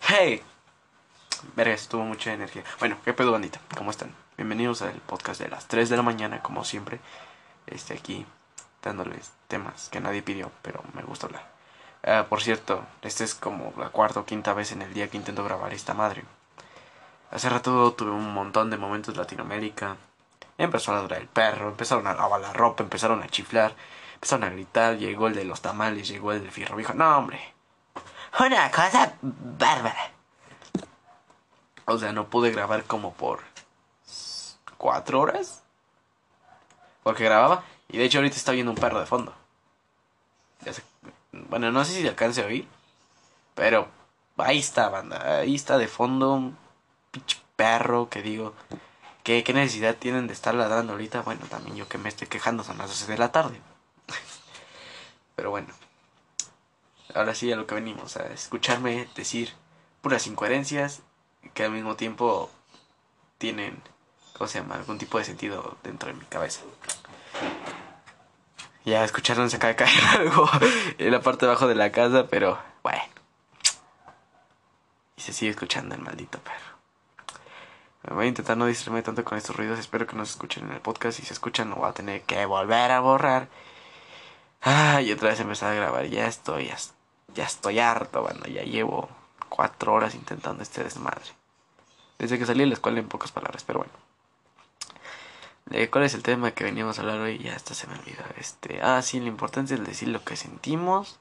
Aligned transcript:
Hey, 0.00 0.42
vergas, 1.56 1.88
tuvo 1.88 2.02
mucha 2.02 2.34
energía. 2.34 2.62
Bueno, 2.78 2.98
qué 3.02 3.14
pedo 3.14 3.32
bandita, 3.32 3.58
¿cómo 3.74 3.90
están? 3.90 4.14
Bienvenidos 4.36 4.82
al 4.82 4.92
podcast 4.92 5.40
de 5.40 5.48
las 5.48 5.66
3 5.66 5.88
de 5.88 5.96
la 5.96 6.02
mañana, 6.02 6.42
como 6.42 6.62
siempre. 6.62 7.00
Este 7.66 7.94
aquí 7.94 8.26
dándoles 8.82 9.32
temas 9.48 9.88
que 9.88 10.00
nadie 10.00 10.20
pidió, 10.20 10.52
pero 10.60 10.84
me 10.92 11.00
gusta 11.00 11.26
hablar. 11.26 11.50
Ah, 12.02 12.26
por 12.28 12.42
cierto, 12.42 12.84
esta 13.00 13.24
es 13.24 13.34
como 13.34 13.72
la 13.78 13.88
cuarta 13.88 14.20
o 14.20 14.26
quinta 14.26 14.52
vez 14.52 14.72
en 14.72 14.82
el 14.82 14.92
día 14.92 15.08
que 15.08 15.16
intento 15.16 15.42
grabar 15.42 15.72
esta 15.72 15.94
madre. 15.94 16.24
Hace 17.30 17.48
rato 17.48 17.94
tuve 17.94 18.10
un 18.10 18.34
montón 18.34 18.68
de 18.68 18.76
momentos 18.76 19.16
Latinoamérica. 19.16 19.96
Empezó 20.58 20.92
a 20.92 20.96
ladrar 20.96 21.22
el 21.22 21.28
perro, 21.28 21.68
empezaron 21.68 22.06
a 22.06 22.12
lavar 22.12 22.42
la 22.42 22.52
ropa, 22.52 22.82
empezaron 22.82 23.22
a 23.22 23.28
chiflar, 23.28 23.74
empezaron 24.20 24.44
a 24.44 24.50
gritar, 24.50 24.98
llegó 24.98 25.28
el 25.28 25.34
de 25.34 25.44
los 25.44 25.62
tamales, 25.62 26.06
llegó 26.06 26.32
el 26.32 26.42
del 26.42 26.50
fierro 26.52 26.76
viejo. 26.76 26.92
No, 26.92 27.16
hombre. 27.16 27.40
Una 28.38 28.70
cosa 28.70 29.14
bárbara. 29.22 30.12
O 31.86 31.96
sea, 31.96 32.12
no 32.12 32.28
pude 32.28 32.50
grabar 32.50 32.84
como 32.84 33.14
por 33.14 33.40
cuatro 34.76 35.20
horas. 35.20 35.62
Porque 37.02 37.24
grababa. 37.24 37.64
Y 37.88 37.96
de 37.96 38.04
hecho 38.04 38.18
ahorita 38.18 38.36
está 38.36 38.52
viendo 38.52 38.70
un 38.70 38.78
perro 38.78 39.00
de 39.00 39.06
fondo. 39.06 39.34
Bueno, 41.32 41.72
no 41.72 41.82
sé 41.86 41.92
si 41.92 42.06
alcance 42.06 42.42
a 42.42 42.46
oír. 42.46 42.68
Pero 43.54 43.88
ahí 44.36 44.58
está, 44.58 44.90
banda. 44.90 45.38
Ahí 45.38 45.54
está 45.54 45.78
de 45.78 45.88
fondo 45.88 46.34
un 46.34 46.58
pinche 47.10 47.38
perro 47.56 48.10
que 48.10 48.20
digo. 48.20 48.52
¿qué, 49.24 49.42
¿Qué 49.44 49.54
necesidad 49.54 49.96
tienen 49.96 50.26
de 50.26 50.34
estar 50.34 50.54
ladrando 50.54 50.92
ahorita? 50.92 51.22
Bueno, 51.22 51.46
también 51.48 51.76
yo 51.76 51.88
que 51.88 51.96
me 51.96 52.10
estoy 52.10 52.28
quejando 52.28 52.62
son 52.64 52.76
las 52.76 52.88
12 52.88 53.10
de 53.10 53.18
la 53.18 53.32
tarde. 53.32 53.60
Pero 55.40 55.48
bueno. 55.48 55.68
Ahora 57.14 57.34
sí 57.34 57.50
a 57.50 57.56
lo 57.56 57.66
que 57.66 57.74
venimos. 57.74 58.18
A 58.18 58.26
escucharme 58.26 59.08
decir 59.14 59.54
puras 60.02 60.26
incoherencias. 60.26 61.00
Que 61.54 61.64
al 61.64 61.70
mismo 61.70 61.96
tiempo 61.96 62.50
tienen. 63.38 63.82
¿Cómo 64.34 64.48
se 64.48 64.58
llama? 64.58 64.74
Algún 64.74 64.98
tipo 64.98 65.16
de 65.16 65.24
sentido 65.24 65.78
dentro 65.82 66.08
de 66.08 66.18
mi 66.18 66.26
cabeza. 66.26 66.60
Ya 68.84 69.02
escucharon 69.02 69.48
se 69.48 69.56
acaba 69.56 69.72
de 69.72 69.76
caer 69.76 70.04
algo 70.18 70.46
en 70.98 71.10
la 71.10 71.22
parte 71.22 71.46
de 71.46 71.52
abajo 71.52 71.68
de 71.68 71.74
la 71.74 71.90
casa, 71.90 72.26
pero 72.28 72.58
bueno. 72.82 73.00
Y 75.16 75.22
se 75.22 75.32
sigue 75.32 75.52
escuchando 75.52 75.94
el 75.94 76.02
maldito 76.02 76.38
perro. 76.40 78.14
Voy 78.14 78.26
a 78.26 78.28
intentar 78.28 78.58
no 78.58 78.66
distraerme 78.66 79.02
tanto 79.02 79.24
con 79.24 79.38
estos 79.38 79.56
ruidos. 79.56 79.78
Espero 79.78 80.06
que 80.06 80.16
no 80.16 80.26
se 80.26 80.32
escuchen 80.32 80.66
en 80.66 80.72
el 80.72 80.82
podcast. 80.82 81.18
Si 81.18 81.24
se 81.24 81.32
escuchan, 81.32 81.70
no 81.70 81.76
voy 81.76 81.88
a 81.88 81.94
tener 81.94 82.20
que 82.24 82.44
volver 82.44 82.90
a 82.90 83.00
borrar. 83.00 83.48
Ah, 84.62 85.00
y 85.00 85.12
otra 85.12 85.30
vez 85.30 85.40
empezar 85.40 85.72
a 85.72 85.74
grabar. 85.74 86.06
Ya 86.06 86.26
estoy, 86.26 86.70
ya, 87.34 87.44
estoy 87.44 87.78
harto, 87.78 88.22
bueno, 88.22 88.44
ya 88.46 88.62
llevo 88.62 89.08
cuatro 89.48 89.94
horas 89.94 90.14
intentando 90.14 90.62
este 90.62 90.84
desmadre. 90.84 91.30
Desde 92.18 92.38
que 92.38 92.46
salí 92.46 92.60
de 92.60 92.66
la 92.66 92.74
escuela 92.74 93.00
en 93.00 93.08
pocas 93.08 93.32
palabras, 93.32 93.64
pero 93.64 93.80
bueno. 93.80 93.92
Eh, 95.70 95.88
¿Cuál 95.88 96.04
es 96.04 96.14
el 96.14 96.22
tema 96.22 96.50
que 96.50 96.64
veníamos 96.64 96.98
a 96.98 97.02
hablar 97.02 97.20
hoy? 97.20 97.38
Ya 97.38 97.54
hasta 97.54 97.74
se 97.74 97.86
me 97.86 97.94
olvidó. 97.94 98.22
Este, 98.36 98.80
ah, 98.82 99.00
sí, 99.02 99.20
la 99.20 99.28
importancia 99.28 99.76
es 99.76 99.86
decir 99.86 100.08
lo 100.08 100.22
que 100.24 100.36
sentimos. 100.36 101.18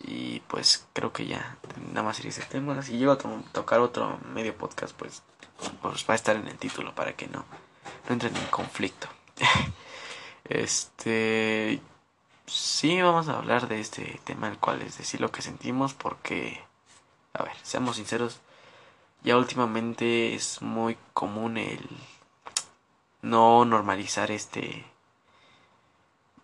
Y 0.00 0.40
pues 0.48 0.86
creo 0.92 1.12
que 1.12 1.26
ya, 1.26 1.56
nada 1.92 2.02
más 2.02 2.16
sería 2.16 2.30
ese 2.30 2.42
tema. 2.42 2.80
Si 2.82 2.96
llego 2.96 3.12
a 3.12 3.18
tocar 3.18 3.80
otro 3.80 4.18
medio 4.32 4.56
podcast, 4.56 4.96
pues, 4.96 5.22
pues 5.80 6.06
va 6.08 6.14
a 6.14 6.16
estar 6.16 6.36
en 6.36 6.48
el 6.48 6.56
título 6.56 6.94
para 6.94 7.12
que 7.14 7.28
no, 7.28 7.44
no 8.08 8.12
entren 8.12 8.36
en 8.36 8.46
conflicto. 8.46 9.08
este, 10.44 11.80
sí, 12.46 13.00
vamos 13.00 13.28
a 13.28 13.38
hablar 13.38 13.68
de 13.68 13.80
este 13.80 14.20
tema, 14.24 14.48
el 14.48 14.58
cual 14.58 14.82
es 14.82 14.98
decir 14.98 15.20
lo 15.20 15.30
que 15.32 15.42
sentimos, 15.42 15.94
porque, 15.94 16.62
a 17.34 17.42
ver, 17.44 17.52
seamos 17.62 17.96
sinceros, 17.96 18.40
ya 19.22 19.36
últimamente 19.36 20.34
es 20.34 20.62
muy 20.62 20.96
común 21.14 21.56
el 21.56 21.88
no 23.22 23.64
normalizar 23.64 24.30
este 24.32 24.84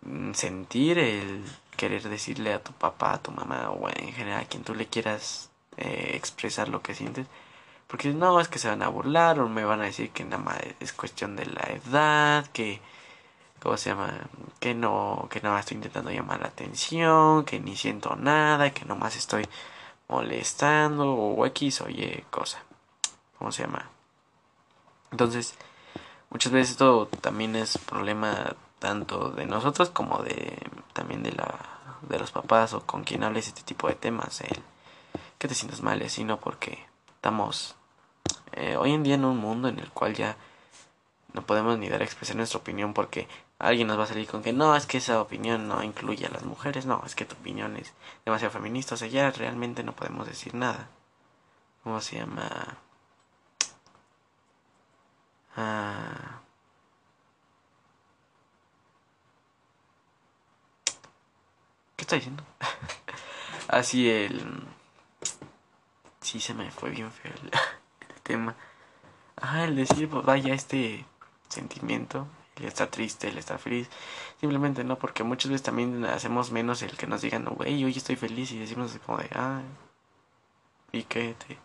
mm, 0.01 0.33
sentir 0.33 0.97
el 0.97 1.43
querer 1.75 2.07
decirle 2.09 2.53
a 2.53 2.63
tu 2.63 2.73
papá, 2.73 3.13
a 3.13 3.21
tu 3.23 3.31
mamá 3.31 3.69
o 3.69 3.89
en 3.89 4.13
general 4.13 4.41
a 4.41 4.47
quien 4.47 4.63
tú 4.63 4.75
le 4.75 4.87
quieras 4.87 5.49
eh, 5.77 6.11
expresar 6.15 6.69
lo 6.69 6.81
que 6.81 6.95
sientes. 6.95 7.27
Porque 7.87 8.09
no, 8.13 8.39
es 8.39 8.47
que 8.49 8.59
se 8.59 8.69
van 8.69 8.83
a 8.83 8.89
burlar 8.89 9.39
o 9.39 9.49
me 9.49 9.65
van 9.65 9.81
a 9.81 9.85
decir 9.85 10.11
que 10.11 10.23
nada 10.23 10.43
más 10.43 10.57
es 10.79 10.93
cuestión 10.93 11.35
de 11.35 11.45
la 11.47 11.61
edad, 11.61 12.45
que, 12.47 12.81
¿cómo 13.61 13.77
se 13.77 13.89
llama? 13.89 14.13
Que 14.59 14.73
no, 14.73 15.27
que 15.29 15.41
más 15.41 15.61
estoy 15.61 15.75
intentando 15.75 16.11
llamar 16.11 16.41
la 16.41 16.47
atención, 16.47 17.45
que 17.45 17.59
ni 17.59 17.75
siento 17.75 18.15
nada, 18.15 18.71
que 18.73 18.85
nomás 18.85 19.15
estoy 19.15 19.47
molestando 20.07 21.13
o 21.13 21.45
X 21.47 21.81
o 21.81 21.89
Y 21.89 22.25
cosa. 22.29 22.59
¿Cómo 23.37 23.51
se 23.51 23.63
llama? 23.63 23.89
Entonces, 25.11 25.55
muchas 26.29 26.51
veces 26.51 26.71
esto 26.71 27.07
también 27.21 27.55
es 27.55 27.77
problema 27.77 28.55
tanto 28.79 29.29
de 29.29 29.45
nosotros 29.45 29.89
como 29.89 30.23
de 30.23 30.57
también 30.93 31.23
de 31.23 31.33
la 31.33 31.55
de 32.01 32.17
los 32.17 32.31
papás 32.31 32.73
o 32.73 32.81
con 32.81 33.03
quien 33.03 33.23
hables 33.23 33.47
este 33.47 33.61
tipo 33.61 33.87
de 33.87 33.95
temas 33.95 34.41
que 35.37 35.47
te 35.47 35.53
sientas 35.53 35.81
mal 35.81 36.09
sino 36.09 36.39
porque 36.39 36.85
estamos 37.15 37.75
eh, 38.53 38.77
hoy 38.77 38.93
en 38.93 39.03
día 39.03 39.15
en 39.15 39.25
un 39.25 39.37
mundo 39.37 39.67
en 39.67 39.79
el 39.79 39.89
cual 39.89 40.13
ya 40.13 40.37
no 41.33 41.41
podemos 41.45 41.77
ni 41.77 41.89
dar 41.89 42.01
a 42.01 42.05
expresar 42.05 42.37
nuestra 42.37 42.59
opinión 42.59 42.93
porque 42.93 43.27
alguien 43.59 43.87
nos 43.87 43.99
va 43.99 44.03
a 44.05 44.07
salir 44.07 44.27
con 44.27 44.41
que 44.43 44.53
no, 44.53 44.75
es 44.75 44.85
que 44.85 44.97
esa 44.99 45.21
opinión 45.21 45.67
no 45.67 45.83
incluye 45.83 46.25
a 46.25 46.29
las 46.29 46.43
mujeres, 46.43 46.85
no, 46.85 47.03
es 47.05 47.15
que 47.15 47.25
tu 47.25 47.35
opinión 47.35 47.77
es 47.77 47.93
demasiado 48.25 48.51
feminista, 48.53 48.95
o 48.95 48.97
sea, 48.97 49.07
ya 49.09 49.31
realmente 49.31 49.83
no 49.83 49.93
podemos 49.95 50.27
decir 50.27 50.55
nada. 50.55 50.89
¿Cómo 51.83 52.01
se 52.01 52.17
llama? 52.17 52.77
Ah. 55.55 56.41
¿Qué 61.95 62.03
está 62.03 62.15
diciendo? 62.15 62.43
Así 63.67 64.09
el... 64.09 64.67
Sí, 66.21 66.39
se 66.39 66.53
me 66.53 66.71
fue 66.71 66.89
bien 66.91 67.11
feo 67.11 67.33
el, 67.43 67.51
tema. 68.23 68.55
Ah, 69.37 69.65
el 69.65 69.75
decir, 69.75 70.09
pues 70.09 70.25
vaya 70.25 70.53
este 70.53 71.05
sentimiento, 71.49 72.27
el 72.59 72.65
estar 72.65 72.87
triste, 72.87 73.29
el 73.29 73.37
estar 73.37 73.59
feliz. 73.59 73.89
Simplemente 74.39 74.83
no, 74.83 74.97
porque 74.97 75.23
muchas 75.23 75.51
veces 75.51 75.63
también 75.63 76.05
hacemos 76.05 76.51
menos 76.51 76.81
el 76.81 76.95
que 76.97 77.07
nos 77.07 77.21
digan, 77.21 77.45
güey, 77.45 77.83
hoy 77.83 77.95
estoy 77.95 78.15
feliz 78.15 78.51
y 78.51 78.59
decimos 78.59 78.97
como 79.05 79.17
de, 79.19 79.29
ah, 79.33 79.61
y 80.91 81.03
que 81.03 81.35
te, 81.47 81.57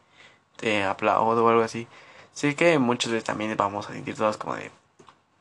te 0.56 0.84
aplaudo 0.84 1.44
o 1.44 1.48
algo 1.48 1.62
así. 1.62 1.86
Sé 2.32 2.56
que 2.56 2.78
muchas 2.78 3.12
veces 3.12 3.24
también 3.24 3.56
vamos 3.56 3.88
a 3.88 3.92
sentir 3.92 4.16
todos 4.16 4.36
como 4.36 4.56
de, 4.56 4.70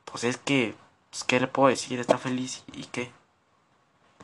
pues 0.06 0.24
es 0.24 0.38
que, 0.38 0.76
pues, 1.10 1.24
¿qué 1.24 1.40
le 1.40 1.48
puedo 1.48 1.70
decir? 1.70 2.00
Está 2.00 2.18
feliz 2.18 2.64
y 2.74 2.86
qué. 2.86 3.12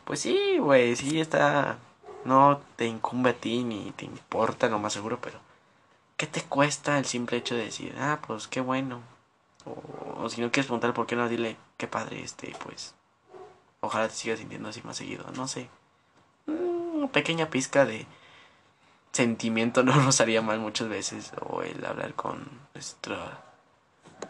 Pues 0.05 0.21
sí, 0.21 0.57
güey, 0.59 0.95
sí 0.95 1.19
está, 1.19 1.77
no 2.25 2.61
te 2.75 2.85
incumbe 2.85 3.31
a 3.31 3.33
ti 3.33 3.63
ni 3.63 3.91
te 3.91 4.05
importa, 4.05 4.67
lo 4.67 4.79
más 4.79 4.93
seguro, 4.93 5.19
pero 5.21 5.39
¿qué 6.17 6.27
te 6.27 6.41
cuesta 6.43 6.97
el 6.97 7.05
simple 7.05 7.37
hecho 7.37 7.55
de 7.55 7.65
decir, 7.65 7.95
ah, 7.99 8.19
pues 8.25 8.47
qué 8.47 8.61
bueno? 8.61 9.01
O, 10.17 10.29
si 10.29 10.41
no 10.41 10.51
quieres 10.51 10.67
preguntar 10.67 10.93
por 10.93 11.07
qué 11.07 11.15
no, 11.15 11.27
dile, 11.29 11.57
qué 11.77 11.87
padre 11.87 12.21
este, 12.21 12.55
pues, 12.63 12.95
ojalá 13.81 14.07
te 14.07 14.15
sigas 14.15 14.39
sintiendo 14.39 14.69
así 14.69 14.81
más 14.83 14.97
seguido, 14.97 15.25
no 15.35 15.47
sé. 15.47 15.69
Una 16.47 17.07
pequeña 17.07 17.49
pizca 17.49 17.85
de 17.85 18.05
sentimiento 19.11 19.83
no 19.83 19.95
nos 19.95 20.21
haría 20.21 20.41
mal 20.41 20.59
muchas 20.59 20.89
veces 20.89 21.31
o 21.41 21.61
el 21.61 21.85
hablar 21.85 22.13
con 22.13 22.47
nuestra 22.73 23.43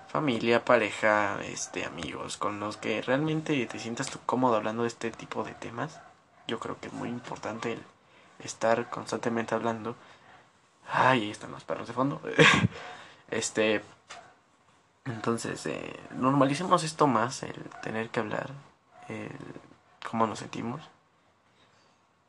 familia, 0.07 0.65
pareja, 0.65 1.39
este 1.43 1.85
amigos 1.85 2.37
con 2.37 2.59
los 2.59 2.77
que 2.77 3.01
realmente 3.01 3.65
te 3.65 3.79
sientas 3.79 4.09
tú 4.09 4.19
cómodo 4.25 4.55
hablando 4.55 4.83
de 4.83 4.87
este 4.87 5.11
tipo 5.11 5.43
de 5.43 5.53
temas. 5.53 5.99
Yo 6.47 6.59
creo 6.59 6.79
que 6.79 6.87
es 6.87 6.93
muy 6.93 7.09
importante 7.09 7.73
el 7.73 7.79
estar 8.39 8.89
constantemente 8.89 9.53
hablando. 9.53 9.95
Ay, 10.91 11.21
ahí 11.21 11.31
están 11.31 11.51
los 11.51 11.63
perros 11.63 11.87
de 11.87 11.93
fondo. 11.93 12.21
este 13.29 13.83
entonces, 15.09 15.65
eh, 15.65 15.99
normalicemos 16.11 16.83
esto 16.83 17.07
más, 17.07 17.43
el 17.43 17.55
tener 17.81 18.09
que 18.09 18.19
hablar, 18.19 18.51
el 19.07 19.31
cómo 20.09 20.27
nos 20.27 20.39
sentimos. 20.39 20.81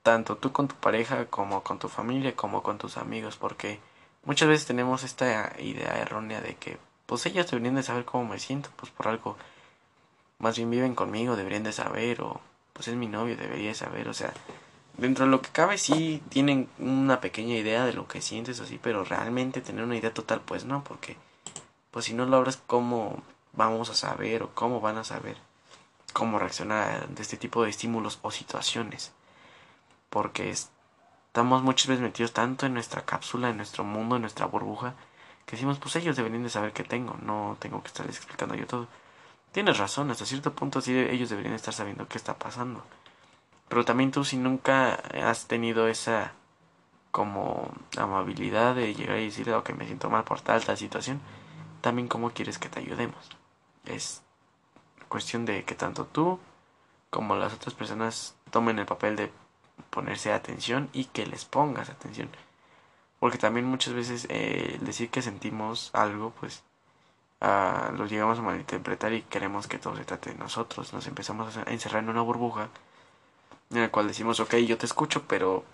Tanto 0.03 0.37
tú 0.37 0.53
con 0.53 0.69
tu 0.69 0.75
pareja 0.77 1.27
como 1.27 1.63
con 1.63 1.79
tu 1.79 1.89
familia 1.89 2.35
como 2.35 2.63
con 2.63 2.79
tus 2.79 2.97
amigos 2.97 3.37
porque 3.37 3.81
muchas 4.25 4.49
veces 4.49 4.67
tenemos 4.67 5.05
esta 5.05 5.53
idea 5.61 6.01
errónea 6.01 6.41
de 6.41 6.57
que 6.57 6.79
pues 7.07 7.27
ellos 7.27 7.51
deberían 7.51 7.75
de 7.75 7.83
saber 7.83 8.05
cómo 8.05 8.25
me 8.25 8.39
siento 8.39 8.71
pues 8.77 8.91
por 8.91 9.09
algo. 9.09 9.37
Más 10.39 10.57
bien 10.57 10.71
viven 10.71 10.95
conmigo 10.95 11.37
deberían 11.37 11.65
de 11.65 11.73
saber 11.73 12.23
o 12.23 12.41
pues 12.73 12.89
es 12.89 12.95
mi 12.95 13.09
novio 13.09 13.37
debería 13.37 13.75
saber 13.75 14.09
o 14.09 14.15
sea 14.15 14.33
dentro 14.97 15.27
de 15.27 15.31
lo 15.31 15.43
que 15.43 15.51
cabe 15.51 15.77
sí 15.77 16.23
tienen 16.31 16.69
una 16.79 17.21
pequeña 17.21 17.57
idea 17.57 17.85
de 17.85 17.93
lo 17.93 18.09
que 18.09 18.23
sientes 18.23 18.59
así 18.61 18.79
pero 18.83 19.05
realmente 19.05 19.61
tener 19.61 19.85
una 19.85 19.97
idea 19.97 20.15
total 20.15 20.41
pues 20.41 20.65
no 20.65 20.83
porque 20.83 21.19
pues 21.91 22.07
si 22.07 22.15
no 22.15 22.27
lo 22.27 22.37
hablas 22.37 22.63
cómo 22.67 23.23
vamos 23.53 23.91
a 23.91 23.95
saber 23.95 24.43
o 24.43 24.55
cómo 24.55 24.81
van 24.81 24.99
a 24.99 25.05
saber 25.05 25.37
cómo 26.13 26.39
reaccionar 26.39 27.09
de 27.09 27.23
este 27.23 27.37
tipo 27.37 27.63
de 27.63 27.71
estímulos 27.71 28.19
o 28.23 28.31
situaciones 28.31 29.13
Porque 30.09 30.51
estamos 30.51 31.63
muchas 31.63 31.87
veces 31.87 32.03
metidos 32.03 32.33
tanto 32.33 32.67
en 32.67 32.75
nuestra 32.75 33.05
cápsula, 33.05 33.51
en 33.51 33.57
nuestro 33.57 33.85
mundo, 33.85 34.17
en 34.17 34.23
nuestra 34.23 34.47
burbuja, 34.47 34.95
que 35.47 35.53
decimos, 35.57 35.79
pues 35.79 35.97
ellos 35.97 36.17
deberían 36.17 36.43
de 36.43 36.51
saber 36.51 36.73
qué 36.73 36.85
tengo, 36.85 37.17
no 37.23 37.57
tengo 37.61 37.83
que 37.83 37.89
estarles 37.89 38.17
explicando 38.17 38.55
yo 38.55 38.67
todo. 38.67 38.89
Tienes 39.53 39.79
razón, 39.79 40.11
hasta 40.11 40.27
cierto 40.27 40.53
punto 40.53 40.81
sí 40.81 40.97
ellos 40.97 41.29
deberían 41.31 41.55
estar 41.55 41.75
sabiendo 41.75 42.09
qué 42.09 42.19
está 42.19 42.35
pasando. 42.39 42.85
Pero 43.69 43.85
también 43.85 44.11
tú 44.11 44.25
si 44.25 44.37
nunca 44.37 44.95
has 45.25 45.47
tenido 45.47 45.89
esa 45.89 46.33
como 47.11 47.69
amabilidad 47.97 48.75
de 48.75 48.95
llegar 48.95 49.19
y 49.19 49.27
decirle, 49.27 49.55
ok, 49.55 49.71
me 49.71 49.87
siento 49.87 50.11
mal 50.11 50.25
por 50.25 50.41
tal, 50.41 50.65
tal 50.65 50.77
situación, 50.77 51.21
también 51.81 52.09
cómo 52.09 52.31
quieres 52.31 52.59
que 52.59 52.69
te 52.69 52.81
ayudemos. 52.81 53.29
Es 53.85 54.23
cuestión 55.09 55.45
de 55.45 55.65
que 55.65 55.75
tanto 55.75 56.07
tú 56.07 56.39
como 57.11 57.35
las 57.35 57.53
otras 57.53 57.75
personas 57.75 58.37
tomen 58.51 58.79
el 58.79 58.87
papel 58.87 59.17
de 59.17 59.33
ponerse 59.91 60.33
atención 60.33 60.89
y 60.93 61.07
que 61.07 61.27
les 61.27 61.45
pongas 61.45 61.91
atención. 61.91 62.31
Porque 63.19 63.39
también 63.39 63.67
muchas 63.67 63.95
veces 63.95 64.27
eh, 64.31 64.79
decir 64.81 65.11
que 65.11 65.21
sentimos 65.23 65.91
algo, 65.93 66.33
pues 66.41 66.63
uh, 67.41 67.93
lo 67.93 68.07
llegamos 68.07 68.39
a 68.39 68.43
malinterpretar 68.43 69.13
y 69.13 69.23
queremos 69.23 69.67
que 69.67 69.79
todo 69.79 69.97
se 69.97 70.05
trate 70.05 70.31
de 70.31 70.39
nosotros. 70.39 70.93
Nos 70.93 71.07
empezamos 71.07 71.57
a 71.57 71.63
encerrar 71.65 72.03
en 72.03 72.11
una 72.11 72.23
burbuja 72.23 72.69
en 73.71 73.83
la 73.83 73.91
cual 73.91 74.09
decimos, 74.09 74.41
ok, 74.41 74.57
yo 74.57 74.79
te 74.79 74.87
escucho, 74.87 75.25
pero... 75.27 75.65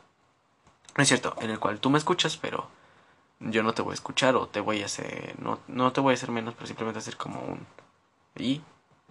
No 0.96 1.02
es 1.02 1.08
cierto, 1.08 1.36
en 1.40 1.50
el 1.50 1.58
cual 1.58 1.78
tú 1.78 1.90
me 1.90 1.98
escuchas, 1.98 2.36
pero 2.38 2.68
yo 3.40 3.62
no 3.62 3.74
te 3.74 3.82
voy 3.82 3.92
a 3.92 3.94
escuchar 3.94 4.36
o 4.36 4.48
te 4.48 4.60
voy 4.60 4.82
a 4.82 4.86
hacer... 4.86 5.34
No, 5.40 5.60
no 5.68 5.92
te 5.92 6.00
voy 6.00 6.12
a 6.12 6.14
hacer 6.14 6.30
menos, 6.30 6.54
pero 6.54 6.66
simplemente 6.66 6.98
hacer 6.98 7.16
como 7.16 7.40
un... 7.40 7.66
Y... 8.36 8.62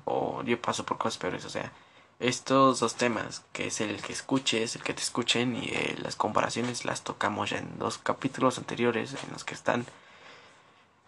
O 0.06 0.44
yo 0.44 0.62
paso 0.62 0.86
por 0.86 0.98
cosas 0.98 1.18
peores, 1.18 1.45
o 1.45 1.50
sea 1.50 1.72
estos 2.19 2.80
dos 2.80 2.95
temas, 2.95 3.44
que 3.51 3.68
es 3.68 3.81
el 3.81 4.01
que 4.01 4.13
escuches, 4.13 4.75
el 4.75 4.83
que 4.83 4.94
te 4.94 5.01
escuchen 5.01 5.56
y 5.56 5.68
eh, 5.68 5.95
las 6.01 6.16
comparaciones 6.16 6.86
las 6.86 7.04
tocamos 7.04 7.50
ya 7.50 7.57
en 7.57 7.77
dos 7.77 7.98
capítulos 7.98 8.57
anteriores 8.57 9.13
en 9.24 9.33
los 9.33 9.44
que 9.44 9.54
están. 9.54 9.86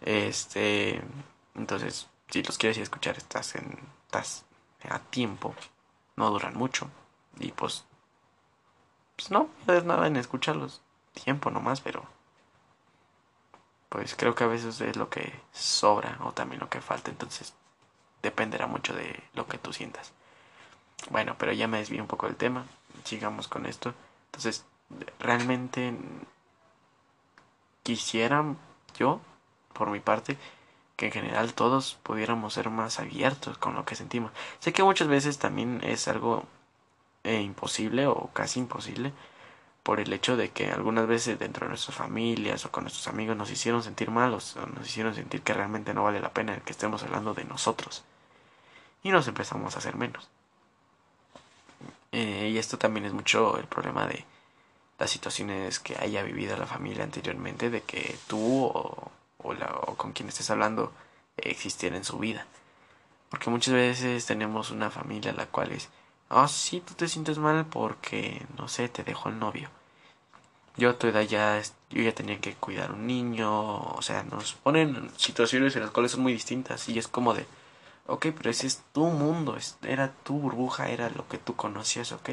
Este, 0.02 1.02
entonces, 1.54 2.08
si 2.28 2.42
los 2.42 2.58
quieres 2.58 2.76
ir 2.76 2.82
a 2.82 2.84
escuchar, 2.84 3.16
estás 3.16 3.54
en 3.54 3.78
estás 4.04 4.44
a 4.88 4.98
tiempo, 5.00 5.54
no 6.16 6.30
duran 6.30 6.56
mucho 6.56 6.90
y 7.38 7.52
pues 7.52 7.84
pues 9.16 9.30
no 9.30 9.50
es 9.66 9.84
nada 9.84 10.06
en 10.06 10.16
escucharlos, 10.16 10.82
tiempo 11.24 11.50
nomás, 11.50 11.80
pero 11.80 12.04
pues 13.88 14.14
creo 14.14 14.34
que 14.34 14.44
a 14.44 14.48
veces 14.48 14.80
es 14.80 14.96
lo 14.96 15.08
que 15.08 15.40
sobra 15.52 16.18
o 16.22 16.32
también 16.32 16.60
lo 16.60 16.68
que 16.68 16.80
falta, 16.80 17.10
entonces 17.10 17.54
dependerá 18.22 18.66
mucho 18.66 18.94
de 18.94 19.22
lo 19.34 19.46
que 19.46 19.58
tú 19.58 19.72
sientas. 19.72 20.12
Bueno, 21.10 21.36
pero 21.38 21.52
ya 21.52 21.68
me 21.68 21.78
desvío 21.78 22.02
un 22.02 22.08
poco 22.08 22.26
del 22.26 22.36
tema. 22.36 22.66
Sigamos 23.04 23.48
con 23.48 23.66
esto. 23.66 23.94
Entonces, 24.26 24.64
realmente 25.18 25.94
quisiera 27.82 28.44
yo, 28.98 29.20
por 29.72 29.90
mi 29.90 30.00
parte, 30.00 30.36
que 30.96 31.06
en 31.06 31.12
general 31.12 31.54
todos 31.54 31.98
pudiéramos 32.02 32.54
ser 32.54 32.70
más 32.70 32.98
abiertos 32.98 33.56
con 33.58 33.74
lo 33.74 33.84
que 33.84 33.94
sentimos. 33.94 34.32
Sé 34.58 34.72
que 34.72 34.82
muchas 34.82 35.08
veces 35.08 35.38
también 35.38 35.80
es 35.84 36.08
algo 36.08 36.44
eh, 37.24 37.40
imposible 37.40 38.06
o 38.06 38.30
casi 38.32 38.60
imposible 38.60 39.12
por 39.88 40.00
el 40.00 40.12
hecho 40.12 40.36
de 40.36 40.50
que 40.50 40.70
algunas 40.70 41.06
veces 41.06 41.38
dentro 41.38 41.64
de 41.64 41.70
nuestras 41.70 41.96
familias 41.96 42.62
o 42.66 42.70
con 42.70 42.84
nuestros 42.84 43.08
amigos 43.08 43.34
nos 43.38 43.50
hicieron 43.50 43.82
sentir 43.82 44.10
malos 44.10 44.54
o 44.56 44.66
nos 44.66 44.86
hicieron 44.86 45.14
sentir 45.14 45.40
que 45.40 45.54
realmente 45.54 45.94
no 45.94 46.04
vale 46.04 46.20
la 46.20 46.30
pena 46.30 46.60
que 46.60 46.72
estemos 46.72 47.02
hablando 47.04 47.32
de 47.32 47.44
nosotros 47.44 48.04
y 49.02 49.10
nos 49.10 49.26
empezamos 49.28 49.74
a 49.74 49.78
hacer 49.78 49.96
menos. 49.96 50.28
Eh, 52.12 52.50
y 52.52 52.58
esto 52.58 52.76
también 52.76 53.06
es 53.06 53.14
mucho 53.14 53.56
el 53.56 53.64
problema 53.64 54.06
de 54.06 54.26
las 54.98 55.08
situaciones 55.08 55.78
que 55.78 55.96
haya 55.96 56.22
vivido 56.22 56.54
la 56.58 56.66
familia 56.66 57.04
anteriormente, 57.04 57.70
de 57.70 57.80
que 57.80 58.18
tú 58.26 58.66
o, 58.66 59.10
con 59.96 60.12
quien 60.12 60.28
estés 60.28 60.50
hablando 60.50 60.92
existiera 61.38 61.96
en 61.96 62.04
su 62.04 62.18
vida. 62.18 62.44
Porque 63.30 63.48
muchas 63.48 63.72
veces 63.72 64.26
tenemos 64.26 64.70
una 64.70 64.90
familia 64.90 65.32
la 65.32 65.46
cual 65.46 65.72
es, 65.72 65.88
ah, 66.28 66.42
oh, 66.42 66.48
sí, 66.48 66.82
tú 66.82 66.92
te 66.92 67.08
sientes 67.08 67.38
mal 67.38 67.64
porque, 67.64 68.44
no 68.58 68.68
sé, 68.68 68.90
te 68.90 69.02
dejó 69.02 69.30
el 69.30 69.38
novio. 69.38 69.70
Yo 70.78 70.90
a 70.90 70.98
tu 70.98 71.08
edad 71.08 71.22
ya, 71.22 71.60
yo 71.90 72.02
ya 72.02 72.14
tenía 72.14 72.40
que 72.40 72.54
cuidar 72.54 72.92
un 72.92 73.06
niño, 73.06 73.80
o 73.80 74.00
sea, 74.00 74.22
nos 74.22 74.54
ponen 74.54 75.10
situaciones 75.16 75.76
en 75.76 75.82
las 75.82 75.90
cuales 75.90 76.12
son 76.12 76.22
muy 76.22 76.32
distintas 76.32 76.88
y 76.88 76.98
es 76.98 77.08
como 77.08 77.34
de, 77.34 77.46
Ok, 78.10 78.28
pero 78.34 78.48
ese 78.48 78.66
es 78.66 78.82
tu 78.94 79.04
mundo, 79.04 79.58
era 79.82 80.10
tu 80.24 80.38
burbuja, 80.38 80.88
era 80.88 81.10
lo 81.10 81.28
que 81.28 81.36
tú 81.36 81.56
conocías, 81.56 82.10
ok. 82.12 82.30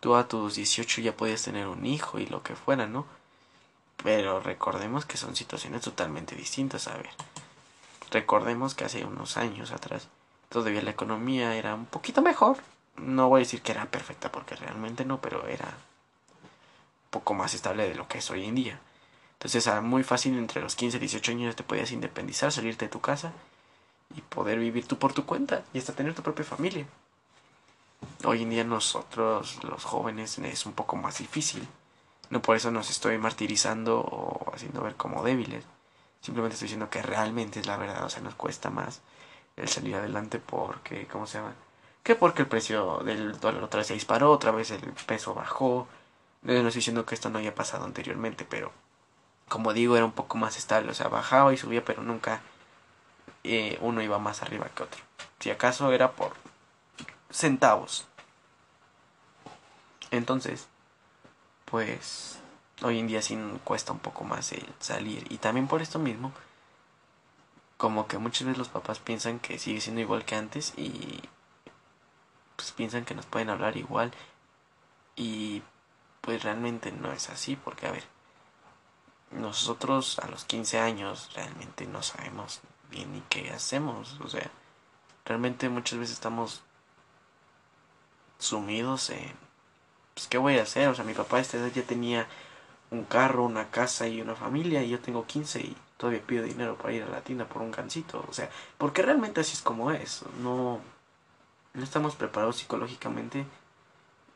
Tú 0.00 0.16
a 0.16 0.26
tus 0.26 0.56
18 0.56 1.00
ya 1.00 1.16
podías 1.16 1.44
tener 1.44 1.68
un 1.68 1.86
hijo 1.86 2.18
y 2.18 2.26
lo 2.26 2.42
que 2.42 2.56
fuera, 2.56 2.88
¿no? 2.88 3.06
Pero 4.02 4.40
recordemos 4.40 5.06
que 5.06 5.16
son 5.16 5.36
situaciones 5.36 5.82
totalmente 5.82 6.34
distintas, 6.34 6.88
a 6.88 6.96
ver. 6.96 7.10
Recordemos 8.10 8.74
que 8.74 8.84
hace 8.84 9.04
unos 9.04 9.36
años 9.36 9.70
atrás 9.70 10.08
todavía 10.48 10.82
la 10.82 10.90
economía 10.90 11.54
era 11.54 11.76
un 11.76 11.86
poquito 11.86 12.20
mejor. 12.20 12.56
No 12.96 13.28
voy 13.28 13.38
a 13.38 13.44
decir 13.44 13.62
que 13.62 13.70
era 13.70 13.86
perfecta 13.86 14.32
porque 14.32 14.56
realmente 14.56 15.04
no, 15.04 15.20
pero 15.20 15.46
era 15.46 15.72
poco 17.12 17.34
más 17.34 17.54
estable 17.54 17.88
de 17.88 17.94
lo 17.94 18.08
que 18.08 18.18
es 18.18 18.30
hoy 18.30 18.44
en 18.46 18.56
día. 18.56 18.80
Entonces 19.34 19.66
era 19.66 19.80
muy 19.80 20.02
fácil 20.02 20.36
entre 20.38 20.62
los 20.62 20.74
15 20.74 20.96
y 20.96 21.00
18 21.00 21.32
años 21.32 21.56
te 21.56 21.62
podías 21.62 21.92
independizar, 21.92 22.50
salirte 22.50 22.86
de 22.86 22.90
tu 22.90 23.00
casa 23.00 23.32
y 24.16 24.20
poder 24.22 24.58
vivir 24.58 24.86
tú 24.88 24.98
por 24.98 25.12
tu 25.12 25.26
cuenta 25.26 25.62
y 25.72 25.78
hasta 25.78 25.92
tener 25.92 26.14
tu 26.14 26.22
propia 26.22 26.44
familia. 26.44 26.86
Hoy 28.24 28.42
en 28.42 28.50
día 28.50 28.64
nosotros, 28.64 29.62
los 29.62 29.84
jóvenes, 29.84 30.38
es 30.38 30.66
un 30.66 30.72
poco 30.72 30.96
más 30.96 31.18
difícil. 31.18 31.68
No 32.30 32.40
por 32.40 32.56
eso 32.56 32.70
nos 32.70 32.88
estoy 32.90 33.18
martirizando 33.18 34.00
o 34.00 34.52
haciendo 34.54 34.82
ver 34.82 34.94
como 34.96 35.22
débiles. 35.22 35.64
Simplemente 36.20 36.54
estoy 36.54 36.66
diciendo 36.66 36.88
que 36.88 37.02
realmente 37.02 37.60
es 37.60 37.66
la 37.66 37.76
verdad. 37.76 38.04
O 38.04 38.08
sea, 38.08 38.22
nos 38.22 38.34
cuesta 38.34 38.70
más 38.70 39.02
el 39.56 39.68
salir 39.68 39.96
adelante 39.96 40.38
porque, 40.38 41.06
¿cómo 41.08 41.26
se 41.26 41.38
llama? 41.38 41.54
Que 42.02 42.14
porque 42.14 42.42
el 42.42 42.48
precio 42.48 42.98
del 43.04 43.38
dólar 43.38 43.62
otra 43.64 43.78
vez 43.78 43.88
se 43.88 43.94
disparó, 43.94 44.30
otra 44.30 44.50
vez 44.50 44.70
el 44.70 44.80
peso 45.06 45.34
bajó. 45.34 45.88
No 46.42 46.52
estoy 46.52 46.80
diciendo 46.80 47.06
que 47.06 47.14
esto 47.14 47.30
no 47.30 47.38
haya 47.38 47.54
pasado 47.54 47.84
anteriormente, 47.84 48.44
pero 48.44 48.72
como 49.48 49.72
digo, 49.72 49.96
era 49.96 50.04
un 50.04 50.12
poco 50.12 50.38
más 50.38 50.56
estable. 50.56 50.90
O 50.90 50.94
sea, 50.94 51.08
bajaba 51.08 51.52
y 51.52 51.56
subía, 51.56 51.84
pero 51.84 52.02
nunca 52.02 52.40
eh, 53.44 53.78
uno 53.80 54.02
iba 54.02 54.18
más 54.18 54.42
arriba 54.42 54.68
que 54.74 54.82
otro. 54.82 55.02
Si 55.40 55.50
acaso 55.50 55.92
era 55.92 56.12
por 56.12 56.32
centavos. 57.30 58.06
Entonces, 60.10 60.68
pues 61.64 62.38
hoy 62.82 62.98
en 62.98 63.06
día 63.06 63.22
sí 63.22 63.38
cuesta 63.64 63.92
un 63.92 63.98
poco 63.98 64.24
más 64.24 64.52
el 64.52 64.66
salir. 64.78 65.26
Y 65.30 65.38
también 65.38 65.68
por 65.68 65.82
esto 65.82 65.98
mismo, 65.98 66.32
como 67.76 68.06
que 68.06 68.18
muchas 68.18 68.46
veces 68.46 68.58
los 68.58 68.68
papás 68.68 68.98
piensan 68.98 69.38
que 69.38 69.58
sigue 69.58 69.80
siendo 69.80 70.00
igual 70.00 70.24
que 70.24 70.36
antes 70.36 70.72
y 70.76 71.20
pues 72.56 72.72
piensan 72.72 73.04
que 73.04 73.14
nos 73.14 73.26
pueden 73.26 73.50
hablar 73.50 73.76
igual. 73.76 74.12
Y 75.16 75.62
pues 76.22 76.42
realmente 76.42 76.92
no 76.92 77.12
es 77.12 77.28
así, 77.28 77.56
porque 77.56 77.86
a 77.86 77.90
ver, 77.90 78.04
nosotros 79.32 80.18
a 80.20 80.28
los 80.28 80.44
15 80.44 80.78
años 80.78 81.30
realmente 81.34 81.86
no 81.86 82.02
sabemos 82.02 82.60
bien 82.90 83.14
y 83.16 83.22
qué 83.28 83.50
hacemos. 83.50 84.18
O 84.20 84.28
sea, 84.28 84.50
realmente 85.24 85.68
muchas 85.68 85.98
veces 85.98 86.14
estamos 86.14 86.62
sumidos 88.38 89.10
en, 89.10 89.32
pues, 90.14 90.28
¿qué 90.28 90.38
voy 90.38 90.58
a 90.58 90.62
hacer? 90.62 90.88
O 90.88 90.94
sea, 90.94 91.04
mi 91.04 91.14
papá 91.14 91.38
a 91.38 91.40
esta 91.40 91.58
edad 91.58 91.72
ya 91.74 91.82
tenía 91.82 92.26
un 92.90 93.04
carro, 93.04 93.44
una 93.44 93.70
casa 93.70 94.06
y 94.06 94.20
una 94.20 94.36
familia 94.36 94.82
y 94.82 94.90
yo 94.90 95.00
tengo 95.00 95.26
15 95.26 95.60
y 95.60 95.76
todavía 95.96 96.22
pido 96.24 96.44
dinero 96.44 96.76
para 96.76 96.92
ir 96.92 97.02
a 97.02 97.08
la 97.08 97.22
tienda 97.22 97.46
por 97.46 97.62
un 97.62 97.72
gancito. 97.72 98.24
O 98.28 98.32
sea, 98.32 98.48
porque 98.78 99.02
realmente 99.02 99.40
así 99.40 99.54
es 99.54 99.62
como 99.62 99.90
es. 99.90 100.24
No, 100.40 100.80
no 101.74 101.82
estamos 101.82 102.14
preparados 102.14 102.56
psicológicamente 102.58 103.46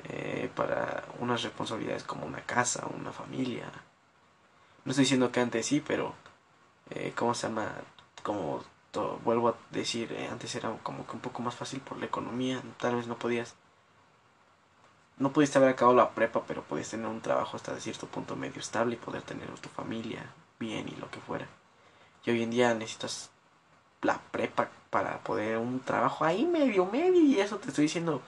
eh, 0.09 0.51
para 0.55 1.05
unas 1.19 1.43
responsabilidades 1.43 2.05
como 2.05 2.27
una 2.27 2.43
casa, 2.43 2.87
una 2.95 3.13
familia. 3.13 3.71
No 4.85 4.91
estoy 4.91 5.05
diciendo 5.05 5.33
que 5.33 5.41
antes 5.41 5.67
sí, 5.67 5.83
pero 5.87 6.15
eh, 6.91 7.13
¿cómo 7.17 7.35
se 7.35 7.49
llama? 7.49 7.73
como 8.23 8.65
vuelvo 9.25 9.51
a 9.51 9.57
decir, 9.71 10.13
eh, 10.13 10.29
antes 10.31 10.55
era 10.55 10.73
como 10.83 11.07
que 11.07 11.13
un 11.13 11.21
poco 11.21 11.43
más 11.43 11.55
fácil 11.55 11.81
por 11.81 11.99
la 11.99 12.07
economía, 12.07 12.63
tal 12.79 12.97
vez 12.97 13.07
no 13.07 13.17
podías 13.19 13.55
no 15.19 15.33
pudiste 15.33 15.59
haber 15.59 15.71
acabado 15.71 15.97
la 15.97 16.11
prepa, 16.11 16.43
pero 16.47 16.63
podías 16.63 16.91
tener 16.91 17.07
un 17.07 17.21
trabajo 17.23 17.57
hasta 17.57 17.73
de 17.73 17.81
cierto 17.81 18.07
punto 18.07 18.37
medio 18.37 18.61
estable 18.61 18.95
y 18.95 18.99
poder 18.99 19.23
tener 19.23 19.49
tu 19.61 19.69
familia 19.71 20.31
bien 20.59 20.89
y 20.89 20.97
lo 20.97 21.11
que 21.11 21.21
fuera. 21.21 21.47
Y 22.25 22.31
hoy 22.31 22.43
en 22.43 22.51
día 22.51 22.75
necesitas 22.75 23.31
la 24.03 24.19
prepa 24.31 24.69
para 24.91 25.19
poder 25.21 25.57
un 25.57 25.81
trabajo 25.81 26.25
ahí 26.25 26.45
medio 26.45 26.85
medio 26.87 27.21
y 27.21 27.41
eso 27.41 27.57
te 27.57 27.69
estoy 27.69 27.85
diciendo 27.85 28.21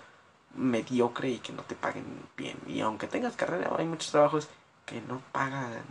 mediocre 0.55 1.31
y 1.31 1.39
que 1.39 1.53
no 1.53 1.63
te 1.63 1.75
paguen 1.75 2.05
bien. 2.37 2.59
Y 2.67 2.81
aunque 2.81 3.07
tengas 3.07 3.37
carrera, 3.37 3.71
hay 3.77 3.87
muchos 3.87 4.11
trabajos 4.11 4.49
que 4.87 5.01
no 5.03 5.21
pagan 5.33 5.83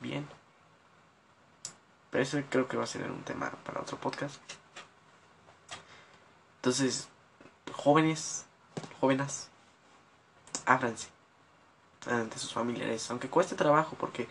bien. 0.00 0.26
Pero 2.10 2.22
eso 2.22 2.40
creo 2.48 2.68
que 2.68 2.76
va 2.76 2.84
a 2.84 2.86
ser 2.86 3.10
un 3.10 3.22
tema 3.22 3.50
para 3.64 3.80
otro 3.80 3.98
podcast. 3.98 4.40
Entonces, 6.56 7.08
jóvenes, 7.72 8.46
jóvenes, 9.00 9.48
ábranse, 10.64 11.08
ante 12.06 12.38
sus 12.38 12.52
familiares, 12.52 13.10
aunque 13.10 13.28
cueste 13.28 13.54
trabajo, 13.54 13.96
porque 13.98 14.28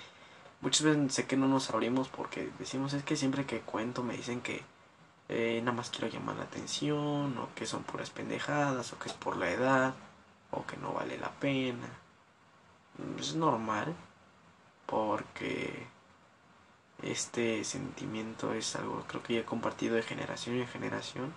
muchas 0.61 0.83
veces 0.83 1.13
sé 1.13 1.27
que 1.27 1.37
no 1.37 1.47
nos 1.47 1.69
abrimos 1.69 2.09
porque 2.09 2.51
decimos 2.59 2.93
es 2.93 3.03
que 3.03 3.15
siempre 3.15 3.45
que 3.45 3.61
cuento 3.61 4.03
me 4.03 4.17
dicen 4.17 4.41
que 4.41 4.63
eh, 5.29 5.59
nada 5.63 5.75
más 5.77 5.89
quiero 5.89 6.07
llamar 6.07 6.35
la 6.37 6.43
atención, 6.43 7.37
o 7.37 7.49
que 7.55 7.65
son 7.65 7.83
puras 7.83 8.09
pendejadas, 8.09 8.93
o 8.93 8.99
que 8.99 9.09
es 9.09 9.15
por 9.15 9.37
la 9.37 9.49
edad, 9.51 9.93
o 10.51 10.65
que 10.65 10.77
no 10.77 10.93
vale 10.93 11.17
la 11.17 11.31
pena. 11.31 11.89
Es 13.19 13.35
normal, 13.35 13.95
porque 14.85 15.87
este 17.03 17.63
sentimiento 17.63 18.53
es 18.53 18.75
algo 18.75 19.03
creo 19.07 19.23
que 19.23 19.33
ya 19.35 19.39
he 19.41 19.45
compartido 19.45 19.95
de 19.95 20.03
generación 20.03 20.55
en 20.57 20.67
generación. 20.67 21.33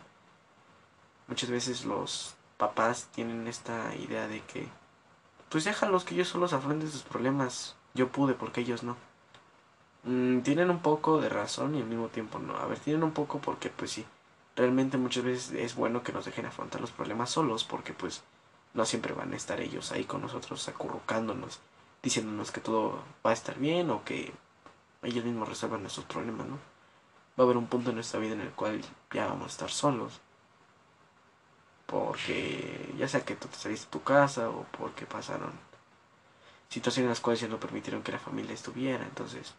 Muchas 1.27 1.51
veces 1.51 1.85
los 1.85 2.37
papás 2.57 3.09
tienen 3.13 3.47
esta 3.49 3.95
idea 3.97 4.29
de 4.29 4.43
que 4.43 4.69
pues 5.49 5.65
déjalos 5.65 6.05
que 6.05 6.15
ellos 6.15 6.29
solos 6.29 6.53
afronten 6.53 6.91
sus 6.91 7.03
problemas. 7.03 7.77
Yo 7.95 8.09
pude 8.09 8.35
porque 8.35 8.61
ellos 8.61 8.83
no. 8.83 8.97
Mm, 10.05 10.41
tienen 10.41 10.71
un 10.71 10.81
poco 10.81 11.21
de 11.21 11.29
razón 11.29 11.75
y 11.75 11.81
al 11.81 11.87
mismo 11.87 12.09
tiempo 12.09 12.39
no. 12.39 12.57
A 12.57 12.67
ver, 12.67 12.79
tienen 12.79 13.03
un 13.03 13.13
poco 13.13 13.41
porque 13.41 13.71
pues 13.71 13.93
sí, 13.93 14.07
realmente 14.57 14.97
muchas 14.99 15.25
veces 15.25 15.53
es 15.53 15.75
bueno 15.75 16.03
que 16.03 16.13
nos 16.13 16.25
dejen 16.25 16.47
afrontar 16.47 16.81
los 16.81 16.91
problemas 16.91 17.31
solos 17.31 17.65
porque 17.65 17.93
pues 17.93 18.23
no 18.75 18.85
siempre 18.85 19.15
van 19.15 19.33
a 19.33 19.37
estar 19.37 19.61
ellos 19.61 19.93
ahí 19.93 20.05
con 20.05 20.23
nosotros 20.23 20.69
acurrucándonos, 20.69 21.61
diciéndonos 22.03 22.51
que 22.51 22.61
todo 22.61 23.03
va 23.25 23.31
a 23.31 23.35
estar 23.35 23.59
bien 23.59 23.91
o 23.91 24.05
que 24.05 24.33
ellos 25.03 25.25
mismos 25.25 25.49
resuelvan 25.49 25.83
nuestros 25.83 26.07
problemas, 26.07 26.47
¿no? 26.47 26.59
Va 27.39 27.43
a 27.43 27.47
haber 27.47 27.57
un 27.57 27.67
punto 27.67 27.91
en 27.91 27.97
nuestra 27.97 28.21
vida 28.21 28.35
en 28.35 28.41
el 28.41 28.51
cual 28.51 28.81
ya 29.13 29.27
vamos 29.27 29.47
a 29.47 29.51
estar 29.51 29.71
solos. 29.71 30.21
Porque 31.87 32.95
ya 32.99 33.09
sea 33.09 33.25
que 33.25 33.37
tú 33.37 33.49
te 33.49 33.57
saliste 33.57 33.87
de 33.87 33.93
tu 33.93 34.03
casa 34.03 34.51
o 34.51 34.67
porque 34.77 35.07
pasaron 35.07 35.53
situaciones 36.69 37.07
en 37.07 37.11
las 37.11 37.21
cuales 37.21 37.41
ya 37.41 37.49
no 37.49 37.61
permitieron 37.61 38.03
que 38.03 38.13
la 38.13 38.19
familia 38.19 38.55
estuviera. 38.55 39.05
Entonces, 39.05 39.55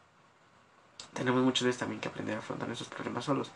tenemos 1.14 1.42
muchas 1.44 1.66
veces 1.66 1.80
también 1.80 2.02
que 2.02 2.10
aprender 2.10 2.36
a 2.36 2.40
afrontar 2.40 2.68
nuestros 2.68 2.90
problemas 2.90 3.26
solos. 3.26 3.52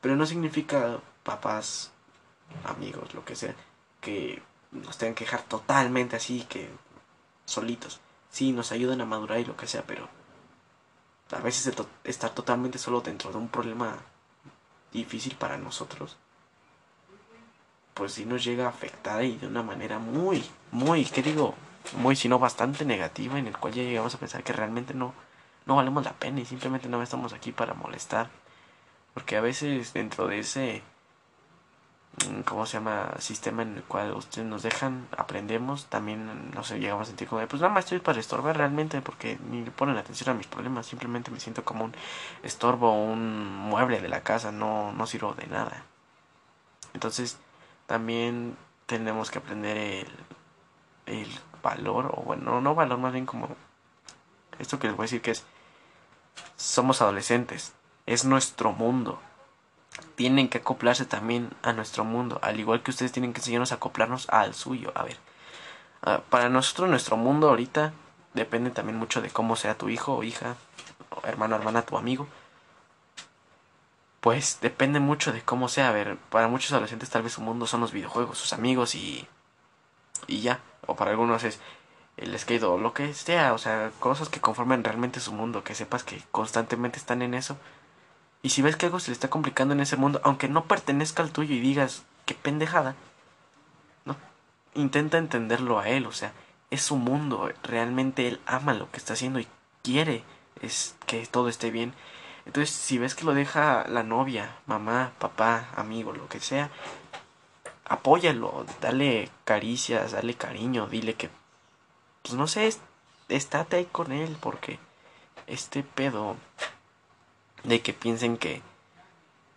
Pero 0.00 0.16
no 0.16 0.26
significa 0.26 0.98
papás, 1.22 1.92
amigos, 2.64 3.14
lo 3.14 3.24
que 3.24 3.36
sea, 3.36 3.54
que 4.00 4.42
nos 4.70 4.98
tengan 4.98 5.14
que 5.14 5.24
dejar 5.24 5.42
totalmente 5.42 6.16
así, 6.16 6.44
que 6.48 6.68
solitos. 7.46 8.00
Sí, 8.30 8.52
nos 8.52 8.72
ayudan 8.72 9.00
a 9.00 9.06
madurar 9.06 9.38
y 9.38 9.44
lo 9.44 9.56
que 9.56 9.66
sea, 9.66 9.84
pero 9.86 10.08
a 11.30 11.40
veces 11.40 11.74
estar 12.04 12.30
totalmente 12.30 12.78
solo 12.78 13.00
dentro 13.00 13.30
de 13.30 13.38
un 13.38 13.48
problema 13.48 13.96
difícil 14.92 15.36
para 15.36 15.56
nosotros, 15.56 16.16
pues 17.94 18.12
sí 18.12 18.24
nos 18.24 18.44
llega 18.44 18.66
a 18.66 18.70
afectar 18.70 19.24
y 19.24 19.36
de 19.36 19.46
una 19.46 19.62
manera 19.62 19.98
muy, 19.98 20.44
muy, 20.70 21.04
¿qué 21.04 21.22
digo? 21.22 21.54
Muy, 21.98 22.16
sino 22.16 22.38
bastante 22.38 22.84
negativa, 22.84 23.38
en 23.38 23.46
el 23.46 23.56
cual 23.56 23.74
ya 23.74 23.82
llegamos 23.82 24.14
a 24.14 24.18
pensar 24.18 24.42
que 24.42 24.52
realmente 24.52 24.94
no, 24.94 25.14
no 25.66 25.76
valemos 25.76 26.04
la 26.04 26.12
pena 26.12 26.40
y 26.40 26.44
simplemente 26.44 26.88
no 26.88 27.02
estamos 27.02 27.32
aquí 27.32 27.52
para 27.52 27.74
molestar. 27.74 28.30
Porque 29.14 29.36
a 29.36 29.40
veces 29.40 29.92
dentro 29.92 30.26
de 30.26 30.40
ese 30.40 30.82
Mm, 32.16 32.42
¿cómo 32.42 32.64
se 32.64 32.74
llama? 32.74 33.12
Sistema 33.18 33.62
en 33.62 33.76
el 33.76 33.82
cual 33.82 34.12
ustedes 34.12 34.46
nos 34.46 34.62
dejan, 34.62 35.08
aprendemos, 35.16 35.86
también 35.86 36.50
no 36.52 36.62
sé, 36.62 36.78
llegamos 36.78 37.02
a 37.02 37.06
sentir 37.06 37.26
como, 37.28 37.44
pues 37.48 37.60
nada 37.60 37.74
más 37.74 37.84
estoy 37.84 37.98
para 37.98 38.20
estorbar 38.20 38.56
realmente 38.56 39.00
porque 39.02 39.38
ni 39.50 39.64
le 39.64 39.70
ponen 39.72 39.96
atención 39.96 40.30
a 40.30 40.34
mis 40.34 40.46
problemas, 40.46 40.86
simplemente 40.86 41.30
me 41.32 41.40
siento 41.40 41.64
como 41.64 41.84
un 41.84 41.94
estorbo, 42.42 42.92
un 42.92 43.46
mueble 43.46 44.00
de 44.00 44.08
la 44.08 44.22
casa, 44.22 44.52
no, 44.52 44.92
no 44.92 45.06
sirvo 45.06 45.34
de 45.34 45.46
nada. 45.48 45.84
Entonces, 46.94 47.38
también 47.86 48.56
tenemos 48.86 49.30
que 49.30 49.38
aprender 49.38 49.76
el, 49.76 50.08
el 51.06 51.28
valor, 51.62 52.12
o 52.16 52.22
bueno, 52.22 52.60
no 52.60 52.74
valor, 52.74 52.98
más 52.98 53.12
bien 53.12 53.26
como 53.26 53.48
esto 54.58 54.78
que 54.78 54.86
les 54.88 54.96
voy 54.96 55.04
a 55.04 55.06
decir 55.06 55.22
que 55.22 55.32
es, 55.32 55.44
somos 56.56 57.02
adolescentes, 57.02 57.74
es 58.06 58.24
nuestro 58.24 58.72
mundo 58.72 59.20
tienen 60.16 60.48
que 60.48 60.58
acoplarse 60.58 61.04
también 61.04 61.50
a 61.62 61.72
nuestro 61.72 62.04
mundo, 62.04 62.38
al 62.42 62.58
igual 62.58 62.82
que 62.82 62.90
ustedes 62.90 63.12
tienen 63.12 63.32
que 63.32 63.40
enseñarnos 63.40 63.72
a 63.72 63.76
acoplarnos 63.76 64.28
al 64.28 64.54
suyo. 64.54 64.92
A 64.94 65.02
ver, 65.04 65.16
ah, 66.02 66.20
para 66.30 66.48
nosotros 66.48 66.88
nuestro 66.88 67.16
mundo 67.16 67.48
ahorita 67.48 67.92
depende 68.34 68.70
también 68.70 68.98
mucho 68.98 69.22
de 69.22 69.30
cómo 69.30 69.56
sea 69.56 69.76
tu 69.76 69.88
hijo 69.88 70.14
o 70.14 70.22
hija, 70.22 70.56
o 71.10 71.26
hermano, 71.26 71.56
hermana, 71.56 71.82
tu 71.82 71.96
amigo. 71.96 72.26
Pues 74.20 74.58
depende 74.62 75.00
mucho 75.00 75.32
de 75.32 75.42
cómo 75.42 75.68
sea. 75.68 75.90
A 75.90 75.92
ver, 75.92 76.16
para 76.30 76.48
muchos 76.48 76.72
adolescentes 76.72 77.10
tal 77.10 77.22
vez 77.22 77.32
su 77.32 77.42
mundo 77.42 77.66
son 77.66 77.80
los 77.80 77.92
videojuegos, 77.92 78.38
sus 78.38 78.52
amigos 78.52 78.94
y 78.94 79.26
y 80.26 80.40
ya. 80.40 80.60
O 80.86 80.96
para 80.96 81.10
algunos 81.10 81.44
es 81.44 81.60
el 82.16 82.38
skate 82.38 82.62
o 82.62 82.78
lo 82.78 82.92
que 82.94 83.12
sea, 83.14 83.52
o 83.54 83.58
sea, 83.58 83.90
cosas 84.00 84.28
que 84.28 84.40
conforman 84.40 84.84
realmente 84.84 85.20
su 85.20 85.32
mundo, 85.32 85.64
que 85.64 85.74
sepas 85.74 86.04
que 86.04 86.22
constantemente 86.30 86.98
están 86.98 87.22
en 87.22 87.34
eso 87.34 87.56
y 88.44 88.50
si 88.50 88.60
ves 88.60 88.76
que 88.76 88.84
algo 88.84 89.00
se 89.00 89.10
le 89.10 89.14
está 89.14 89.30
complicando 89.30 89.72
en 89.72 89.80
ese 89.80 89.96
mundo, 89.96 90.20
aunque 90.22 90.48
no 90.48 90.66
pertenezca 90.66 91.22
al 91.22 91.32
tuyo 91.32 91.54
y 91.54 91.60
digas, 91.60 92.04
qué 92.26 92.34
pendejada, 92.34 92.94
no, 94.04 94.16
intenta 94.74 95.16
entenderlo 95.16 95.78
a 95.78 95.88
él, 95.88 96.04
o 96.04 96.12
sea, 96.12 96.34
es 96.70 96.82
su 96.82 96.96
mundo, 96.96 97.50
realmente 97.62 98.28
él 98.28 98.40
ama 98.44 98.74
lo 98.74 98.90
que 98.90 98.98
está 98.98 99.14
haciendo 99.14 99.40
y 99.40 99.48
quiere 99.82 100.24
es 100.60 100.94
que 101.06 101.26
todo 101.26 101.48
esté 101.48 101.70
bien. 101.70 101.94
Entonces, 102.44 102.68
si 102.68 102.98
ves 102.98 103.14
que 103.14 103.24
lo 103.24 103.32
deja 103.32 103.86
la 103.88 104.02
novia, 104.02 104.58
mamá, 104.66 105.12
papá, 105.18 105.68
amigo, 105.74 106.12
lo 106.12 106.28
que 106.28 106.40
sea, 106.40 106.68
apóyalo, 107.86 108.66
dale 108.82 109.30
caricias, 109.46 110.12
dale 110.12 110.34
cariño, 110.34 110.86
dile 110.86 111.14
que, 111.14 111.30
pues 112.24 112.34
no 112.34 112.46
sé, 112.46 112.74
estate 113.28 113.76
ahí 113.76 113.84
con 113.84 114.10
él, 114.10 114.34
porque 114.40 114.78
este 115.46 115.82
pedo 115.82 116.36
de 117.64 117.82
que 117.82 117.92
piensen 117.92 118.38
que 118.38 118.62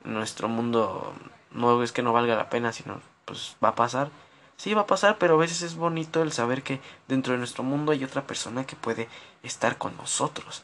nuestro 0.03 0.49
mundo 0.49 1.13
no 1.51 1.81
es 1.81 1.93
que 1.93 2.03
no 2.03 2.11
valga 2.11 2.35
la 2.35 2.49
pena, 2.49 2.73
sino 2.73 3.01
pues 3.23 3.55
va 3.63 3.69
a 3.69 3.75
pasar. 3.75 4.09
Sí, 4.57 4.73
va 4.73 4.81
a 4.81 4.87
pasar, 4.87 5.17
pero 5.17 5.35
a 5.35 5.37
veces 5.37 5.61
es 5.61 5.75
bonito 5.75 6.21
el 6.21 6.33
saber 6.33 6.61
que 6.61 6.81
dentro 7.07 7.31
de 7.31 7.39
nuestro 7.39 7.63
mundo 7.63 7.93
hay 7.93 8.03
otra 8.03 8.27
persona 8.27 8.65
que 8.65 8.75
puede 8.75 9.07
estar 9.43 9.77
con 9.77 9.95
nosotros. 9.95 10.63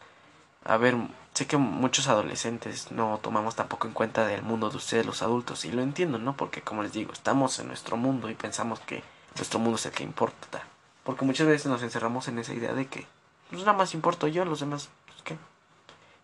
A 0.65 0.75
ver, 0.75 0.98
sé 1.33 1.48
que 1.48 1.55
muchos 1.55 2.10
adolescentes 2.10 2.91
no 2.91 3.17
tomamos 3.22 3.55
tampoco 3.55 3.88
en 3.88 3.93
cuenta 3.93 4.25
del 4.25 4.41
mundo 4.41 4.69
de 4.69 4.77
ustedes 4.77 5.05
los 5.05 5.22
adultos 5.22 5.63
y 5.63 5.72
lo 5.72 5.81
entiendo, 5.81 6.17
¿no? 6.17 6.36
Porque 6.36 6.62
como 6.62 6.83
les 6.83 6.91
digo, 6.91 7.13
estamos 7.13 7.60
en 7.60 7.67
nuestro 7.67 7.95
mundo 7.95 8.29
y 8.29 8.36
pensamos 8.36 8.81
que 8.81 9.03
nuestro 9.36 9.60
mundo 9.60 9.77
es 9.77 9.86
el 9.86 9.93
que 9.93 10.03
importa. 10.03 10.72
Porque 11.03 11.25
muchas 11.25 11.48
veces 11.48 11.67
nos 11.67 11.83
encerramos 11.83 12.27
en 12.27 12.39
esa 12.39 12.53
idea 12.53 12.74
de 12.74 12.88
que 12.88 13.05
pues 13.50 13.62
nada 13.65 13.77
más 13.77 13.93
importo 13.93 14.27
yo, 14.27 14.45
los 14.45 14.62
demás, 14.62 14.89
pues 15.05 15.22
qué. 15.24 15.38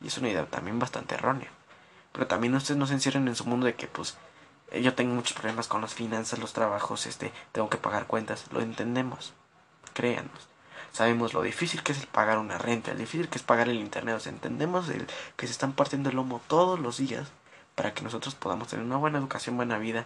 Y 0.02 0.08
es 0.08 0.18
una 0.18 0.30
idea 0.30 0.46
también 0.46 0.80
bastante 0.80 1.16
errónea. 1.16 1.50
Pero 2.12 2.28
también 2.28 2.56
ustedes 2.56 2.78
no 2.78 2.88
se 2.88 2.94
encierren 2.94 3.28
en 3.28 3.36
su 3.36 3.46
mundo 3.46 3.66
de 3.66 3.76
que 3.76 3.88
pues 3.88 4.18
eh, 4.72 4.82
yo 4.82 4.96
tengo 4.96 5.14
muchos 5.14 5.34
problemas 5.34 5.68
con 5.68 5.82
las 5.82 5.94
finanzas, 5.94 6.40
los 6.40 6.54
trabajos, 6.54 7.06
este, 7.06 7.32
tengo 7.52 7.70
que 7.70 7.78
pagar 7.78 8.08
cuentas, 8.08 8.46
lo 8.52 8.62
entendemos. 8.62 9.34
Créanos. 9.94 10.48
Sabemos 10.92 11.34
lo 11.34 11.42
difícil 11.42 11.84
que 11.84 11.92
es 11.92 12.00
el 12.00 12.08
pagar 12.08 12.40
una 12.40 12.58
renta, 12.58 12.94
lo 12.94 13.00
difícil 13.00 13.30
que 13.30 13.38
es 13.38 13.44
pagar 13.44 13.70
el 13.70 13.78
internet, 13.78 14.16
o 14.16 14.20
sea, 14.20 14.32
entendemos 14.32 14.90
el 14.90 15.06
que 15.36 15.46
se 15.46 15.52
están 15.52 15.74
partiendo 15.74 16.10
el 16.10 16.16
lomo 16.16 16.42
todos 16.48 16.80
los 16.80 16.98
días 16.98 17.28
para 17.76 17.94
que 17.94 18.02
nosotros 18.02 18.34
podamos 18.34 18.70
tener 18.70 18.86
una 18.86 18.98
buena 18.98 19.20
educación, 19.20 19.56
buena 19.56 19.78
vida, 19.78 20.06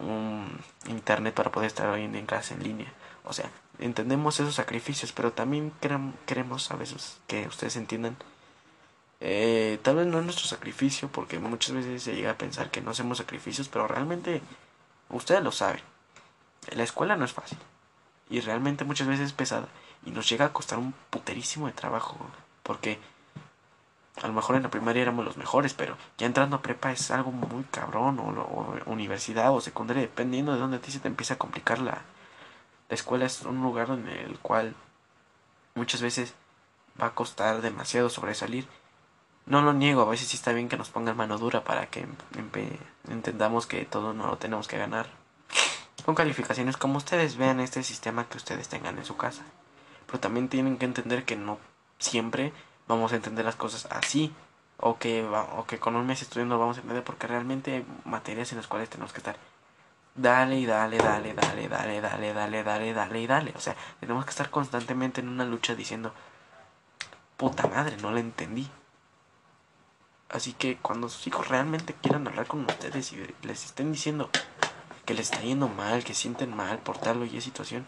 un 0.00 0.58
internet 0.86 1.32
para 1.34 1.52
poder 1.52 1.68
estar 1.68 1.88
hoy 1.88 2.02
en 2.02 2.26
clase 2.26 2.54
en 2.54 2.64
línea. 2.64 2.92
O 3.24 3.32
sea, 3.32 3.50
entendemos 3.78 4.40
esos 4.40 4.54
sacrificios, 4.54 5.12
pero 5.12 5.32
también 5.32 5.72
queremos 6.26 6.70
a 6.70 6.76
veces 6.76 7.18
que 7.26 7.46
ustedes 7.46 7.76
entiendan 7.76 8.16
eh, 9.20 9.78
tal 9.82 9.96
vez 9.96 10.06
no 10.06 10.18
es 10.18 10.24
nuestro 10.24 10.46
sacrificio, 10.46 11.08
porque 11.08 11.38
muchas 11.38 11.74
veces 11.74 12.02
se 12.02 12.14
llega 12.14 12.32
a 12.32 12.38
pensar 12.38 12.70
que 12.70 12.80
no 12.80 12.90
hacemos 12.90 13.18
sacrificios, 13.18 13.68
pero 13.68 13.88
realmente 13.88 14.42
ustedes 15.08 15.42
lo 15.42 15.52
saben. 15.52 15.80
La 16.72 16.82
escuela 16.82 17.16
no 17.16 17.24
es 17.24 17.32
fácil. 17.32 17.58
Y 18.28 18.40
realmente 18.40 18.84
muchas 18.84 19.06
veces 19.06 19.26
es 19.26 19.32
pesada. 19.32 19.68
Y 20.04 20.10
nos 20.10 20.28
llega 20.28 20.46
a 20.46 20.52
costar 20.52 20.78
un 20.78 20.92
puterísimo 21.10 21.66
de 21.66 21.72
trabajo. 21.72 22.16
Porque 22.62 22.98
a 24.22 24.26
lo 24.26 24.32
mejor 24.32 24.56
en 24.56 24.64
la 24.64 24.70
primaria 24.70 25.02
éramos 25.02 25.24
los 25.24 25.36
mejores, 25.36 25.74
pero 25.74 25.96
ya 26.18 26.26
entrando 26.26 26.56
a 26.56 26.62
prepa 26.62 26.92
es 26.92 27.10
algo 27.10 27.30
muy 27.32 27.64
cabrón. 27.64 28.18
O, 28.18 28.76
universidad 28.86 29.52
o 29.54 29.60
secundaria, 29.60 30.02
dependiendo 30.02 30.52
de 30.52 30.58
dónde 30.58 30.78
a 30.78 30.80
ti 30.80 30.92
se 30.92 31.00
te 31.00 31.08
empieza 31.08 31.34
a 31.34 31.38
complicar 31.38 31.78
la, 31.78 32.02
la 32.88 32.94
escuela. 32.94 33.26
Es 33.26 33.42
un 33.42 33.62
lugar 33.62 33.90
en 33.90 34.08
el 34.08 34.38
cual 34.38 34.74
muchas 35.74 36.02
veces 36.02 36.34
va 37.00 37.06
a 37.06 37.14
costar 37.14 37.60
demasiado 37.60 38.08
sobresalir 38.08 38.66
no 39.46 39.62
lo 39.62 39.72
niego, 39.72 40.02
a 40.02 40.06
veces 40.06 40.26
sí 40.26 40.36
está 40.36 40.52
bien 40.52 40.68
que 40.68 40.76
nos 40.76 40.90
pongan 40.90 41.16
mano 41.16 41.38
dura 41.38 41.62
para 41.62 41.86
que 41.86 42.04
entendamos 43.08 43.66
que 43.66 43.84
todo 43.84 44.12
no 44.12 44.26
lo 44.26 44.38
tenemos 44.38 44.66
que 44.66 44.76
ganar. 44.76 45.06
Con 46.04 46.16
calificaciones 46.16 46.76
como 46.76 46.98
ustedes 46.98 47.36
vean 47.36 47.60
este 47.60 47.84
sistema 47.84 48.28
que 48.28 48.38
ustedes 48.38 48.68
tengan 48.68 48.98
en 48.98 49.04
su 49.04 49.16
casa. 49.16 49.44
Pero 50.06 50.18
también 50.18 50.48
tienen 50.48 50.78
que 50.78 50.84
entender 50.84 51.24
que 51.24 51.36
no 51.36 51.58
siempre 51.98 52.52
vamos 52.88 53.12
a 53.12 53.16
entender 53.16 53.44
las 53.44 53.54
cosas 53.54 53.86
así. 53.90 54.34
O 54.78 54.98
que, 54.98 55.24
o 55.24 55.64
que 55.64 55.78
con 55.78 55.96
un 55.96 56.06
mes 56.06 56.20
estudiando 56.20 56.58
vamos 56.58 56.76
a 56.76 56.80
entender 56.80 57.02
porque 57.02 57.26
realmente 57.26 57.76
hay 57.76 57.86
materias 58.04 58.52
en 58.52 58.58
las 58.58 58.66
cuales 58.66 58.90
tenemos 58.90 59.12
que 59.12 59.18
estar 59.18 59.36
dale 60.16 60.58
y 60.58 60.66
dale, 60.66 60.98
dale, 60.98 61.34
dale, 61.34 61.68
dale, 61.68 62.00
dale, 62.00 62.32
dale, 62.32 62.62
dale, 62.62 62.94
dale 62.94 63.20
y 63.20 63.26
dale. 63.26 63.52
O 63.56 63.60
sea, 63.60 63.76
tenemos 64.00 64.24
que 64.24 64.30
estar 64.30 64.50
constantemente 64.50 65.20
en 65.20 65.28
una 65.28 65.44
lucha 65.44 65.74
diciendo, 65.74 66.12
puta 67.36 67.66
madre, 67.66 67.96
no 67.98 68.10
la 68.10 68.20
entendí. 68.20 68.68
Así 70.28 70.54
que 70.54 70.76
cuando 70.78 71.08
sus 71.08 71.26
hijos 71.26 71.48
realmente 71.48 71.94
quieran 71.94 72.26
hablar 72.26 72.46
con 72.46 72.64
ustedes 72.64 73.12
y 73.12 73.34
les 73.42 73.64
estén 73.64 73.92
diciendo 73.92 74.30
que 75.04 75.14
les 75.14 75.30
está 75.30 75.42
yendo 75.42 75.68
mal, 75.68 76.02
que 76.02 76.14
sienten 76.14 76.54
mal 76.54 76.78
por 76.78 76.98
tal 76.98 77.22
o 77.22 77.24
y 77.24 77.40
situación, 77.40 77.86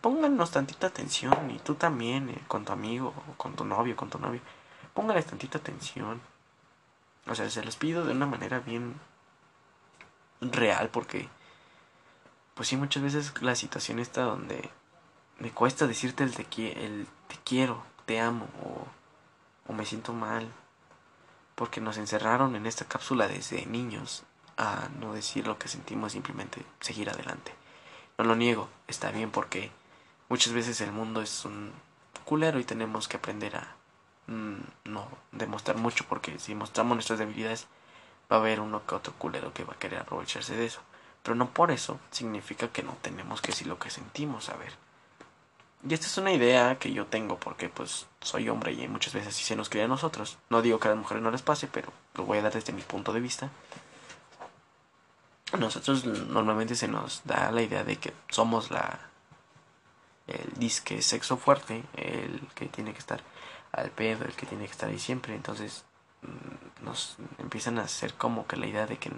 pónganos 0.00 0.50
tantita 0.50 0.88
atención 0.88 1.50
y 1.50 1.58
tú 1.60 1.76
también, 1.76 2.30
eh, 2.30 2.42
con 2.48 2.64
tu 2.64 2.72
amigo, 2.72 3.14
con 3.36 3.54
tu 3.54 3.64
novio, 3.64 3.94
con 3.96 4.10
tu 4.10 4.18
novio, 4.18 4.40
póngales 4.92 5.26
tantita 5.26 5.58
atención. 5.58 6.20
O 7.28 7.34
sea, 7.34 7.48
se 7.48 7.64
los 7.64 7.76
pido 7.76 8.04
de 8.04 8.12
una 8.12 8.26
manera 8.26 8.58
bien 8.58 8.94
real 10.40 10.88
porque 10.88 11.28
pues 12.58 12.70
sí 12.70 12.76
muchas 12.76 13.04
veces 13.04 13.32
la 13.40 13.54
situación 13.54 14.00
está 14.00 14.22
donde 14.22 14.68
me 15.38 15.52
cuesta 15.52 15.86
decirte 15.86 16.24
el 16.24 16.34
te, 16.34 16.42
el 16.84 17.06
te 17.28 17.36
quiero, 17.44 17.84
te 18.04 18.18
amo 18.18 18.48
o, 18.64 19.70
o 19.70 19.72
me 19.72 19.86
siento 19.86 20.12
mal 20.12 20.48
porque 21.54 21.80
nos 21.80 21.98
encerraron 21.98 22.56
en 22.56 22.66
esta 22.66 22.84
cápsula 22.84 23.28
desde 23.28 23.64
niños 23.66 24.24
a 24.56 24.88
no 24.98 25.12
decir 25.12 25.46
lo 25.46 25.56
que 25.56 25.68
sentimos, 25.68 26.10
simplemente 26.10 26.64
seguir 26.80 27.08
adelante. 27.08 27.54
No 28.18 28.24
lo 28.24 28.34
niego, 28.34 28.68
está 28.88 29.12
bien 29.12 29.30
porque 29.30 29.70
muchas 30.28 30.52
veces 30.52 30.80
el 30.80 30.90
mundo 30.90 31.22
es 31.22 31.44
un 31.44 31.70
culero 32.24 32.58
y 32.58 32.64
tenemos 32.64 33.06
que 33.06 33.18
aprender 33.18 33.54
a 33.54 33.76
mm, 34.26 34.56
no 34.86 35.06
demostrar 35.30 35.76
mucho 35.76 36.04
porque 36.08 36.40
si 36.40 36.56
mostramos 36.56 36.96
nuestras 36.96 37.20
debilidades 37.20 37.68
va 38.28 38.38
a 38.38 38.40
haber 38.40 38.58
uno 38.58 38.84
que 38.84 38.96
otro 38.96 39.12
culero 39.12 39.54
que 39.54 39.62
va 39.62 39.74
a 39.74 39.78
querer 39.78 40.00
aprovecharse 40.00 40.56
de 40.56 40.66
eso. 40.66 40.80
Pero 41.22 41.34
no 41.34 41.50
por 41.50 41.70
eso 41.70 41.98
significa 42.10 42.68
que 42.68 42.82
no 42.82 42.96
tenemos 43.02 43.40
que 43.40 43.52
decir 43.52 43.66
lo 43.66 43.78
que 43.78 43.90
sentimos, 43.90 44.48
a 44.48 44.56
ver. 44.56 44.72
Y 45.88 45.94
esta 45.94 46.06
es 46.06 46.18
una 46.18 46.32
idea 46.32 46.78
que 46.78 46.92
yo 46.92 47.06
tengo 47.06 47.38
porque 47.38 47.68
pues 47.68 48.06
soy 48.20 48.48
hombre 48.48 48.72
y 48.72 48.88
muchas 48.88 49.14
veces 49.14 49.28
así 49.28 49.44
se 49.44 49.56
nos 49.56 49.68
cría 49.68 49.84
a 49.84 49.88
nosotros. 49.88 50.38
No 50.50 50.60
digo 50.62 50.80
que 50.80 50.88
a 50.88 50.90
las 50.90 50.98
mujeres 50.98 51.22
no 51.22 51.30
les 51.30 51.42
pase, 51.42 51.68
pero 51.68 51.92
lo 52.14 52.24
voy 52.24 52.38
a 52.38 52.42
dar 52.42 52.52
desde 52.52 52.72
mi 52.72 52.82
punto 52.82 53.12
de 53.12 53.20
vista. 53.20 53.50
Nosotros 55.56 56.04
normalmente 56.04 56.74
se 56.74 56.88
nos 56.88 57.22
da 57.24 57.50
la 57.52 57.62
idea 57.62 57.84
de 57.84 57.96
que 57.96 58.12
somos 58.28 58.70
la 58.70 58.98
el 60.26 60.52
disque 60.58 61.00
sexo 61.00 61.38
fuerte, 61.38 61.84
el 61.96 62.46
que 62.54 62.66
tiene 62.66 62.92
que 62.92 62.98
estar 62.98 63.22
al 63.72 63.90
pedo, 63.90 64.24
el 64.26 64.34
que 64.34 64.46
tiene 64.46 64.66
que 64.66 64.72
estar 64.72 64.90
ahí 64.90 64.98
siempre. 64.98 65.34
Entonces 65.34 65.84
mm, 66.22 66.84
nos 66.84 67.16
empiezan 67.38 67.78
a 67.78 67.82
hacer 67.82 68.14
como 68.14 68.46
que 68.46 68.56
la 68.56 68.66
idea 68.66 68.86
de 68.86 68.98
que 68.98 69.10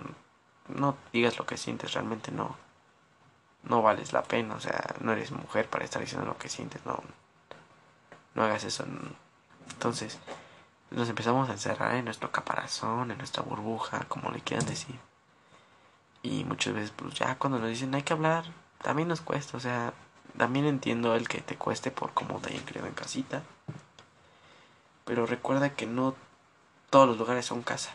no 0.75 0.97
digas 1.13 1.39
lo 1.39 1.47
que 1.47 1.57
sientes, 1.57 1.93
realmente 1.95 2.33
no, 2.33 2.57
no 3.63 3.83
vales 3.83 4.13
la 4.13 4.23
pena, 4.23 4.55
o 4.55 4.61
sea, 4.61 4.95
no 5.01 5.13
eres 5.13 5.33
mujer 5.33 5.69
para 5.69 5.85
estar 5.85 6.01
diciendo 6.01 6.27
lo 6.27 6.39
que 6.39 6.49
sientes, 6.49 6.85
no, 6.87 7.03
no 8.35 8.45
hagas 8.45 8.65
eso. 8.65 8.85
Entonces, 9.71 10.19
nos 10.91 11.09
empezamos 11.09 11.49
a 11.49 11.53
encerrar 11.53 11.95
en 11.95 12.05
nuestro 12.05 12.33
caparazón, 12.33 13.11
en 13.11 13.19
nuestra 13.19 13.43
burbuja, 13.43 14.07
como 14.09 14.31
le 14.31 14.41
quieran 14.41 14.67
decir. 14.67 14.99
Y 16.23 16.45
muchas 16.45 16.75
veces, 16.75 16.93
pues 16.95 17.15
ya 17.15 17.37
cuando 17.37 17.59
nos 17.59 17.69
dicen 17.69 17.95
hay 17.95 18.03
que 18.03 18.13
hablar, 18.13 18.45
también 18.83 19.09
nos 19.09 19.21
cuesta, 19.21 19.57
o 19.57 19.61
sea, 19.61 19.93
también 20.37 20.67
entiendo 20.67 21.15
el 21.15 21.29
que 21.29 21.41
te 21.41 21.57
cueste 21.57 21.91
por 21.91 22.13
cómo 22.13 22.41
te 22.41 22.51
hayan 22.51 22.65
criado 22.65 22.87
en 22.87 22.95
casita. 22.95 23.43
Pero 25.05 25.27
recuerda 25.27 25.75
que 25.75 25.87
no 25.87 26.15
todos 26.91 27.09
los 27.09 27.19
lugares 27.19 27.47
son 27.47 27.63
casa. 27.63 27.91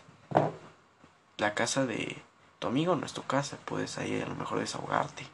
La 1.37 1.53
casa 1.53 1.85
de 1.85 2.21
tu 2.59 2.67
amigo 2.67 2.95
no 2.95 3.05
es 3.05 3.13
tu 3.13 3.23
casa, 3.23 3.57
puedes 3.65 3.97
ahí 3.97 4.21
a 4.21 4.25
lo 4.25 4.35
mejor 4.35 4.59
desahogarte. 4.59 5.27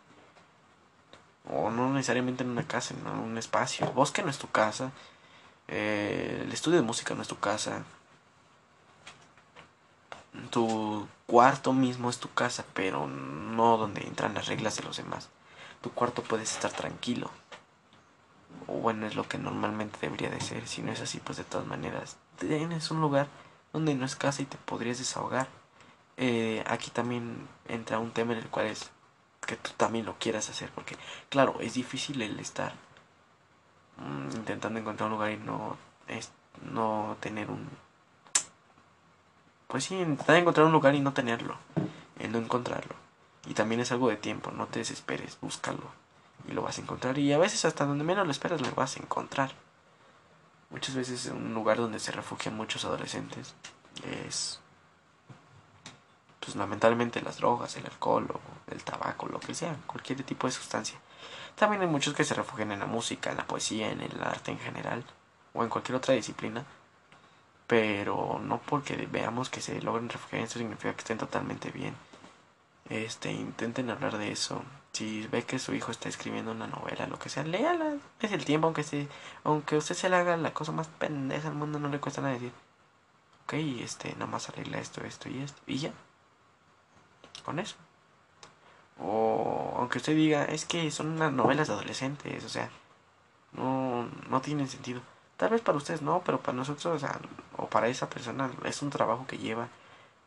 O 1.50 1.70
no 1.72 1.92
necesariamente 1.94 2.44
en 2.44 2.52
una 2.52 2.68
casa, 2.68 2.94
en 2.94 3.08
un 3.08 3.38
espacio. 3.38 3.86
El 3.86 3.94
bosque 3.94 4.24
no 4.24 4.30
es 4.30 4.38
tu 4.38 4.50
casa. 4.50 4.92
Eh, 5.68 6.42
el 6.44 6.52
estudio 6.52 6.78
de 6.78 6.86
música 6.86 7.16
no 7.16 7.22
es 7.22 7.28
tu 7.28 7.40
casa. 7.40 7.84
Tu 10.50 11.08
cuarto 11.26 11.74
mismo 11.74 12.10
es 12.10 12.20
tu 12.20 12.32
casa, 12.34 12.66
pero 12.74 13.08
no 13.08 13.78
donde 13.78 14.06
entran 14.06 14.34
las 14.34 14.48
reglas 14.48 14.78
de 14.78 14.84
los 14.84 14.98
demás. 14.98 15.30
Tu 15.82 15.92
cuarto 15.92 16.24
puedes 16.24 16.52
estar 16.54 16.72
tranquilo. 16.72 17.32
O 18.68 18.74
bueno, 18.74 19.08
es 19.08 19.16
lo 19.16 19.28
que 19.28 19.38
normalmente 19.38 19.98
debería 20.02 20.30
de 20.30 20.42
ser. 20.42 20.68
Si 20.68 20.82
no 20.82 20.92
es 20.92 21.02
así, 21.02 21.20
pues 21.20 21.38
de 21.38 21.44
todas 21.44 21.68
maneras, 21.68 22.18
tienes 22.38 22.92
un 22.92 23.02
lugar 23.02 23.28
donde 23.74 23.96
no 23.96 24.06
es 24.06 24.16
casa 24.16 24.42
y 24.42 24.46
te 24.46 24.58
podrías 24.58 25.00
desahogar 25.00 25.48
eh, 26.18 26.64
aquí 26.68 26.92
también 26.92 27.48
entra 27.68 28.00
un 28.00 28.12
tema 28.12 28.34
en 28.34 28.40
el 28.40 28.48
cual 28.50 28.68
es 28.68 28.92
que 29.46 29.56
tú 29.56 29.72
también 29.78 30.06
lo 30.06 30.18
quieras 30.20 30.50
hacer, 30.50 30.70
porque 30.74 30.96
claro, 31.30 31.60
es 31.60 31.74
difícil 31.74 32.22
el 32.22 32.40
estar 32.40 32.74
mm, 33.98 34.36
intentando 34.36 34.80
encontrar 34.80 35.08
un 35.08 35.16
lugar 35.16 35.32
y 35.32 35.38
no, 35.38 35.78
es, 36.08 36.32
no 36.72 37.18
tener 37.20 37.50
un... 37.50 37.70
Pues 39.68 39.86
sí, 39.86 39.96
intentar 39.96 40.36
encontrar 40.36 40.66
un 40.66 40.74
lugar 40.74 40.96
y 40.96 41.00
no 41.00 41.14
tenerlo, 41.14 41.58
el 42.20 42.32
no 42.32 42.40
encontrarlo. 42.40 42.96
Y 43.48 43.54
también 43.54 43.82
es 43.82 43.92
algo 43.92 44.10
de 44.10 44.18
tiempo, 44.18 44.52
no 44.52 44.68
te 44.68 44.80
desesperes, 44.80 45.38
búscalo 45.42 46.02
y 46.48 46.54
lo 46.54 46.62
vas 46.62 46.78
a 46.78 46.82
encontrar. 46.82 47.18
Y 47.18 47.34
a 47.34 47.38
veces 47.38 47.66
hasta 47.66 47.86
donde 47.86 48.04
menos 48.04 48.26
lo 48.26 48.32
esperas 48.32 48.62
lo 48.62 48.72
vas 48.74 48.98
a 48.98 49.00
encontrar. 49.00 49.52
Muchas 50.70 50.96
veces 50.96 51.26
un 51.28 51.54
lugar 51.54 51.78
donde 51.78 52.00
se 52.00 52.12
refugian 52.12 52.56
muchos 52.56 52.86
adolescentes 52.86 53.56
es 54.04 54.61
pues 56.42 56.56
lamentablemente 56.56 57.22
las 57.22 57.38
drogas, 57.38 57.78
el 57.78 57.86
alcohol 57.86 58.28
o 58.34 58.72
el 58.72 58.84
tabaco, 58.84 59.28
lo 59.28 59.40
que 59.40 59.54
sea, 59.54 59.78
cualquier 59.86 60.24
tipo 60.24 60.48
de 60.48 60.54
sustancia. 60.54 61.00
También 61.56 61.84
hay 61.84 61.88
muchos 61.88 62.16
que 62.16 62.24
se 62.24 62.34
refugian 62.34 62.72
en 62.72 62.80
la 62.80 62.88
música, 62.88 63.30
en 63.30 63.38
la 63.38 63.46
poesía, 63.46 63.92
en 63.92 64.02
el 64.02 64.22
arte 64.24 64.52
en 64.52 64.60
general 64.60 65.06
o 65.54 65.64
en 65.64 65.70
cualquier 65.70 65.98
otra 65.98 66.16
disciplina. 66.16 66.66
Pero 67.68 68.42
no 68.44 68.60
porque 68.60 69.08
veamos 69.10 69.50
que 69.50 69.62
se 69.62 69.82
logren 69.82 70.10
refugiar, 70.10 70.44
eso 70.44 70.60
significa 70.60 70.94
que 70.94 71.00
estén 71.02 71.20
totalmente 71.20 71.70
bien. 71.72 71.96
Este, 72.90 73.32
intenten 73.32 73.90
hablar 73.92 74.18
de 74.18 74.32
eso. 74.32 74.64
Si 74.94 75.28
ve 75.28 75.44
que 75.44 75.60
su 75.60 75.74
hijo 75.74 75.92
está 75.92 76.10
escribiendo 76.10 76.52
una 76.52 76.68
novela, 76.68 77.08
lo 77.08 77.20
que 77.20 77.30
sea, 77.30 77.44
léala. 77.44 77.96
Es 78.20 78.32
el 78.32 78.44
tiempo, 78.46 78.68
aunque 78.68 78.84
se, 78.84 79.08
aunque 79.44 79.78
usted 79.78 79.96
se 79.96 80.10
le 80.10 80.18
haga 80.18 80.36
la 80.38 80.54
cosa 80.54 80.72
más 80.72 80.88
pendeja 80.88 81.50
del 81.50 81.58
mundo, 81.58 81.80
no 81.80 81.88
le 81.88 82.00
cuesta 82.00 82.22
nada 82.22 82.34
decir, 82.34 82.52
ok, 83.46 83.54
este, 83.84 84.14
nada 84.14 84.26
más 84.26 84.50
arregla 84.50 84.80
esto, 84.80 85.02
esto 85.06 85.30
y 85.30 85.40
esto. 85.42 85.62
Y 85.68 85.78
ya 85.78 85.92
con 87.42 87.60
eso. 87.60 87.76
O 89.00 89.76
aunque 89.78 89.98
usted 89.98 90.16
diga, 90.16 90.46
es 90.46 90.66
que 90.66 90.92
son 90.92 91.08
unas 91.08 91.34
novelas 91.34 91.68
de 91.68 91.74
adolescentes, 91.74 92.44
o 92.44 92.50
sea, 92.50 92.70
no, 93.54 94.08
no 94.30 94.42
tienen 94.42 94.68
sentido. 94.68 95.02
Tal 95.38 95.50
vez 95.50 95.62
para 95.62 95.78
ustedes 95.78 96.02
no, 96.02 96.22
pero 96.24 96.40
para 96.40 96.58
nosotros, 96.58 96.86
o, 96.86 97.00
sea, 97.00 97.20
o 97.58 97.68
para 97.68 97.88
esa 97.88 98.10
persona, 98.10 98.52
es 98.66 98.82
un 98.82 98.92
trabajo 98.92 99.26
que 99.28 99.40
lleva 99.40 99.70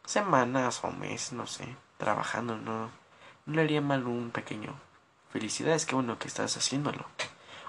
semanas 0.04 0.82
o 0.82 0.90
meses, 0.90 1.32
no 1.32 1.46
sé, 1.46 1.76
trabajando, 1.98 2.56
no, 2.56 2.90
no 3.46 3.54
le 3.54 3.62
haría 3.62 3.80
mal 3.80 4.06
un 4.06 4.30
pequeño. 4.30 4.74
Felicidades, 5.30 5.86
qué 5.86 5.94
bueno 5.94 6.18
que 6.18 6.28
estás 6.28 6.56
haciéndolo. 6.56 7.04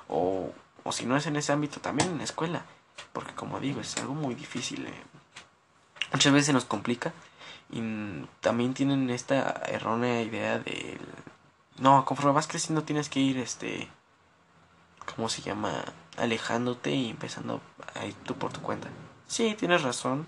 O, 0.08 0.52
o 0.84 0.92
si 0.92 1.06
no 1.06 1.18
es 1.18 1.28
en 1.28 1.36
ese 1.36 1.52
ámbito, 1.52 1.80
también 1.80 2.12
en 2.12 2.18
la 2.20 2.24
escuela. 2.24 2.66
Porque 3.14 3.34
como 3.34 3.60
digo, 3.60 3.82
es 3.82 3.98
algo 3.98 4.14
muy 4.14 4.36
difícil. 4.36 4.86
Eh. 4.86 5.04
Muchas 6.12 6.34
veces 6.34 6.54
nos 6.54 6.66
complica 6.66 7.14
y 7.70 7.82
también 8.42 8.74
tienen 8.74 9.10
esta 9.10 9.62
errónea 9.68 10.22
idea 10.22 10.60
de... 10.60 11.00
No, 11.78 12.06
conforme 12.06 12.32
vas 12.34 12.48
creciendo 12.48 12.84
tienes 12.84 13.10
que 13.10 13.20
ir, 13.20 13.38
este... 13.38 13.90
¿Cómo 15.16 15.30
se 15.30 15.42
llama? 15.42 15.84
Alejándote 16.18 16.92
y 16.92 17.10
empezando 17.10 17.62
a 17.94 18.06
ir 18.06 18.16
tú 18.24 18.36
por 18.36 18.54
tu 18.54 18.62
cuenta. 18.62 18.88
Sí, 19.28 19.56
tienes 19.58 19.84
razón. 19.84 20.28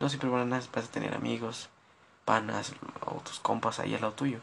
No 0.00 0.08
siempre 0.08 0.28
van 0.28 0.52
a, 0.52 0.56
vas 0.56 0.84
a 0.84 0.90
tener 0.90 1.14
amigos, 1.14 1.68
panas 2.24 2.74
o 3.06 3.20
tus 3.20 3.40
compas 3.40 3.78
ahí 3.78 3.94
al 3.94 4.02
lado 4.02 4.14
tuyo. 4.14 4.40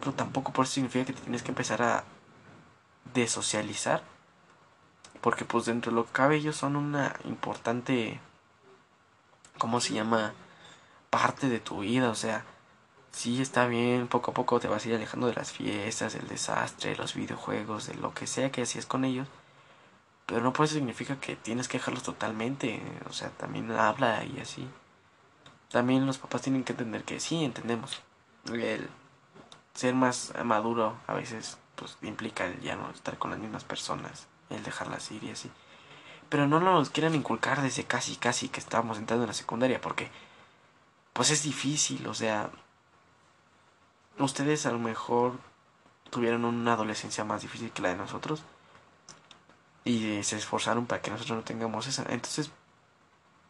Pero 0.00 0.12
tampoco 0.12 0.52
por 0.52 0.64
eso 0.64 0.74
significa 0.74 1.06
que 1.06 1.12
te 1.12 1.22
tienes 1.22 1.42
que 1.42 1.50
empezar 1.50 1.82
a 1.82 2.04
desocializar. 3.14 4.02
Porque 5.20 5.44
pues 5.44 5.64
dentro 5.64 5.90
de 5.90 5.96
lo 5.96 6.06
que 6.06 6.12
cabe 6.12 6.36
ellos 6.36 6.56
son 6.56 6.76
una 6.76 7.14
importante... 7.24 8.20
¿Cómo 9.58 9.80
se 9.80 9.94
llama? 9.94 10.34
Parte 11.14 11.48
de 11.48 11.60
tu 11.60 11.80
vida, 11.80 12.10
o 12.10 12.16
sea, 12.16 12.44
sí 13.12 13.40
está 13.40 13.68
bien, 13.68 14.08
poco 14.08 14.32
a 14.32 14.34
poco 14.34 14.58
te 14.58 14.66
vas 14.66 14.84
a 14.84 14.88
ir 14.88 14.94
alejando 14.96 15.28
de 15.28 15.34
las 15.34 15.52
fiestas, 15.52 16.14
del 16.14 16.26
desastre, 16.26 16.96
los 16.96 17.14
videojuegos, 17.14 17.86
de 17.86 17.94
lo 17.94 18.12
que 18.12 18.26
sea 18.26 18.50
que 18.50 18.62
hacías 18.62 18.84
con 18.84 19.04
ellos, 19.04 19.28
pero 20.26 20.40
no 20.40 20.52
por 20.52 20.64
eso 20.64 20.74
significa 20.74 21.20
que 21.20 21.36
tienes 21.36 21.68
que 21.68 21.78
dejarlos 21.78 22.02
totalmente, 22.02 22.82
o 23.08 23.12
sea, 23.12 23.30
también 23.30 23.70
habla 23.70 24.24
y 24.24 24.40
así. 24.40 24.66
También 25.70 26.04
los 26.04 26.18
papás 26.18 26.42
tienen 26.42 26.64
que 26.64 26.72
entender 26.72 27.04
que 27.04 27.20
sí, 27.20 27.44
entendemos. 27.44 28.02
El 28.52 28.88
ser 29.74 29.94
más 29.94 30.32
maduro 30.44 30.96
a 31.06 31.14
veces 31.14 31.58
pues 31.76 31.96
implica 32.02 32.46
el 32.46 32.60
ya 32.60 32.74
no 32.74 32.90
estar 32.90 33.18
con 33.18 33.30
las 33.30 33.38
mismas 33.38 33.62
personas, 33.62 34.26
el 34.50 34.64
dejarlas 34.64 35.12
ir 35.12 35.22
y 35.22 35.30
así. 35.30 35.50
Pero 36.28 36.48
no 36.48 36.58
nos 36.58 36.90
quieran 36.90 37.14
inculcar 37.14 37.62
desde 37.62 37.84
casi 37.84 38.16
casi 38.16 38.48
que 38.48 38.58
estábamos 38.58 38.98
entrando 38.98 39.24
en 39.24 39.28
la 39.28 39.34
secundaria, 39.34 39.80
porque 39.80 40.10
pues 41.14 41.30
es 41.30 41.44
difícil, 41.44 42.06
o 42.08 42.12
sea, 42.12 42.50
ustedes 44.18 44.66
a 44.66 44.72
lo 44.72 44.80
mejor 44.80 45.38
tuvieron 46.10 46.44
una 46.44 46.74
adolescencia 46.74 47.24
más 47.24 47.42
difícil 47.42 47.70
que 47.70 47.82
la 47.82 47.90
de 47.90 47.96
nosotros 47.96 48.42
y 49.84 50.22
se 50.24 50.36
esforzaron 50.36 50.86
para 50.86 51.00
que 51.00 51.10
nosotros 51.10 51.36
no 51.38 51.44
tengamos 51.44 51.86
esa. 51.86 52.02
Entonces, 52.08 52.50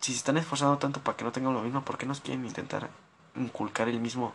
si 0.00 0.12
se 0.12 0.18
están 0.18 0.36
esforzando 0.36 0.78
tanto 0.78 1.00
para 1.00 1.16
que 1.16 1.24
no 1.24 1.32
tengamos 1.32 1.56
lo 1.56 1.64
mismo, 1.64 1.84
¿por 1.84 1.96
qué 1.96 2.04
nos 2.04 2.20
quieren 2.20 2.44
intentar 2.44 2.90
inculcar 3.34 3.88
el 3.88 3.98
mismo 3.98 4.34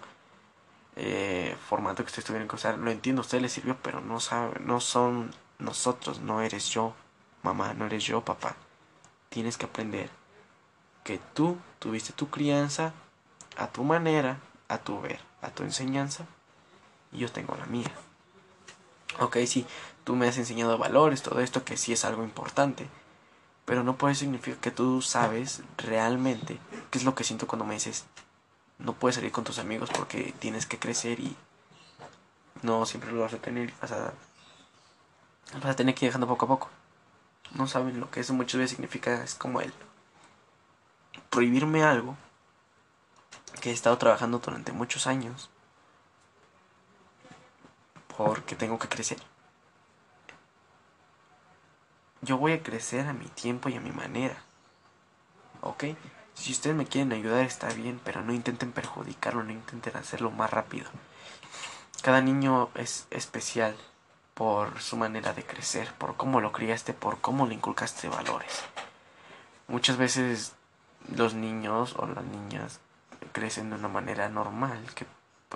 eh, 0.96 1.56
formato 1.68 2.04
que 2.04 2.08
ustedes 2.08 2.26
tuvieron 2.26 2.48
que 2.48 2.56
usar? 2.56 2.80
Lo 2.80 2.90
entiendo, 2.90 3.22
a 3.22 3.26
ustedes 3.26 3.44
les 3.44 3.54
sirvió, 3.54 3.78
pero 3.84 4.02
no 4.02 4.20
sabe, 4.20 4.60
no 4.60 4.80
son 4.80 5.32
nosotros, 5.60 6.20
no 6.20 6.42
eres 6.42 6.70
yo, 6.70 6.96
mamá, 7.44 7.76
no 7.76 7.86
eres 7.86 8.06
yo, 8.06 8.26
papá. 8.26 8.56
Tienes 9.30 9.58
que 9.58 9.68
aprender 9.68 10.10
que 11.04 11.20
tú 11.36 11.58
tuviste 11.78 12.14
tu 12.14 12.30
crianza 12.30 12.94
a 13.60 13.68
tu 13.68 13.84
manera, 13.84 14.40
a 14.70 14.78
tu 14.78 15.02
ver, 15.02 15.20
a 15.42 15.50
tu 15.50 15.64
enseñanza, 15.64 16.26
y 17.12 17.20
yo 17.20 17.32
tengo 17.32 17.56
la 17.56 17.66
mía. 17.66 17.92
Ok, 19.20 19.38
sí, 19.46 19.66
tú 20.06 20.16
me 20.16 20.28
has 20.28 20.38
enseñado 20.38 20.78
valores, 20.78 21.22
todo 21.22 21.42
esto, 21.42 21.66
que 21.66 21.76
sí 21.76 21.92
es 21.92 22.06
algo 22.06 22.24
importante, 22.24 22.88
pero 23.66 23.84
no 23.84 23.98
puede 23.98 24.16
significar 24.16 24.60
que 24.60 24.72
tú 24.72 25.02
sabes 25.02 25.62
realmente 25.78 26.58
qué 26.90 26.98
es 26.98 27.04
lo 27.04 27.16
que 27.16 27.26
siento 27.26 27.48
cuando 27.48 27.66
me 27.66 27.74
dices, 27.74 28.06
no 28.78 28.94
puedes 28.94 29.16
salir 29.16 29.34
con 29.34 29.44
tus 29.44 29.60
amigos 29.60 29.90
porque 29.94 30.34
tienes 30.40 30.66
que 30.66 30.80
crecer 30.80 31.20
y 31.20 31.36
no 32.62 32.86
siempre 32.86 33.12
lo 33.12 33.22
vas 33.22 33.34
a 33.34 33.40
tener, 33.40 33.74
vas 33.82 33.92
a, 33.92 34.14
vas 35.56 35.66
a 35.66 35.76
tener 35.76 35.96
que 35.96 36.06
ir 36.06 36.10
dejando 36.10 36.28
poco 36.28 36.46
a 36.46 36.48
poco. 36.48 36.70
No 37.56 37.68
saben 37.68 38.00
lo 38.00 38.10
que 38.10 38.22
eso 38.22 38.34
muchas 38.34 38.58
veces 38.58 38.72
significa, 38.72 39.22
es 39.22 39.36
como 39.36 39.60
el 39.60 39.74
prohibirme 41.30 41.84
algo 41.84 42.16
que 43.62 43.72
he 43.72 43.74
estado 43.74 43.98
trabajando 43.98 44.40
durante 44.40 44.72
muchos 44.72 45.08
años 45.08 45.50
porque 48.18 48.56
tengo 48.56 48.78
que 48.78 48.90
crecer. 48.90 49.18
Yo 52.22 52.38
voy 52.38 52.52
a 52.52 52.62
crecer 52.62 53.08
a 53.08 53.14
mi 53.14 53.28
tiempo 53.28 53.70
y 53.70 53.76
a 53.76 53.80
mi 53.80 53.92
manera. 53.92 54.44
¿Ok? 55.62 55.86
Si 56.34 56.52
ustedes 56.52 56.76
me 56.76 56.86
quieren 56.86 57.14
ayudar 57.14 57.46
está 57.46 57.70
bien, 57.70 58.00
pero 58.04 58.22
no 58.22 58.34
intenten 58.34 58.74
perjudicarlo, 58.74 59.44
no 59.44 59.52
intenten 59.52 59.96
hacerlo 59.96 60.32
más 60.32 60.52
rápido. 60.52 60.90
Cada 62.02 62.22
niño 62.22 62.70
es 62.76 63.08
especial 63.10 63.76
por 64.34 64.82
su 64.82 64.96
manera 64.96 65.34
de 65.34 65.46
crecer, 65.46 65.94
por 65.94 66.16
cómo 66.16 66.40
lo 66.42 66.52
criaste, 66.52 66.94
por 66.94 67.20
cómo 67.20 67.46
le 67.46 67.56
inculcaste 67.56 68.10
valores. 68.10 68.64
Muchas 69.68 69.98
veces 69.98 70.56
los 71.16 71.34
niños 71.34 71.96
o 71.98 72.06
las 72.06 72.24
niñas 72.24 72.80
crecen 73.32 73.70
de 73.70 73.76
una 73.78 73.88
manera 73.88 74.30
normal, 74.30 74.80
que 74.96 75.06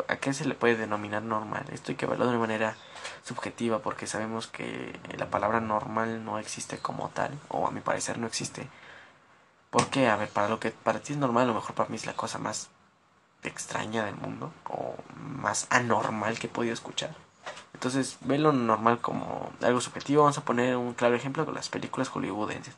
¿A 0.07 0.15
qué 0.17 0.33
se 0.33 0.45
le 0.45 0.55
puede 0.55 0.75
denominar 0.75 1.21
normal? 1.21 1.65
Esto 1.71 1.91
hay 1.91 1.95
que 1.95 2.07
verlo 2.07 2.25
de 2.25 2.31
una 2.31 2.39
manera 2.39 2.75
subjetiva 3.23 3.79
porque 3.79 4.07
sabemos 4.07 4.47
que 4.47 4.99
la 5.15 5.29
palabra 5.29 5.59
normal 5.59 6.25
no 6.25 6.39
existe 6.39 6.79
como 6.79 7.09
tal, 7.09 7.38
o 7.49 7.67
a 7.67 7.71
mi 7.71 7.79
parecer 7.79 8.17
no 8.17 8.25
existe. 8.25 8.67
¿Por 9.69 9.89
qué? 9.91 10.07
A 10.07 10.15
ver, 10.15 10.29
para 10.29 10.49
lo 10.49 10.59
que 10.59 10.71
para 10.71 10.99
ti 10.99 11.13
es 11.13 11.19
normal, 11.19 11.43
a 11.43 11.47
lo 11.47 11.53
mejor 11.53 11.75
para 11.75 11.89
mí 11.89 11.95
es 11.95 12.07
la 12.07 12.15
cosa 12.15 12.39
más 12.39 12.69
extraña 13.43 14.03
del 14.05 14.15
mundo, 14.15 14.51
o 14.67 14.95
más 15.15 15.67
anormal 15.69 16.39
que 16.39 16.47
he 16.47 16.49
podido 16.49 16.73
escuchar. 16.73 17.15
Entonces, 17.73 18.17
ve 18.21 18.39
lo 18.39 18.51
normal 18.51 18.99
como 18.99 19.51
algo 19.62 19.81
subjetivo. 19.81 20.23
Vamos 20.23 20.38
a 20.39 20.45
poner 20.45 20.75
un 20.75 20.93
claro 20.93 21.15
ejemplo 21.15 21.45
con 21.45 21.53
las 21.53 21.69
películas 21.69 22.09
hollywoodenses. 22.09 22.75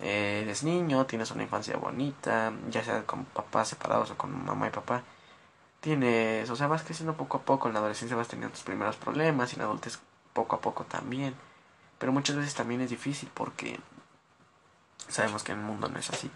Eres 0.00 0.62
niño, 0.62 1.06
tienes 1.06 1.30
una 1.30 1.42
infancia 1.42 1.76
bonita, 1.76 2.52
ya 2.70 2.84
sea 2.84 3.04
con 3.04 3.24
papás 3.26 3.68
separados 3.68 4.10
o 4.10 4.16
con 4.16 4.44
mamá 4.44 4.68
y 4.68 4.70
papá 4.70 5.02
tienes, 5.86 6.50
o 6.50 6.56
sea, 6.56 6.66
vas 6.66 6.82
creciendo 6.82 7.16
poco 7.16 7.36
a 7.38 7.42
poco, 7.42 7.68
en 7.68 7.74
la 7.74 7.78
adolescencia 7.78 8.16
vas 8.16 8.26
teniendo 8.26 8.52
tus 8.52 8.64
primeros 8.64 8.96
problemas, 8.96 9.52
y 9.52 9.56
en 9.56 9.62
adultez 9.62 10.00
poco 10.32 10.56
a 10.56 10.60
poco 10.60 10.84
también. 10.84 11.36
Pero 11.98 12.10
muchas 12.10 12.34
veces 12.34 12.54
también 12.54 12.80
es 12.80 12.90
difícil 12.90 13.30
porque 13.32 13.78
sabemos 15.08 15.44
que 15.44 15.52
el 15.52 15.58
mundo 15.58 15.88
no 15.88 15.98
es 15.98 16.10
así. 16.10 16.28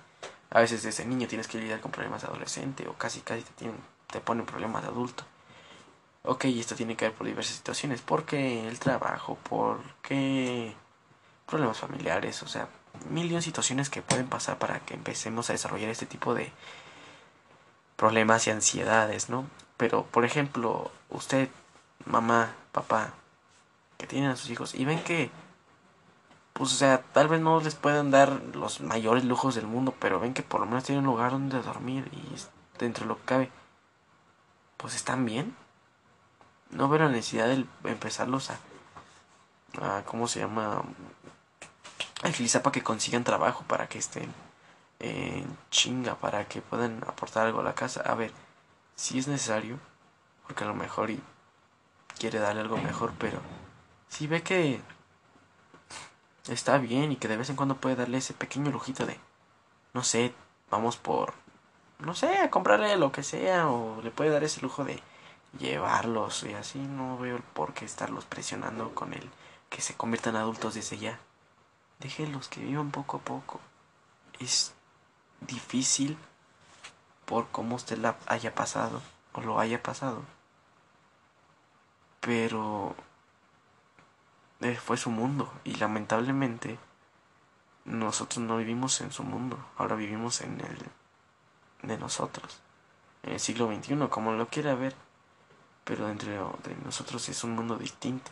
A 0.51 0.61
veces 0.61 0.85
desde 0.85 1.05
niño 1.05 1.27
tienes 1.27 1.49
que 1.49 1.59
lidiar 1.59 1.81
con 1.81 1.90
problemas 1.90 2.23
de 2.23 2.29
adolescente 2.29 2.87
o 2.87 2.94
casi 2.94 3.23
casi 3.23 3.42
te, 3.42 3.51
tienen, 3.55 3.77
te 4.07 4.20
ponen 4.20 4.46
problemas 4.46 4.83
de 4.83 4.88
adulto. 4.88 5.25
Ok, 6.23 6.44
esto 6.44 6.77
tiene 6.77 6.96
que 6.96 7.07
ver 7.07 7.14
por 7.14 7.27
diversas 7.27 7.57
situaciones. 7.57 8.03
porque 8.03 8.68
el 8.68 8.79
trabajo? 8.79 9.37
porque 9.49 10.77
problemas 11.46 11.79
familiares? 11.79 12.40
O 12.44 12.46
sea, 12.46 12.68
mil 13.09 13.29
de 13.29 13.42
situaciones 13.42 13.90
que 13.90 14.03
pueden 14.03 14.29
pasar 14.29 14.59
para 14.59 14.81
que 14.81 14.94
empecemos 14.94 15.50
a 15.50 15.53
desarrollar 15.53 15.90
este 15.90 16.07
tipo 16.07 16.35
de 16.35 16.53
problemas 17.96 18.46
y 18.46 18.50
ansiedades, 18.50 19.29
¿no? 19.29 19.46
Pero, 19.76 20.05
por 20.05 20.24
ejemplo, 20.24 20.90
usted, 21.11 21.48
mamá, 22.07 22.55
papá, 22.72 23.14
que 23.98 24.07
tienen 24.07 24.31
a 24.31 24.37
sus 24.37 24.50
hijos 24.50 24.74
y 24.74 24.85
ven 24.85 25.03
que, 25.03 25.31
pues, 26.53 26.72
o 26.72 26.74
sea, 26.74 27.03
tal 27.12 27.29
vez 27.29 27.40
no 27.40 27.61
les 27.61 27.74
puedan 27.74 28.11
dar 28.11 28.40
los 28.55 28.81
mayores 28.81 29.24
lujos 29.24 29.55
del 29.55 29.66
mundo, 29.66 29.94
pero 29.98 30.20
ven 30.20 30.35
que 30.35 30.42
por 30.42 30.61
lo 30.61 30.66
menos 30.66 30.85
tienen 30.85 31.05
un 31.05 31.11
lugar 31.11 31.33
donde 31.33 31.61
dormir 31.62 32.09
y 32.12 32.37
dentro 32.79 33.05
de 33.05 33.09
lo 33.09 33.16
que 33.18 33.24
cabe, 33.24 33.50
pues 34.76 34.94
están 34.94 35.24
bien. 35.24 35.55
No 36.70 36.88
veo 36.88 37.00
la 37.00 37.09
necesidad 37.09 37.48
de 37.48 37.66
empezarlos 37.85 38.50
a, 38.50 38.59
a 39.81 40.05
¿cómo 40.05 40.29
se 40.29 40.40
llama? 40.40 40.83
A 42.22 42.28
utilizar 42.28 42.62
para 42.62 42.72
que 42.72 42.83
consigan 42.83 43.24
trabajo, 43.24 43.64
para 43.66 43.88
que 43.88 43.98
estén 43.98 44.33
en 45.00 45.56
chinga 45.70 46.14
para 46.14 46.46
que 46.46 46.61
puedan 46.61 47.02
aportar 47.06 47.46
algo 47.46 47.61
a 47.61 47.64
la 47.64 47.74
casa. 47.74 48.02
A 48.02 48.14
ver, 48.14 48.33
si 48.94 49.18
es 49.18 49.26
necesario, 49.26 49.78
porque 50.46 50.64
a 50.64 50.66
lo 50.66 50.74
mejor 50.74 51.11
y 51.11 51.20
quiere 52.18 52.38
darle 52.38 52.61
algo 52.61 52.76
mejor, 52.76 53.12
pero 53.18 53.40
si 54.09 54.26
ve 54.26 54.42
que 54.42 54.80
está 56.48 56.78
bien 56.78 57.12
y 57.12 57.16
que 57.16 57.28
de 57.28 57.37
vez 57.37 57.50
en 57.50 57.56
cuando 57.56 57.76
puede 57.76 57.96
darle 57.96 58.18
ese 58.18 58.35
pequeño 58.35 58.70
lujito 58.70 59.06
de, 59.06 59.18
no 59.94 60.04
sé, 60.04 60.35
vamos 60.70 60.96
por, 60.96 61.33
no 61.98 62.14
sé, 62.14 62.38
a 62.38 62.50
comprarle 62.50 62.96
lo 62.96 63.11
que 63.11 63.22
sea, 63.22 63.68
o 63.70 64.02
le 64.02 64.11
puede 64.11 64.30
dar 64.30 64.44
ese 64.44 64.61
lujo 64.61 64.85
de 64.85 65.02
llevarlos 65.59 66.44
y 66.44 66.52
así, 66.52 66.78
no 66.78 67.18
veo 67.18 67.40
por 67.54 67.72
qué 67.72 67.85
estarlos 67.85 68.24
presionando 68.26 68.94
con 68.94 69.14
el 69.14 69.30
que 69.70 69.80
se 69.80 69.94
conviertan 69.94 70.37
adultos 70.37 70.74
desde 70.74 70.98
ya. 70.98 71.18
Déjenlos 72.00 72.48
que 72.48 72.60
vivan 72.60 72.90
poco 72.90 73.18
a 73.18 73.20
poco. 73.20 73.60
Es 74.38 74.74
difícil 75.40 76.18
por 77.26 77.48
cómo 77.50 77.76
usted 77.76 77.98
la 77.98 78.16
haya 78.26 78.54
pasado 78.54 79.02
o 79.32 79.40
lo 79.40 79.60
haya 79.60 79.82
pasado. 79.82 80.22
Pero 82.20 82.96
eh, 84.60 84.76
fue 84.76 84.96
su 84.96 85.10
mundo 85.10 85.52
y 85.64 85.74
lamentablemente 85.76 86.78
nosotros 87.84 88.44
no 88.44 88.58
vivimos 88.58 89.00
en 89.00 89.10
su 89.10 89.22
mundo, 89.22 89.58
ahora 89.76 89.96
vivimos 89.96 90.40
en 90.42 90.60
el 90.60 90.78
de 91.82 91.98
nosotros, 91.98 92.60
en 93.22 93.32
el 93.32 93.40
siglo 93.40 93.66
XXI, 93.74 94.08
como 94.08 94.32
lo 94.32 94.48
quiera 94.48 94.74
ver, 94.74 94.94
pero 95.84 96.06
dentro 96.06 96.58
de 96.62 96.74
nosotros 96.84 97.28
es 97.28 97.42
un 97.42 97.54
mundo 97.54 97.76
distinto, 97.76 98.30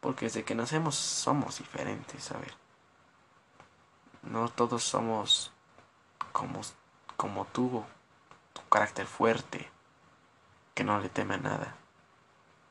porque 0.00 0.26
desde 0.26 0.44
que 0.44 0.54
nacemos 0.54 0.96
somos 0.96 1.58
diferentes, 1.58 2.30
a 2.32 2.38
ver, 2.38 2.54
no 4.30 4.48
todos 4.48 4.82
somos 4.82 5.52
como, 6.32 6.60
como 7.16 7.44
tú, 7.46 7.84
tu 8.52 8.62
carácter 8.68 9.06
fuerte, 9.06 9.70
que 10.74 10.84
no 10.84 10.98
le 11.00 11.08
teme 11.08 11.34
a 11.34 11.38
nada. 11.38 11.74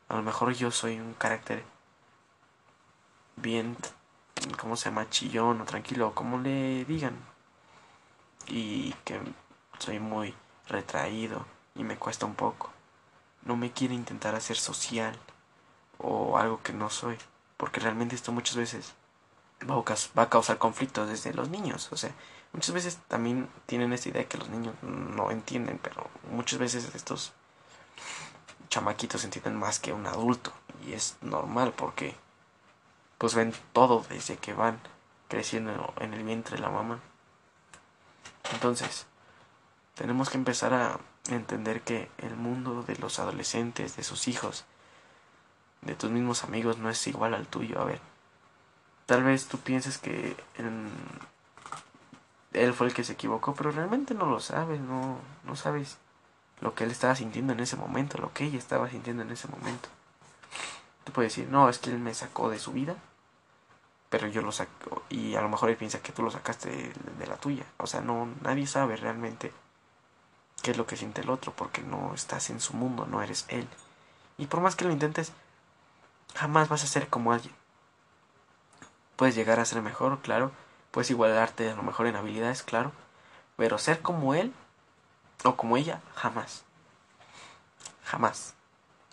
A 0.10 0.16
lo 0.16 0.24
mejor 0.24 0.54
yo 0.54 0.72
soy 0.72 1.00
un 1.00 1.14
carácter 1.14 1.64
bien, 3.36 3.78
¿cómo 4.60 4.76
se 4.76 4.86
llama? 4.86 5.10
Chillón 5.10 5.62
o 5.62 5.66
tranquilo, 5.66 6.14
como 6.14 6.40
le 6.40 6.86
digan. 6.86 7.18
Y 8.48 8.94
que 9.06 9.20
soy 9.80 10.00
muy 10.00 10.36
retraído 10.68 11.46
y 11.76 11.84
me 11.84 11.98
cuesta 11.98 12.26
un 12.26 12.36
poco. 12.36 12.72
No 13.44 13.56
me 13.56 13.72
quiere 13.72 13.94
intentar 13.94 14.36
hacer 14.36 14.58
social 14.58 15.18
o 15.98 16.38
algo 16.38 16.62
que 16.62 16.74
no 16.74 16.90
soy, 16.90 17.18
porque 17.58 17.80
realmente 17.80 18.16
esto 18.16 18.32
muchas 18.32 18.56
veces 18.56 18.94
va 19.70 20.24
a 20.24 20.30
causar 20.30 20.58
conflictos 20.58 21.10
desde 21.10 21.34
los 21.34 21.50
niños. 21.50 21.92
O 21.92 21.98
sea, 21.98 22.12
muchas 22.52 22.74
veces 22.74 23.00
también 23.08 23.50
tienen 23.66 23.94
esta 23.94 24.10
idea 24.10 24.28
que 24.28 24.38
los 24.38 24.50
niños 24.50 24.76
no 24.82 25.32
entienden, 25.32 25.80
pero 25.82 26.10
muchas 26.32 26.60
veces 26.60 26.94
estos 26.96 27.34
chamaquitos 28.70 29.24
entienden 29.24 29.58
más 29.58 29.80
que 29.80 29.94
un 29.94 30.08
adulto. 30.08 30.52
Y 30.86 30.94
es 30.94 31.18
normal 31.22 31.74
porque 31.76 32.16
pues 33.18 33.36
ven 33.36 33.54
todo 33.72 34.06
desde 34.10 34.38
que 34.38 34.54
van 34.54 34.80
creciendo 35.30 35.94
en 36.00 36.14
el 36.14 36.24
vientre 36.24 36.58
de 36.58 36.62
la 36.62 36.70
mamá. 36.70 37.00
Entonces, 38.52 39.08
tenemos 39.96 40.30
que 40.30 40.38
empezar 40.38 40.74
a 40.74 41.00
entender 41.30 41.82
que 41.82 42.10
el 42.18 42.36
mundo 42.36 42.84
de 42.84 42.96
los 42.98 43.20
adolescentes, 43.20 43.96
de 43.96 44.04
sus 44.04 44.28
hijos, 44.28 44.66
de 45.82 45.96
tus 45.96 46.12
mismos 46.12 46.44
amigos 46.44 46.78
no 46.78 46.90
es 46.90 47.08
igual 47.08 47.34
al 47.34 47.48
tuyo. 47.48 47.80
A 47.80 47.86
ver, 47.86 48.02
Tal 49.14 49.22
vez 49.22 49.46
tú 49.46 49.60
pienses 49.60 50.00
que 50.00 50.36
él 52.52 52.74
fue 52.74 52.88
el 52.88 52.96
que 52.96 53.04
se 53.04 53.14
equivocó, 53.14 53.54
pero 53.54 53.70
realmente 53.70 54.16
no 54.16 54.26
lo 54.26 54.40
sabes, 54.40 54.82
no, 54.82 55.20
no 55.44 55.56
sabes 55.56 56.00
lo 56.62 56.74
que 56.74 56.84
él 56.84 56.90
estaba 56.90 57.16
sintiendo 57.16 57.54
en 57.54 57.60
ese 57.60 57.76
momento, 57.76 58.18
lo 58.18 58.34
que 58.34 58.46
ella 58.46 58.58
estaba 58.58 58.90
sintiendo 58.90 59.22
en 59.22 59.30
ese 59.30 59.48
momento. 59.48 59.88
Tú 61.04 61.12
puedes 61.12 61.32
decir, 61.32 61.48
no, 61.48 61.70
es 61.70 61.78
que 61.78 61.92
él 61.92 62.00
me 62.00 62.16
sacó 62.16 62.50
de 62.50 62.58
su 62.58 62.72
vida, 62.72 62.96
pero 64.10 64.26
yo 64.26 64.42
lo 64.42 64.52
saco, 64.52 65.04
y 65.10 65.36
a 65.36 65.44
lo 65.44 65.50
mejor 65.50 65.70
él 65.70 65.78
piensa 65.78 66.02
que 66.02 66.12
tú 66.12 66.24
lo 66.24 66.32
sacaste 66.32 66.92
de, 67.20 67.28
la 67.28 67.38
tuya. 67.38 67.66
O 67.78 67.86
sea, 67.86 68.02
no, 68.02 68.28
nadie 68.42 68.66
sabe 68.66 68.96
realmente 68.96 69.54
qué 70.64 70.72
es 70.72 70.78
lo 70.78 70.88
que 70.88 70.98
siente 70.98 71.22
el 71.22 71.30
otro, 71.30 71.54
porque 71.56 71.84
no 71.84 72.16
estás 72.16 72.50
en 72.50 72.60
su 72.60 72.74
mundo, 72.74 73.06
no 73.06 73.22
eres 73.22 73.46
él. 73.50 73.68
Y 74.40 74.48
por 74.48 74.62
más 74.62 74.76
que 74.76 74.86
lo 74.86 74.92
intentes, 74.92 75.34
jamás 76.34 76.68
vas 76.68 76.84
a 76.84 76.88
ser 76.88 77.10
como 77.10 77.32
alguien. 77.32 77.54
Puedes 79.16 79.36
llegar 79.36 79.60
a 79.60 79.66
ser 79.66 79.82
mejor, 79.82 80.20
claro. 80.22 80.52
Puedes 80.92 81.10
igualarte 81.10 81.70
a 81.70 81.76
lo 81.76 81.84
mejor 81.84 82.08
en 82.08 82.16
habilidades, 82.16 82.64
claro. 82.64 82.92
Pero 83.58 83.78
ser 83.78 84.02
como 84.02 84.34
él 84.34 84.54
o 85.44 85.56
como 85.56 85.78
ella, 85.78 86.02
jamás. 86.16 86.64
Jamás. 88.06 88.56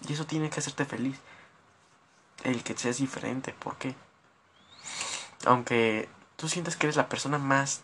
Y 0.09 0.13
eso 0.13 0.27
tiene 0.27 0.51
que 0.51 0.61
hacerte 0.61 0.85
feliz. 0.85 1.19
El 2.45 2.63
que 2.63 2.77
seas 2.77 2.99
diferente. 2.99 3.53
¿Por 3.53 3.77
qué? 3.77 3.95
Aunque 5.47 6.09
tú 6.37 6.49
sientas 6.49 6.77
que 6.77 6.87
eres 6.87 6.97
la 6.97 7.09
persona 7.09 7.39
más 7.39 7.83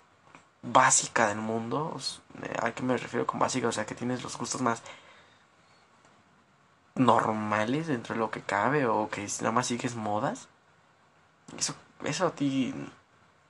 básica 0.62 1.28
del 1.28 1.38
mundo. 1.38 1.98
¿A 2.62 2.72
qué 2.72 2.82
me 2.82 2.96
refiero 2.96 3.26
con 3.26 3.38
básica? 3.38 3.68
O 3.68 3.72
sea, 3.72 3.86
que 3.86 3.94
tienes 3.94 4.22
los 4.22 4.36
gustos 4.36 4.62
más 4.62 4.82
normales 6.94 7.86
dentro 7.86 8.14
de 8.14 8.20
lo 8.20 8.30
que 8.30 8.42
cabe 8.42 8.86
o 8.86 9.08
que 9.10 9.26
nada 9.40 9.52
más 9.52 9.66
sigues 9.66 9.94
modas. 9.94 10.48
Eso, 11.58 11.74
eso 12.04 12.26
a 12.26 12.30
ti 12.34 12.74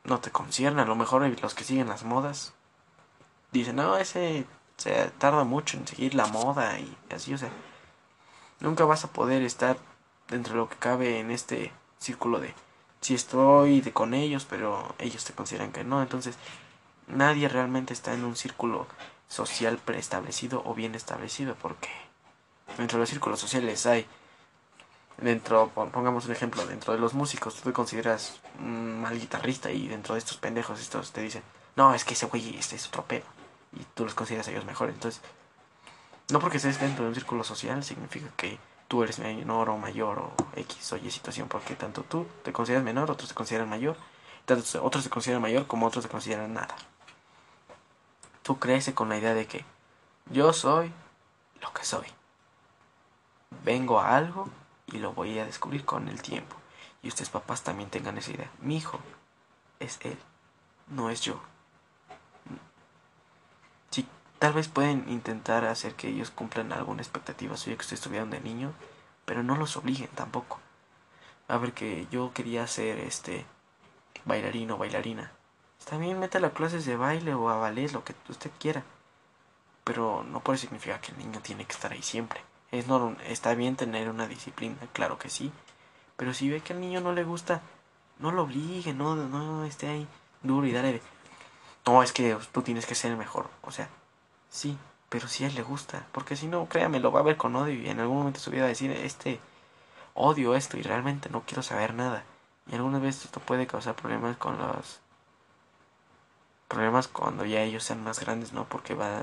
no 0.04 0.20
te 0.20 0.30
concierne. 0.30 0.82
A 0.82 0.86
lo 0.86 0.96
mejor 0.96 1.22
los 1.40 1.54
que 1.54 1.64
siguen 1.64 1.88
las 1.88 2.04
modas 2.04 2.54
dicen, 3.52 3.76
no, 3.76 3.96
ese 3.96 4.46
se 4.76 5.10
tarda 5.18 5.44
mucho 5.44 5.76
en 5.76 5.86
seguir 5.86 6.14
la 6.14 6.26
moda 6.26 6.78
y 6.78 6.96
así, 7.10 7.32
o 7.34 7.38
sea, 7.38 7.50
nunca 8.60 8.84
vas 8.84 9.04
a 9.04 9.12
poder 9.12 9.42
estar 9.42 9.78
dentro 10.28 10.54
de 10.54 10.58
lo 10.60 10.68
que 10.68 10.76
cabe 10.76 11.18
en 11.20 11.30
este 11.30 11.72
círculo 11.98 12.40
de 12.40 12.54
si 13.00 13.14
estoy 13.14 13.80
de 13.80 13.92
con 13.92 14.14
ellos, 14.14 14.46
pero 14.48 14.94
ellos 14.98 15.24
te 15.24 15.32
consideran 15.32 15.72
que 15.72 15.84
no, 15.84 16.02
entonces 16.02 16.36
nadie 17.06 17.48
realmente 17.48 17.92
está 17.92 18.14
en 18.14 18.24
un 18.24 18.36
círculo 18.36 18.86
social 19.28 19.78
preestablecido 19.78 20.62
o 20.64 20.74
bien 20.74 20.94
establecido 20.94 21.54
porque 21.60 21.88
dentro 22.76 22.98
de 22.98 23.02
los 23.02 23.10
círculos 23.10 23.40
sociales 23.40 23.86
hay 23.86 24.06
dentro 25.18 25.68
pongamos 25.68 26.26
un 26.26 26.32
ejemplo 26.32 26.66
dentro 26.66 26.92
de 26.92 26.98
los 26.98 27.14
músicos 27.14 27.54
tú 27.54 27.62
te 27.62 27.72
consideras 27.72 28.40
un 28.58 29.00
mal 29.00 29.18
guitarrista 29.18 29.70
y 29.70 29.88
dentro 29.88 30.14
de 30.14 30.18
estos 30.18 30.36
pendejos 30.36 30.80
estos 30.80 31.12
te 31.12 31.22
dicen 31.22 31.42
no 31.74 31.94
es 31.94 32.04
que 32.04 32.14
ese 32.14 32.26
güey 32.26 32.56
este 32.56 32.76
es 32.76 32.86
otro 32.86 33.04
pedo 33.04 33.24
y 33.72 33.84
tú 33.94 34.04
los 34.04 34.14
consideras 34.14 34.48
a 34.48 34.50
ellos 34.50 34.64
mejor. 34.64 34.88
Entonces, 34.88 35.20
no 36.30 36.40
porque 36.40 36.56
estés 36.56 36.80
dentro 36.80 37.04
de 37.04 37.10
un 37.10 37.14
círculo 37.14 37.44
social 37.44 37.84
significa 37.84 38.28
que 38.36 38.58
tú 38.88 39.02
eres 39.02 39.18
menor 39.18 39.68
o 39.68 39.78
mayor 39.78 40.18
o 40.18 40.32
X 40.56 40.92
o 40.92 40.96
Y 40.96 41.10
situación, 41.10 41.48
porque 41.48 41.74
tanto 41.74 42.02
tú 42.02 42.26
te 42.42 42.52
consideras 42.52 42.84
menor, 42.84 43.10
otros 43.10 43.28
te 43.28 43.34
consideran 43.34 43.68
mayor, 43.68 43.96
tanto 44.44 44.82
otros 44.82 45.04
te 45.04 45.10
consideran 45.10 45.42
mayor 45.42 45.66
como 45.66 45.86
otros 45.86 46.04
te 46.04 46.10
consideran 46.10 46.54
nada. 46.54 46.74
Tú 48.42 48.58
creces 48.58 48.94
con 48.94 49.08
la 49.08 49.18
idea 49.18 49.34
de 49.34 49.46
que 49.46 49.64
yo 50.30 50.52
soy 50.52 50.92
lo 51.60 51.72
que 51.72 51.84
soy. 51.84 52.06
Vengo 53.64 54.00
a 54.00 54.16
algo 54.16 54.48
y 54.86 54.98
lo 54.98 55.12
voy 55.12 55.38
a 55.38 55.46
descubrir 55.46 55.84
con 55.84 56.08
el 56.08 56.22
tiempo. 56.22 56.56
Y 57.02 57.08
ustedes 57.08 57.30
papás 57.30 57.62
también 57.62 57.90
tengan 57.90 58.18
esa 58.18 58.32
idea. 58.32 58.50
Mi 58.60 58.76
hijo 58.76 58.98
es 59.80 59.98
él, 60.02 60.18
no 60.88 61.10
es 61.10 61.20
yo. 61.20 61.40
Tal 64.38 64.52
vez 64.52 64.68
pueden 64.68 65.08
intentar 65.08 65.64
hacer 65.64 65.94
que 65.94 66.08
ellos 66.08 66.30
cumplan 66.30 66.72
alguna 66.72 67.00
expectativa 67.00 67.56
suya 67.56 67.76
que 67.76 67.82
ustedes 67.82 68.02
tuvieron 68.02 68.28
de 68.28 68.40
niño, 68.40 68.74
pero 69.24 69.42
no 69.42 69.56
los 69.56 69.76
obliguen 69.78 70.10
tampoco. 70.14 70.60
A 71.48 71.56
ver 71.56 71.72
que 71.72 72.06
yo 72.10 72.32
quería 72.34 72.66
ser 72.66 72.98
este 72.98 73.46
bailarino 74.26 74.74
o 74.74 74.78
bailarina. 74.78 75.32
Está 75.78 75.96
bien, 75.96 76.20
mételo 76.20 76.48
a 76.48 76.52
clases 76.52 76.84
de 76.84 76.96
baile 76.96 77.32
o 77.32 77.48
a 77.48 77.56
ballet, 77.56 77.92
lo 77.92 78.04
que 78.04 78.14
usted 78.28 78.50
quiera. 78.58 78.84
Pero 79.84 80.22
no 80.22 80.40
puede 80.40 80.58
significar 80.58 81.00
que 81.00 81.12
el 81.12 81.18
niño 81.18 81.40
tiene 81.40 81.64
que 81.64 81.72
estar 81.72 81.92
ahí 81.92 82.02
siempre. 82.02 82.40
Es 82.72 82.86
no, 82.88 83.16
está 83.26 83.54
bien 83.54 83.76
tener 83.76 84.10
una 84.10 84.26
disciplina, 84.26 84.76
claro 84.92 85.18
que 85.18 85.30
sí. 85.30 85.52
Pero 86.16 86.34
si 86.34 86.48
ve 86.50 86.60
que 86.60 86.72
al 86.72 86.80
niño 86.80 87.00
no 87.00 87.12
le 87.12 87.24
gusta, 87.24 87.62
no 88.18 88.32
lo 88.32 88.42
obligue, 88.42 88.92
no, 88.94 89.16
no 89.16 89.64
esté 89.64 89.88
ahí 89.88 90.08
duro 90.42 90.66
y 90.66 90.72
dale. 90.72 91.02
No, 91.86 92.02
es 92.02 92.12
que 92.12 92.36
tú 92.52 92.62
tienes 92.62 92.86
que 92.86 92.94
ser 92.94 93.12
el 93.12 93.16
mejor. 93.16 93.48
O 93.62 93.70
sea, 93.70 93.88
Sí, 94.56 94.78
pero 95.08 95.28
si 95.28 95.44
a 95.44 95.48
él 95.48 95.54
le 95.54 95.62
gusta, 95.62 96.06
porque 96.12 96.36
si 96.36 96.46
no, 96.46 96.66
créame, 96.66 97.00
lo 97.00 97.12
va 97.12 97.20
a 97.20 97.24
ver 97.24 97.36
con 97.36 97.54
odio 97.56 97.74
y 97.74 97.88
en 97.88 98.00
algún 98.00 98.18
momento 98.18 98.40
se 98.40 98.50
va 98.50 98.64
a 98.64 98.68
decir, 98.68 98.90
este, 98.90 99.40
odio 100.14 100.54
esto 100.54 100.78
y 100.78 100.82
realmente 100.82 101.28
no 101.30 101.42
quiero 101.46 101.62
saber 101.62 101.94
nada. 101.94 102.24
Y 102.70 102.74
algunas 102.74 103.02
veces 103.02 103.26
esto 103.26 103.40
puede 103.40 103.66
causar 103.66 103.94
problemas 103.94 104.36
con 104.38 104.58
los... 104.58 105.00
Problemas 106.68 107.08
cuando 107.08 107.44
ya 107.44 107.62
ellos 107.62 107.84
sean 107.84 108.02
más 108.02 108.18
grandes, 108.20 108.52
¿no? 108.52 108.68
Porque 108.68 108.94
va, 108.94 109.22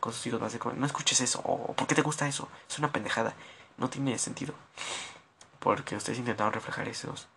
con 0.00 0.12
sus 0.12 0.26
hijos 0.26 0.40
va 0.40 0.46
a 0.46 0.50
ser 0.50 0.60
como, 0.60 0.74
no 0.74 0.86
escuches 0.86 1.20
eso, 1.20 1.40
o 1.44 1.74
¿por 1.74 1.86
qué 1.86 1.94
te 1.94 2.02
gusta 2.02 2.28
eso? 2.28 2.48
Es 2.68 2.78
una 2.78 2.92
pendejada, 2.92 3.34
no 3.76 3.90
tiene 3.90 4.16
sentido. 4.18 4.54
Porque 5.58 5.96
ustedes 5.96 6.18
intentaron 6.18 6.52
reflejar 6.52 6.88
esos 6.88 7.28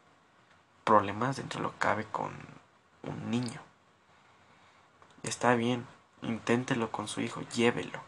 problemas 0.84 1.38
dentro 1.38 1.60
de 1.60 1.64
lo 1.64 1.72
que 1.72 1.80
cabe 1.80 2.06
con 2.06 2.32
un 3.04 3.32
niño. 3.32 3.62
Está 5.24 5.56
bien, 5.56 5.88
inténtelo 6.22 6.92
con 6.92 7.08
su 7.08 7.22
hijo, 7.22 7.42
llévelo. 7.54 8.00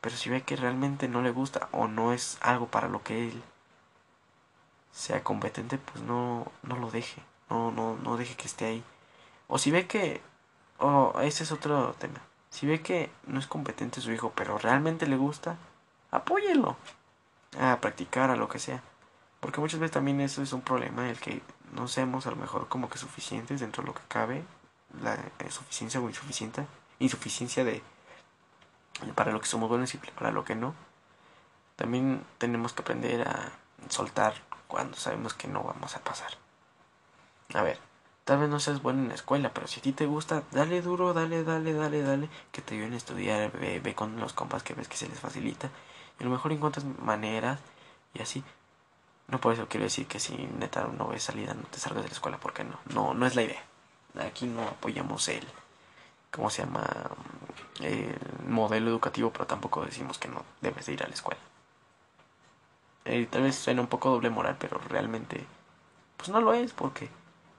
Pero 0.00 0.16
si 0.16 0.30
ve 0.30 0.42
que 0.42 0.56
realmente 0.56 1.08
no 1.08 1.22
le 1.22 1.30
gusta 1.30 1.68
o 1.70 1.86
no 1.86 2.12
es 2.12 2.38
algo 2.40 2.66
para 2.66 2.88
lo 2.88 3.02
que 3.04 3.28
él 3.28 3.42
sea 4.92 5.22
competente, 5.24 5.78
pues 5.78 6.02
no, 6.04 6.50
no 6.62 6.76
lo 6.76 6.90
deje. 6.90 7.22
No, 7.48 7.70
no, 7.70 7.96
no 7.96 8.16
deje 8.16 8.36
que 8.36 8.46
esté 8.46 8.66
ahí. 8.66 8.84
O 9.48 9.58
si 9.58 9.70
ve 9.70 9.86
que, 9.86 10.22
oh, 10.82 11.20
ese 11.20 11.44
es 11.44 11.52
otro 11.52 11.94
tema. 11.98 12.20
Si 12.50 12.66
ve 12.66 12.82
que 12.82 13.10
no 13.26 13.38
es 13.38 13.46
competente 13.46 14.00
su 14.00 14.12
hijo, 14.12 14.32
pero 14.36 14.58
realmente 14.58 15.06
le 15.06 15.16
gusta, 15.16 15.56
apóyelo 16.10 16.76
a 17.58 17.78
practicar, 17.80 18.30
a 18.30 18.36
lo 18.36 18.48
que 18.48 18.58
sea. 18.58 18.82
Porque 19.40 19.60
muchas 19.60 19.80
veces 19.80 19.92
también 19.92 20.20
eso 20.20 20.42
es 20.42 20.52
un 20.52 20.60
problema, 20.60 21.08
el 21.08 21.18
que 21.18 21.42
no 21.72 21.88
seamos 21.88 22.26
a 22.26 22.30
lo 22.30 22.36
mejor 22.36 22.68
como 22.68 22.90
que 22.90 22.98
suficientes 22.98 23.60
dentro 23.60 23.82
de 23.82 23.88
lo 23.88 23.94
que 23.94 24.02
cabe, 24.08 24.44
la 25.02 25.16
suficiencia 25.50 26.00
o 26.00 26.08
insuficiente 26.08 26.66
insuficiencia 26.98 27.64
de 27.64 27.82
para 29.14 29.32
lo 29.32 29.40
que 29.40 29.46
somos 29.46 29.68
buenos 29.68 29.94
y 29.94 29.98
para 29.98 30.30
lo 30.30 30.44
que 30.44 30.54
no. 30.54 30.74
También 31.76 32.24
tenemos 32.38 32.72
que 32.72 32.82
aprender 32.82 33.26
a 33.26 33.50
soltar 33.88 34.34
cuando 34.68 34.96
sabemos 34.96 35.34
que 35.34 35.48
no 35.48 35.62
vamos 35.62 35.96
a 35.96 36.00
pasar. 36.00 36.30
A 37.54 37.62
ver, 37.62 37.78
tal 38.24 38.38
vez 38.38 38.48
no 38.48 38.60
seas 38.60 38.82
bueno 38.82 39.02
en 39.02 39.08
la 39.08 39.14
escuela, 39.14 39.52
pero 39.54 39.66
si 39.66 39.80
a 39.80 39.82
ti 39.82 39.92
te 39.92 40.06
gusta, 40.06 40.42
dale 40.52 40.82
duro, 40.82 41.14
dale, 41.14 41.44
dale, 41.44 41.72
dale, 41.72 42.02
dale, 42.02 42.28
que 42.52 42.62
te 42.62 42.74
ayuden 42.74 42.94
a 42.94 42.96
estudiar, 42.96 43.52
ve, 43.52 43.80
ve 43.80 43.94
con 43.94 44.18
los 44.18 44.32
compas 44.32 44.62
que 44.62 44.74
ves 44.74 44.88
que 44.88 44.96
se 44.96 45.08
les 45.08 45.18
facilita. 45.18 45.70
Y 46.18 46.22
a 46.22 46.26
lo 46.26 46.32
mejor 46.32 46.52
encuentras 46.52 46.84
maneras 46.84 47.60
y 48.14 48.22
así. 48.22 48.44
No 49.28 49.40
por 49.40 49.54
eso 49.54 49.68
quiero 49.68 49.84
decir 49.84 50.06
que 50.06 50.20
si 50.20 50.36
neta 50.58 50.86
no 50.86 51.08
ves 51.08 51.22
salida, 51.24 51.54
no 51.54 51.62
te 51.64 51.78
salgas 51.78 52.02
de 52.04 52.08
la 52.10 52.14
escuela, 52.14 52.38
porque 52.38 52.64
no, 52.64 52.78
no, 52.92 53.14
no 53.14 53.26
es 53.26 53.34
la 53.36 53.42
idea. 53.42 53.62
Aquí 54.20 54.46
no 54.46 54.62
apoyamos 54.62 55.28
el 55.28 55.46
¿cómo 56.32 56.50
se 56.50 56.62
llama? 56.62 56.84
El 57.80 58.16
modelo 58.48 58.90
educativo, 58.90 59.30
pero 59.32 59.46
tampoco 59.46 59.84
decimos 59.84 60.18
que 60.18 60.28
no 60.28 60.42
debes 60.60 60.86
de 60.86 60.94
ir 60.94 61.02
a 61.04 61.06
la 61.08 61.14
escuela. 61.14 61.40
Eh, 63.04 63.26
tal 63.30 63.42
vez 63.42 63.56
suena 63.56 63.82
un 63.82 63.88
poco 63.88 64.10
doble 64.10 64.30
moral, 64.30 64.56
pero 64.58 64.78
realmente, 64.88 65.44
pues 66.16 66.30
no 66.30 66.40
lo 66.40 66.52
es, 66.54 66.72
porque 66.72 67.08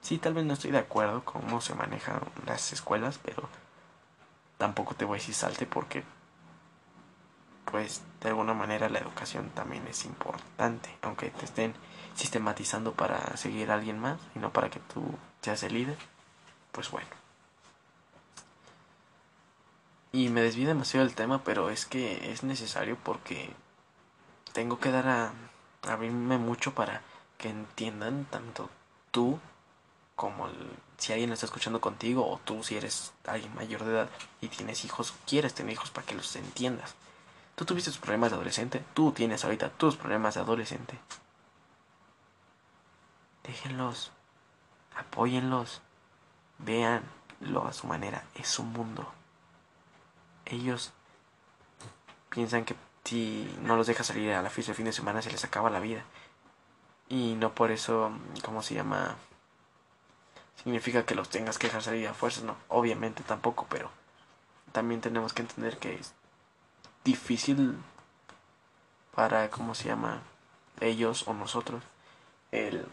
sí, 0.04 0.18
tal 0.18 0.34
vez 0.34 0.44
no 0.44 0.52
estoy 0.52 0.70
de 0.70 0.78
acuerdo 0.78 1.24
con 1.24 1.42
cómo 1.42 1.60
se 1.60 1.74
manejan 1.74 2.20
las 2.46 2.72
escuelas, 2.72 3.18
pero 3.24 3.48
tampoco 4.58 4.94
te 4.94 5.06
voy 5.06 5.16
a 5.16 5.20
decir 5.20 5.34
salte 5.34 5.66
porque, 5.66 6.04
pues, 7.64 8.02
de 8.20 8.28
alguna 8.28 8.52
manera 8.52 8.90
la 8.90 8.98
educación 8.98 9.48
también 9.50 9.86
es 9.88 10.04
importante, 10.04 10.94
aunque 11.02 11.30
te 11.30 11.46
estén 11.46 11.74
sistematizando 12.14 12.92
para 12.92 13.36
seguir 13.38 13.70
a 13.70 13.74
alguien 13.74 13.98
más 13.98 14.20
y 14.36 14.40
no 14.40 14.52
para 14.52 14.68
que 14.68 14.78
tú 14.78 15.02
seas 15.40 15.62
el 15.62 15.72
líder, 15.72 15.96
pues 16.70 16.90
bueno. 16.90 17.08
Y 20.12 20.28
me 20.28 20.42
desvío 20.42 20.68
demasiado 20.68 21.06
del 21.06 21.16
tema, 21.16 21.42
pero 21.44 21.70
es 21.70 21.86
que 21.86 22.30
es 22.30 22.44
necesario 22.44 22.96
porque 23.02 23.50
tengo 24.52 24.78
que 24.78 24.90
dar 24.90 25.08
a 25.08 25.32
abrirme 25.82 26.36
mucho 26.36 26.74
para 26.74 27.00
que 27.38 27.48
entiendan 27.48 28.26
tanto 28.26 28.70
tú 29.10 29.40
como 30.16 30.48
si 30.96 31.12
alguien 31.12 31.32
está 31.32 31.46
escuchando 31.46 31.80
contigo 31.80 32.28
o 32.28 32.38
tú 32.38 32.62
si 32.62 32.76
eres 32.76 33.12
alguien 33.26 33.54
mayor 33.54 33.84
de 33.84 33.92
edad 33.92 34.10
y 34.40 34.48
tienes 34.48 34.84
hijos 34.84 35.10
o 35.10 35.14
quieres 35.26 35.54
tener 35.54 35.72
hijos 35.72 35.90
para 35.90 36.06
que 36.06 36.14
los 36.14 36.34
entiendas. 36.36 36.94
Tú 37.56 37.64
tuviste 37.64 37.90
tus 37.90 38.00
problemas 38.00 38.30
de 38.30 38.36
adolescente, 38.36 38.84
tú 38.94 39.12
tienes 39.12 39.44
ahorita 39.44 39.70
tus 39.70 39.96
problemas 39.96 40.34
de 40.34 40.40
adolescente. 40.40 40.98
Déjenlos, 43.44 44.10
apóyenlos, 44.96 45.82
véanlo 46.58 47.66
a 47.66 47.72
su 47.72 47.86
manera, 47.86 48.24
es 48.34 48.48
su 48.48 48.62
mundo 48.62 49.12
ellos 50.46 50.92
piensan 52.30 52.64
que 52.64 52.74
si 53.04 53.54
no 53.62 53.76
los 53.76 53.86
deja 53.86 54.04
salir 54.04 54.32
a 54.32 54.42
la 54.42 54.50
fiesta 54.50 54.72
de 54.72 54.76
fin 54.76 54.86
de 54.86 54.92
semana 54.92 55.22
se 55.22 55.30
les 55.30 55.44
acaba 55.44 55.70
la 55.70 55.80
vida. 55.80 56.04
Y 57.08 57.34
no 57.34 57.54
por 57.54 57.70
eso, 57.70 58.12
¿cómo 58.42 58.62
se 58.62 58.74
llama? 58.74 59.16
Significa 60.62 61.04
que 61.04 61.14
los 61.14 61.28
tengas 61.28 61.58
que 61.58 61.66
dejar 61.66 61.82
salir 61.82 62.08
a 62.08 62.14
fuerzas, 62.14 62.44
no. 62.44 62.56
Obviamente 62.68 63.22
tampoco, 63.22 63.66
pero 63.68 63.90
también 64.72 65.00
tenemos 65.00 65.32
que 65.32 65.42
entender 65.42 65.78
que 65.78 65.94
es 65.94 66.14
difícil 67.04 67.78
para, 69.14 69.50
¿cómo 69.50 69.74
se 69.74 69.88
llama? 69.88 70.22
Ellos 70.80 71.28
o 71.28 71.34
nosotros, 71.34 71.82
el 72.50 72.86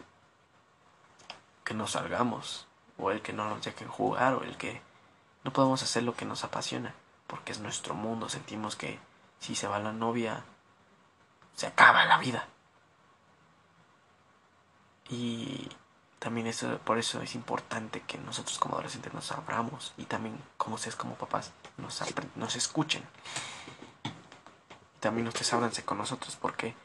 que 1.64 1.74
nos 1.74 1.92
salgamos, 1.92 2.66
o 2.98 3.10
el 3.10 3.22
que 3.22 3.32
no 3.32 3.48
nos 3.48 3.64
dejen 3.64 3.88
jugar, 3.88 4.34
o 4.34 4.42
el 4.42 4.56
que 4.56 4.80
no 5.44 5.52
podemos 5.52 5.82
hacer 5.82 6.02
lo 6.02 6.14
que 6.14 6.24
nos 6.24 6.44
apasiona, 6.44 6.94
porque 7.26 7.52
es 7.52 7.60
nuestro 7.60 7.94
mundo, 7.94 8.28
sentimos 8.28 8.76
que 8.76 8.98
si 9.40 9.56
se 9.56 9.66
va 9.66 9.78
la 9.78 9.92
novia, 9.92 10.44
se 11.56 11.66
acaba 11.66 12.04
la 12.04 12.18
vida. 12.18 12.46
Y 15.08 15.68
también 16.22 16.46
eso, 16.46 16.78
por 16.84 16.98
eso 16.98 17.20
es 17.20 17.34
importante 17.34 18.02
que 18.06 18.16
nosotros 18.16 18.56
como 18.60 18.76
adolescentes 18.76 19.12
nos 19.12 19.32
abramos 19.32 19.92
y 19.96 20.04
también 20.04 20.38
como 20.56 20.76
ustedes 20.76 20.94
como 20.94 21.16
papás 21.16 21.50
nos, 21.78 22.00
nos 22.36 22.54
escuchen. 22.54 23.02
También 25.00 25.26
ustedes 25.26 25.52
ábranse 25.52 25.84
con 25.84 25.98
nosotros 25.98 26.38
porque, 26.40 26.76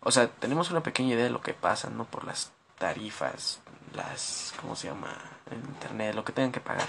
o 0.00 0.10
sea, 0.10 0.28
tenemos 0.28 0.70
una 0.70 0.82
pequeña 0.82 1.14
idea 1.14 1.24
de 1.24 1.30
lo 1.30 1.40
que 1.40 1.54
pasa, 1.54 1.88
¿no? 1.88 2.04
Por 2.04 2.24
las 2.24 2.52
tarifas, 2.76 3.60
las, 3.94 4.52
¿cómo 4.60 4.76
se 4.76 4.88
llama? 4.88 5.08
En 5.50 5.60
internet, 5.60 6.14
lo 6.14 6.22
que 6.22 6.34
tengan 6.34 6.52
que 6.52 6.60
pagar 6.60 6.88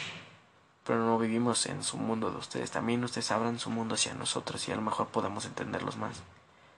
pero 0.83 0.99
no 0.99 1.17
vivimos 1.19 1.65
en 1.65 1.83
su 1.83 1.97
mundo 1.97 2.31
de 2.31 2.37
ustedes. 2.37 2.71
También 2.71 3.03
ustedes 3.03 3.31
abran 3.31 3.59
su 3.59 3.69
mundo 3.69 3.95
hacia 3.95 4.13
nosotros 4.13 4.65
y 4.69 4.71
a 4.71 4.75
lo 4.77 4.81
mejor 4.81 5.07
podemos 5.07 5.45
entenderlos 5.45 5.97
más. 5.97 6.23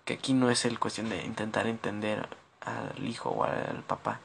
Que 0.03 0.15
aquí 0.15 0.33
no 0.33 0.49
es 0.49 0.65
el 0.65 0.79
cuestión 0.79 1.09
de 1.09 1.23
intentar 1.23 1.67
entender 1.67 2.27
al 2.61 3.07
hijo 3.07 3.29
o 3.29 3.43
al 3.43 3.83
papá, 3.83 4.19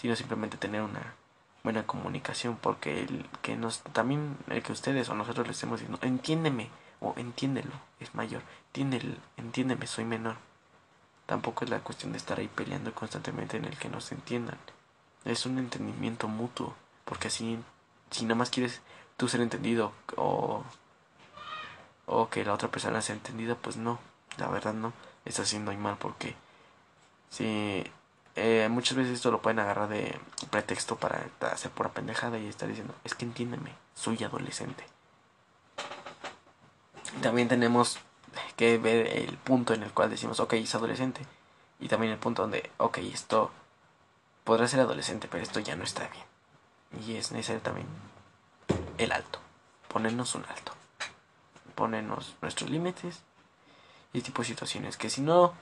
sino 0.00 0.16
simplemente 0.16 0.56
tener 0.56 0.82
una 0.82 1.14
buena 1.62 1.86
comunicación, 1.86 2.56
porque 2.56 3.02
el 3.02 3.26
que 3.42 3.56
nos 3.56 3.80
también 3.92 4.36
el 4.48 4.62
que 4.62 4.72
ustedes 4.72 5.08
o 5.08 5.14
nosotros 5.14 5.46
les 5.46 5.56
estemos 5.56 5.80
diciendo, 5.80 5.98
entiéndeme 6.02 6.70
o 7.00 7.14
entiéndelo, 7.16 7.72
es 7.98 8.14
mayor, 8.14 8.42
entiéndelo, 8.68 9.16
entiéndeme, 9.36 9.86
soy 9.86 10.04
menor. 10.04 10.36
Tampoco 11.26 11.64
es 11.64 11.70
la 11.70 11.80
cuestión 11.80 12.12
de 12.12 12.18
estar 12.18 12.38
ahí 12.38 12.48
peleando 12.48 12.92
constantemente 12.92 13.56
en 13.56 13.64
el 13.64 13.78
que 13.78 13.88
nos 13.88 14.10
entiendan. 14.10 14.58
Es 15.24 15.46
un 15.46 15.58
entendimiento 15.58 16.28
mutuo, 16.28 16.74
porque 17.04 17.28
así 17.28 17.58
si 18.10 18.24
nada 18.24 18.34
más 18.34 18.50
quieres 18.50 18.80
tú 19.16 19.28
ser 19.28 19.40
entendido 19.40 19.92
o, 20.16 20.64
o 22.06 22.28
que 22.28 22.44
la 22.44 22.54
otra 22.54 22.70
persona 22.70 23.02
sea 23.02 23.14
entendida, 23.14 23.54
pues 23.54 23.76
no, 23.76 23.98
la 24.38 24.48
verdad 24.48 24.74
no, 24.74 24.92
está 25.24 25.42
haciendo 25.42 25.72
mal 25.74 25.96
porque 25.98 26.34
si 27.28 27.84
eh, 28.36 28.68
muchas 28.70 28.96
veces 28.96 29.14
esto 29.14 29.30
lo 29.30 29.42
pueden 29.42 29.58
agarrar 29.58 29.88
de 29.88 30.18
pretexto 30.50 30.96
para 30.96 31.26
hacer 31.52 31.70
pura 31.70 31.90
pendejada 31.90 32.38
y 32.38 32.46
estar 32.46 32.68
diciendo, 32.68 32.94
es 33.04 33.14
que 33.14 33.24
entiéndeme, 33.24 33.72
soy 33.94 34.22
adolescente. 34.22 34.84
También 37.22 37.48
tenemos 37.48 37.98
que 38.56 38.78
ver 38.78 39.06
el 39.08 39.36
punto 39.36 39.74
en 39.74 39.82
el 39.82 39.92
cual 39.92 40.10
decimos, 40.10 40.40
ok, 40.40 40.54
es 40.54 40.74
adolescente. 40.74 41.22
Y 41.80 41.88
también 41.88 42.12
el 42.12 42.18
punto 42.18 42.42
donde, 42.42 42.70
ok, 42.78 42.98
esto 42.98 43.50
podrá 44.44 44.68
ser 44.68 44.80
adolescente, 44.80 45.28
pero 45.30 45.42
esto 45.42 45.60
ya 45.60 45.76
no 45.76 45.84
está 45.84 46.08
bien. 46.08 47.04
Y 47.06 47.16
es 47.16 47.32
necesario 47.32 47.62
también 47.62 47.86
el 48.98 49.12
alto, 49.12 49.38
ponernos 49.88 50.34
un 50.34 50.44
alto, 50.44 50.72
ponernos 51.74 52.36
nuestros 52.42 52.70
límites 52.70 53.22
y 54.12 54.20
tipo 54.22 54.42
de 54.42 54.48
situaciones 54.48 54.96
que 54.96 55.08
si 55.08 55.20
no, 55.20 55.54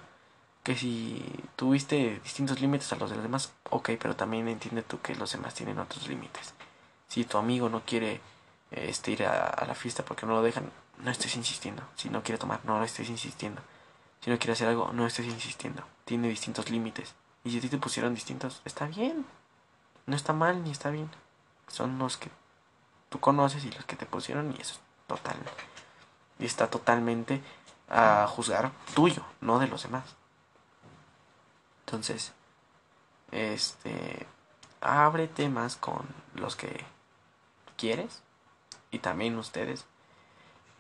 que 0.69 0.77
si 0.77 1.25
tuviste 1.57 2.21
distintos 2.23 2.61
límites 2.61 2.93
a 2.93 2.97
los 2.97 3.09
de 3.09 3.17
los 3.17 3.23
demás, 3.23 3.55
ok, 3.71 3.93
pero 3.99 4.15
también 4.17 4.49
entiende 4.49 4.83
tú 4.83 5.01
que 5.01 5.15
los 5.15 5.33
demás 5.33 5.55
tienen 5.55 5.79
otros 5.79 6.07
límites. 6.09 6.53
Si 7.09 7.25
tu 7.25 7.39
amigo 7.39 7.71
no 7.71 7.87
quiere 7.87 8.21
este, 8.71 9.13
ir 9.13 9.25
a, 9.25 9.65
la 9.67 9.75
fiesta 9.75 10.05
porque 10.05 10.27
no 10.27 10.35
lo 10.35 10.43
dejan, 10.43 10.71
no 10.99 11.11
estés 11.11 11.37
insistiendo. 11.37 11.83
Si 11.97 12.11
no 12.11 12.23
quiere 12.23 12.39
tomar, 12.39 12.61
no 12.67 12.85
estés 12.85 13.09
insistiendo. 13.09 13.63
Si 14.21 14.29
no 14.29 14.39
quiere 14.39 14.53
hacer 14.53 14.69
algo, 14.69 14.93
no 14.93 15.07
estés 15.07 15.25
insistiendo. 15.25 15.85
Tiene 16.05 16.29
distintos 16.29 16.69
límites. 16.69 17.15
Y 17.45 17.51
si 17.51 17.57
a 17.57 17.61
ti 17.63 17.71
te 17.71 17.79
pusieron 17.79 18.15
distintos, 18.15 18.61
está 18.67 18.85
bien. 18.89 19.25
No 20.05 20.17
está 20.17 20.35
mal 20.35 20.63
ni 20.65 20.71
está 20.71 20.91
bien. 20.91 21.09
Son 21.69 21.99
los 21.99 22.19
que 22.19 22.29
tú 23.09 23.21
conoces 23.21 23.65
y 23.65 23.71
los 23.71 23.87
que 23.87 23.97
te 23.97 24.05
pusieron 24.05 24.53
y 24.53 24.61
eso 24.61 24.75
es 24.75 24.81
total. 25.07 25.39
Y 26.39 26.45
está 26.45 26.69
totalmente 26.69 27.41
a 27.89 28.27
juzgar 28.27 28.71
tuyo, 28.95 29.25
no 29.41 29.59
de 29.61 29.67
los 29.67 29.85
demás. 29.85 30.18
Entonces, 31.89 32.35
este, 33.33 34.27
ábrete 34.83 35.49
más 35.49 35.77
con 35.77 36.07
los 36.35 36.55
que 36.55 36.85
quieres 37.79 38.23
y 38.91 38.99
también 38.99 39.39
ustedes, 39.39 39.87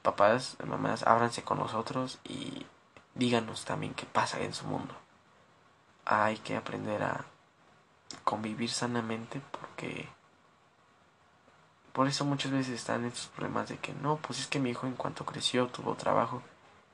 papás, 0.02 0.58
mamás, 0.62 1.04
ábranse 1.06 1.42
con 1.42 1.60
nosotros 1.60 2.18
y 2.24 2.66
díganos 3.14 3.64
también 3.64 3.94
qué 3.94 4.04
pasa 4.04 4.38
en 4.42 4.52
su 4.52 4.66
mundo. 4.66 4.94
Hay 6.04 6.36
que 6.36 6.58
aprender 6.58 7.02
a 7.02 7.24
convivir 8.24 8.68
sanamente 8.68 9.40
porque 9.50 10.10
por 11.94 12.06
eso 12.06 12.26
muchas 12.26 12.52
veces 12.52 12.74
están 12.74 13.06
estos 13.06 13.28
problemas 13.28 13.70
de 13.70 13.78
que 13.78 13.94
no, 13.94 14.16
pues 14.16 14.40
es 14.40 14.46
que 14.46 14.60
mi 14.60 14.68
hijo 14.68 14.86
en 14.86 14.94
cuanto 14.94 15.24
creció, 15.24 15.68
tuvo 15.68 15.94
trabajo, 15.94 16.42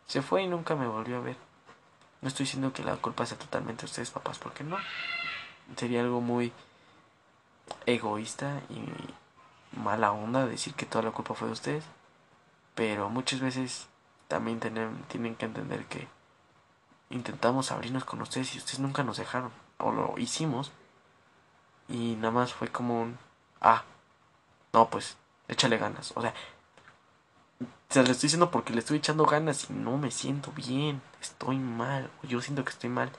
se 0.06 0.22
fue 0.22 0.44
y 0.44 0.46
nunca 0.46 0.76
me 0.76 0.86
volvió 0.86 1.16
a 1.16 1.20
ver. 1.20 1.53
No 2.24 2.28
estoy 2.28 2.44
diciendo 2.44 2.72
que 2.72 2.82
la 2.82 2.96
culpa 2.96 3.26
sea 3.26 3.36
totalmente 3.36 3.82
de 3.82 3.84
ustedes, 3.84 4.10
papás, 4.10 4.38
porque 4.38 4.64
no. 4.64 4.78
Sería 5.76 6.00
algo 6.00 6.22
muy 6.22 6.54
egoísta 7.84 8.62
y 8.70 8.82
mala 9.78 10.10
onda 10.10 10.46
decir 10.46 10.72
que 10.72 10.86
toda 10.86 11.04
la 11.04 11.10
culpa 11.10 11.34
fue 11.34 11.48
de 11.48 11.52
ustedes. 11.52 11.84
Pero 12.74 13.10
muchas 13.10 13.40
veces 13.40 13.88
también 14.26 14.58
tienen, 14.58 15.02
tienen 15.08 15.36
que 15.36 15.44
entender 15.44 15.84
que 15.84 16.08
intentamos 17.10 17.70
abrirnos 17.70 18.06
con 18.06 18.22
ustedes 18.22 18.54
y 18.54 18.58
ustedes 18.58 18.80
nunca 18.80 19.02
nos 19.02 19.18
dejaron. 19.18 19.52
O 19.76 19.92
lo 19.92 20.14
hicimos. 20.16 20.72
Y 21.88 22.16
nada 22.16 22.30
más 22.30 22.54
fue 22.54 22.68
como 22.68 23.02
un... 23.02 23.18
Ah, 23.60 23.84
no, 24.72 24.88
pues, 24.88 25.18
échale 25.46 25.76
ganas. 25.76 26.14
O 26.16 26.22
sea, 26.22 26.32
se 27.88 28.02
lo 28.02 28.10
estoy 28.10 28.26
diciendo 28.26 28.50
porque 28.50 28.72
le 28.72 28.80
estoy 28.80 28.98
echando 28.98 29.24
ganas 29.26 29.70
y 29.70 29.72
no 29.72 29.96
me 29.98 30.10
siento 30.10 30.52
bien. 30.52 31.00
Estoy 31.20 31.56
mal. 31.58 32.10
Yo 32.22 32.40
siento 32.40 32.64
que 32.64 32.70
estoy 32.70 32.90
mal. 32.90 33.10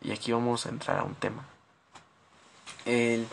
Y 0.00 0.12
aquí 0.12 0.32
vamos 0.32 0.66
a 0.66 0.68
entrar 0.68 0.98
a 0.98 1.04
un 1.04 1.14
tema. 1.14 1.44
El 2.84 3.26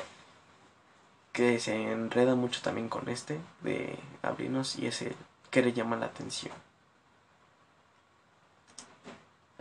que 1.32 1.60
se 1.60 1.92
enreda 1.92 2.36
mucho 2.36 2.62
también 2.62 2.90
con 2.90 3.10
este 3.10 3.40
de 3.62 4.00
abrirnos 4.22 4.78
y 4.78 4.88
es 4.88 5.02
el 5.02 5.16
que 5.52 5.62
le 5.62 5.74
llama 5.74 5.96
la 5.96 6.06
atención. 6.08 6.54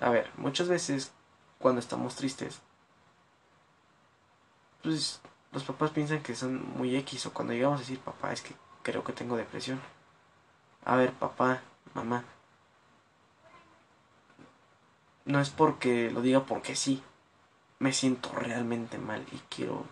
A 0.01 0.11
ver, 0.11 0.31
muchas 0.37 0.69
veces 0.69 1.13
cuando 1.59 1.81
estamos 1.81 2.17
tristes, 2.17 2.61
pues 4.83 5.21
los 5.53 5.63
papás 5.65 5.91
piensan 5.91 6.23
que 6.23 6.35
son 6.35 6.77
muy 6.77 6.97
X 6.97 7.27
o 7.27 7.33
cuando 7.33 7.53
llegamos 7.53 7.79
a 7.79 7.83
decir, 7.83 8.01
papá, 8.01 8.33
es 8.33 8.43
que 8.43 8.55
creo 8.83 9.05
que 9.05 9.13
tengo 9.13 9.37
depresión. 9.37 9.81
A 10.85 10.97
ver, 10.97 11.13
papá, 11.13 11.63
mamá. 11.95 12.25
No 15.25 15.41
es 15.41 15.51
porque 15.51 16.11
lo 16.11 16.21
diga 16.21 16.45
porque 16.45 16.77
sí. 16.77 17.03
Me 17.79 17.93
siento 17.93 18.31
realmente 18.33 18.99
mal 18.99 19.27
y 19.33 19.39
quiero 19.49 19.85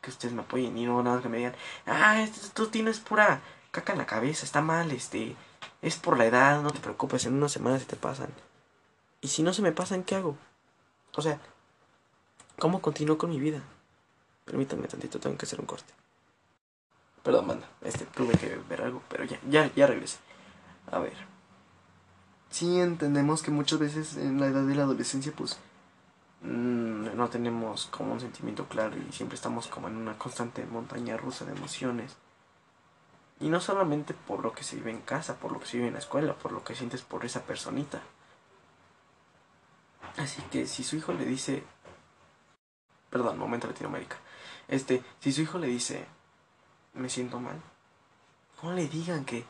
que 0.00 0.10
ustedes 0.10 0.34
me 0.34 0.42
apoyen 0.42 0.76
y 0.76 0.84
no 0.84 1.02
nada 1.02 1.16
más 1.16 1.22
que 1.22 1.28
me 1.28 1.36
digan, 1.38 1.54
ah, 1.86 2.26
tú 2.54 2.66
tienes 2.66 3.00
pura 3.00 3.40
caca 3.72 3.92
en 3.92 3.98
la 3.98 4.06
cabeza, 4.06 4.44
está 4.44 4.60
mal, 4.60 4.90
este, 4.92 5.34
es 5.80 5.96
por 5.96 6.18
la 6.18 6.26
edad, 6.26 6.62
no 6.62 6.70
te 6.70 6.80
preocupes, 6.80 7.24
en 7.24 7.34
unas 7.34 7.52
semanas 7.52 7.80
se 7.80 7.86
te 7.88 7.96
pasan. 7.96 8.28
Y 9.20 9.28
si 9.28 9.42
no 9.42 9.52
se 9.52 9.62
me 9.62 9.72
pasan, 9.72 10.04
¿qué 10.04 10.14
hago? 10.14 10.36
O 11.16 11.22
sea, 11.22 11.40
¿cómo 12.58 12.82
continúo 12.82 13.18
con 13.18 13.30
mi 13.30 13.40
vida? 13.40 13.62
Permítanme 14.44 14.88
tantito, 14.88 15.18
tengo 15.18 15.36
que 15.38 15.46
hacer 15.46 15.60
un 15.60 15.66
corte. 15.66 15.92
Perdón, 17.22 17.46
manda. 17.46 17.68
Este, 17.82 18.04
tuve 18.06 18.36
que 18.36 18.56
ver 18.68 18.82
algo, 18.82 19.02
pero 19.08 19.24
ya, 19.24 19.38
ya, 19.48 19.70
ya 19.74 19.86
regresé. 19.86 20.18
A 20.90 20.98
ver. 20.98 21.16
Sí 22.50 22.80
entendemos 22.80 23.42
que 23.42 23.50
muchas 23.50 23.78
veces 23.78 24.16
en 24.16 24.40
la 24.40 24.46
edad 24.46 24.64
de 24.64 24.74
la 24.74 24.82
adolescencia, 24.82 25.32
pues, 25.34 25.58
mm, 26.42 27.16
no 27.16 27.28
tenemos 27.28 27.86
como 27.86 28.12
un 28.12 28.20
sentimiento 28.20 28.66
claro 28.66 28.96
y 28.96 29.12
siempre 29.12 29.36
estamos 29.36 29.68
como 29.68 29.88
en 29.88 29.96
una 29.96 30.18
constante 30.18 30.64
montaña 30.66 31.16
rusa 31.16 31.44
de 31.44 31.52
emociones. 31.52 32.16
Y 33.40 33.48
no 33.48 33.60
solamente 33.60 34.14
por 34.14 34.42
lo 34.42 34.52
que 34.52 34.64
se 34.64 34.76
vive 34.76 34.90
en 34.90 35.00
casa, 35.00 35.36
por 35.36 35.52
lo 35.52 35.60
que 35.60 35.66
se 35.66 35.76
vive 35.76 35.88
en 35.88 35.94
la 35.94 36.00
escuela, 36.00 36.34
por 36.34 36.52
lo 36.52 36.62
que 36.62 36.74
sientes 36.74 37.02
por 37.02 37.24
esa 37.24 37.42
personita. 37.42 38.02
Así 40.16 40.42
que 40.50 40.66
si 40.66 40.84
su 40.84 40.96
hijo 40.96 41.12
le 41.12 41.24
dice... 41.24 41.64
Perdón, 43.10 43.38
momento 43.38 43.66
Latinoamérica. 43.66 44.16
Este, 44.68 45.02
si 45.20 45.32
su 45.32 45.42
hijo 45.42 45.58
le 45.58 45.66
dice, 45.66 46.06
me 46.94 47.08
siento 47.08 47.40
mal, 47.40 47.60
no 48.62 48.72
le 48.72 48.88
digan 48.88 49.24
que 49.24 49.44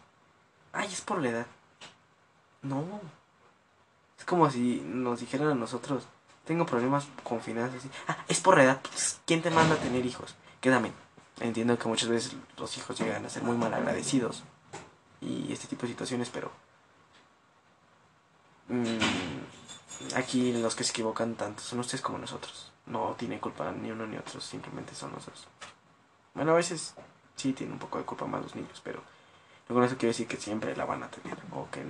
ay, 0.73 0.89
es 0.89 1.01
por 1.01 1.21
la 1.21 1.29
edad. 1.29 1.47
No. 2.63 2.85
Es 4.19 4.25
como 4.25 4.51
si 4.51 4.81
nos 4.85 5.21
dijeran 5.21 5.49
a 5.49 5.55
nosotros, 5.55 6.05
tengo 6.45 6.67
problemas 6.67 7.07
con 7.23 7.41
finanzas. 7.41 7.83
Ah, 8.09 8.19
es 8.29 8.41
por 8.41 8.57
la 8.57 8.65
edad. 8.65 8.81
Pues, 8.83 9.21
¿Quién 9.27 9.43
te 9.43 9.51
manda 9.51 9.75
a 9.75 9.79
tener 9.79 10.05
hijos? 10.05 10.35
Quédame. 10.61 10.93
Entiendo 11.41 11.79
que 11.79 11.89
muchas 11.89 12.09
veces 12.09 12.37
los 12.57 12.77
hijos 12.77 12.99
llegan 12.99 13.25
a 13.25 13.31
ser 13.31 13.43
muy 13.43 13.57
mal 13.57 13.73
agradecidos 13.75 14.45
y 15.21 15.53
este 15.53 15.67
tipo 15.67 15.83
de 15.83 15.89
situaciones, 15.89 16.31
pero 16.31 16.53
mm, 18.69 20.15
aquí 20.17 20.53
los 20.53 20.77
que 20.77 20.85
se 20.85 20.91
equivocan 20.91 21.35
tanto 21.35 21.63
son 21.63 21.81
ustedes 21.81 22.03
como 22.03 22.19
nosotros. 22.19 22.73
No 22.87 23.15
tiene 23.19 23.41
culpa 23.41 23.73
ni 23.73 23.91
uno 23.91 24.07
ni 24.07 24.19
otro, 24.19 24.41
simplemente 24.41 24.95
son 24.95 25.13
nosotros. 25.13 25.49
Bueno, 26.35 26.53
a 26.53 26.57
veces 26.57 26.95
sí 27.43 27.53
tienen 27.53 27.75
un 27.75 27.79
poco 27.81 27.99
de 27.99 28.05
culpa 28.05 28.27
más 28.27 28.43
los 28.43 28.55
niños, 28.55 28.81
pero 28.85 29.03
con 29.67 29.83
eso 29.83 29.97
quiero 29.97 30.11
decir 30.11 30.29
que 30.29 30.37
siempre 30.37 30.77
la 30.77 30.85
van 30.85 31.03
a 31.03 31.09
tener 31.09 31.37
o 31.53 31.69
que, 31.71 31.83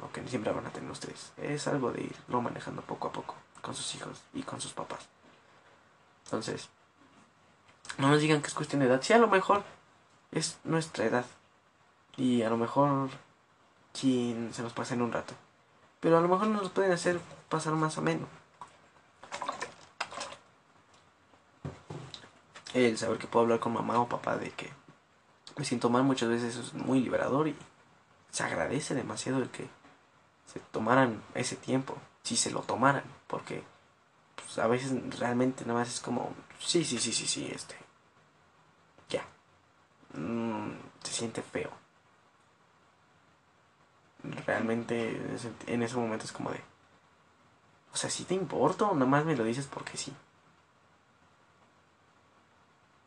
o 0.00 0.10
que 0.10 0.26
siempre 0.28 0.52
van 0.52 0.66
a 0.66 0.70
tener 0.70 0.90
ustedes. 0.90 1.32
Es 1.36 1.68
algo 1.68 1.92
de 1.92 2.02
irlo 2.02 2.40
manejando 2.40 2.82
poco 2.82 3.08
a 3.08 3.12
poco 3.12 3.36
con 3.60 3.74
sus 3.74 3.94
hijos 3.94 4.22
y 4.34 4.42
con 4.42 4.60
sus 4.60 4.72
papás. 4.72 5.08
Entonces, 6.24 6.68
no 7.98 8.08
nos 8.08 8.20
digan 8.20 8.40
que 8.40 8.48
es 8.48 8.54
cuestión 8.54 8.80
de 8.80 8.86
edad. 8.86 9.02
Sí, 9.02 9.12
a 9.12 9.18
lo 9.18 9.28
mejor 9.28 9.62
es 10.32 10.58
nuestra 10.64 11.04
edad. 11.04 11.26
Y 12.16 12.42
a 12.42 12.50
lo 12.50 12.56
mejor 12.56 13.10
sí 13.92 14.36
se 14.52 14.62
nos 14.62 14.72
pasa 14.72 14.94
en 14.94 15.02
un 15.02 15.12
rato. 15.12 15.34
Pero 16.00 16.18
a 16.18 16.20
lo 16.20 16.28
mejor 16.28 16.48
nos 16.48 16.70
pueden 16.70 16.92
hacer 16.92 17.20
pasar 17.48 17.74
más 17.74 17.98
o 17.98 18.02
El 22.74 22.96
saber 22.96 23.18
que 23.18 23.26
puedo 23.26 23.44
hablar 23.44 23.60
con 23.60 23.72
mamá 23.72 24.00
o 24.00 24.08
papá 24.08 24.36
de 24.36 24.50
que 24.50 24.70
me 25.56 25.64
siento 25.64 25.90
mal 25.90 26.02
muchas 26.02 26.28
veces 26.28 26.56
es 26.56 26.74
muy 26.74 27.00
liberador 27.00 27.48
y 27.48 27.56
se 28.30 28.42
agradece 28.42 28.94
demasiado 28.94 29.38
el 29.38 29.50
que 29.50 29.68
se 30.46 30.60
tomaran 30.60 31.22
ese 31.34 31.56
tiempo, 31.56 31.96
si 32.22 32.36
se 32.36 32.50
lo 32.50 32.60
tomaran, 32.60 33.04
porque 33.26 33.62
pues, 34.36 34.58
a 34.58 34.66
veces 34.66 34.92
realmente 35.18 35.64
nada 35.64 35.80
más 35.80 35.88
es 35.88 36.00
como, 36.00 36.34
sí, 36.58 36.84
sí, 36.84 36.98
sí, 36.98 37.12
sí, 37.12 37.26
sí, 37.26 37.50
este, 37.52 37.76
ya, 39.08 39.24
mm, 40.18 40.72
se 41.02 41.12
siente 41.12 41.42
feo. 41.42 41.70
Realmente 44.46 45.20
en 45.66 45.82
ese, 45.82 45.96
momento 45.96 46.24
es 46.24 46.32
como 46.32 46.50
de, 46.50 46.60
o 47.92 47.96
sea, 47.96 48.08
si 48.08 48.24
te 48.24 48.34
importo 48.34 48.92
nada 48.94 49.06
más 49.06 49.24
me 49.24 49.36
lo 49.36 49.44
dices 49.44 49.66
porque 49.66 49.96
sí. 49.96 50.12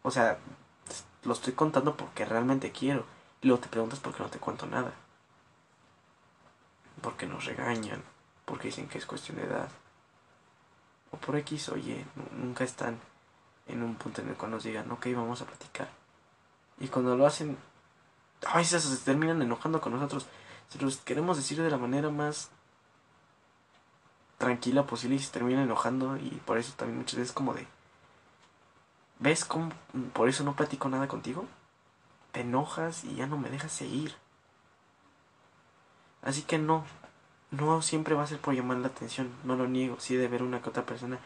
O 0.05 0.11
sea, 0.11 0.37
lo 1.23 1.33
estoy 1.33 1.53
contando 1.53 1.97
porque 1.97 2.25
realmente 2.25 2.71
quiero. 2.71 3.07
Y 3.41 3.47
luego 3.47 3.63
te 3.63 3.69
preguntas 3.69 3.99
por 3.99 4.13
qué 4.13 4.21
no 4.21 4.29
te 4.29 4.37
cuento 4.37 4.67
nada. 4.67 4.93
Porque 7.01 7.25
nos 7.25 7.45
regañan. 7.45 8.03
Porque 8.45 8.67
dicen 8.67 8.87
que 8.87 8.99
es 8.99 9.07
cuestión 9.07 9.37
de 9.37 9.45
edad. 9.45 9.67
O 11.09 11.17
por 11.17 11.35
X, 11.37 11.69
oye, 11.69 12.05
nunca 12.37 12.63
están 12.63 12.99
en 13.65 13.81
un 13.81 13.95
punto 13.95 14.21
en 14.21 14.29
el 14.29 14.35
cual 14.35 14.51
nos 14.51 14.63
digan, 14.63 14.91
ok, 14.91 15.07
vamos 15.15 15.41
a 15.41 15.45
platicar. 15.45 15.89
Y 16.79 16.87
cuando 16.89 17.17
lo 17.17 17.25
hacen, 17.25 17.57
a 18.45 18.57
veces 18.57 18.83
se 18.83 19.03
terminan 19.03 19.41
enojando 19.41 19.81
con 19.81 19.91
nosotros. 19.91 20.27
Se 20.69 20.79
los 20.79 20.97
queremos 20.97 21.37
decir 21.37 21.59
de 21.59 21.71
la 21.71 21.79
manera 21.79 22.11
más 22.11 22.51
tranquila 24.37 24.85
posible 24.85 25.15
y 25.15 25.19
se 25.19 25.31
terminan 25.31 25.63
enojando. 25.63 26.15
Y 26.17 26.29
por 26.45 26.59
eso 26.59 26.73
también 26.77 26.99
muchas 26.99 27.17
veces 27.17 27.33
como 27.33 27.55
de, 27.55 27.65
¿Ves 29.19 29.45
cómo 29.45 29.71
por 30.13 30.29
eso 30.29 30.43
no 30.43 30.55
platico 30.55 30.89
nada 30.89 31.07
contigo? 31.07 31.45
Te 32.31 32.41
enojas 32.41 33.03
y 33.05 33.15
ya 33.15 33.27
no 33.27 33.37
me 33.37 33.49
dejas 33.49 33.71
seguir. 33.71 34.15
Así 36.21 36.41
que 36.41 36.57
no, 36.57 36.85
no 37.51 37.81
siempre 37.81 38.15
va 38.15 38.23
a 38.23 38.27
ser 38.27 38.39
por 38.39 38.53
llamar 38.53 38.77
la 38.77 38.87
atención, 38.87 39.29
no 39.43 39.55
lo 39.55 39.67
niego, 39.67 39.99
sí 39.99 40.15
de 40.15 40.27
ver 40.27 40.43
una 40.43 40.61
que 40.61 40.69
otra 40.69 40.85
persona 40.85 41.19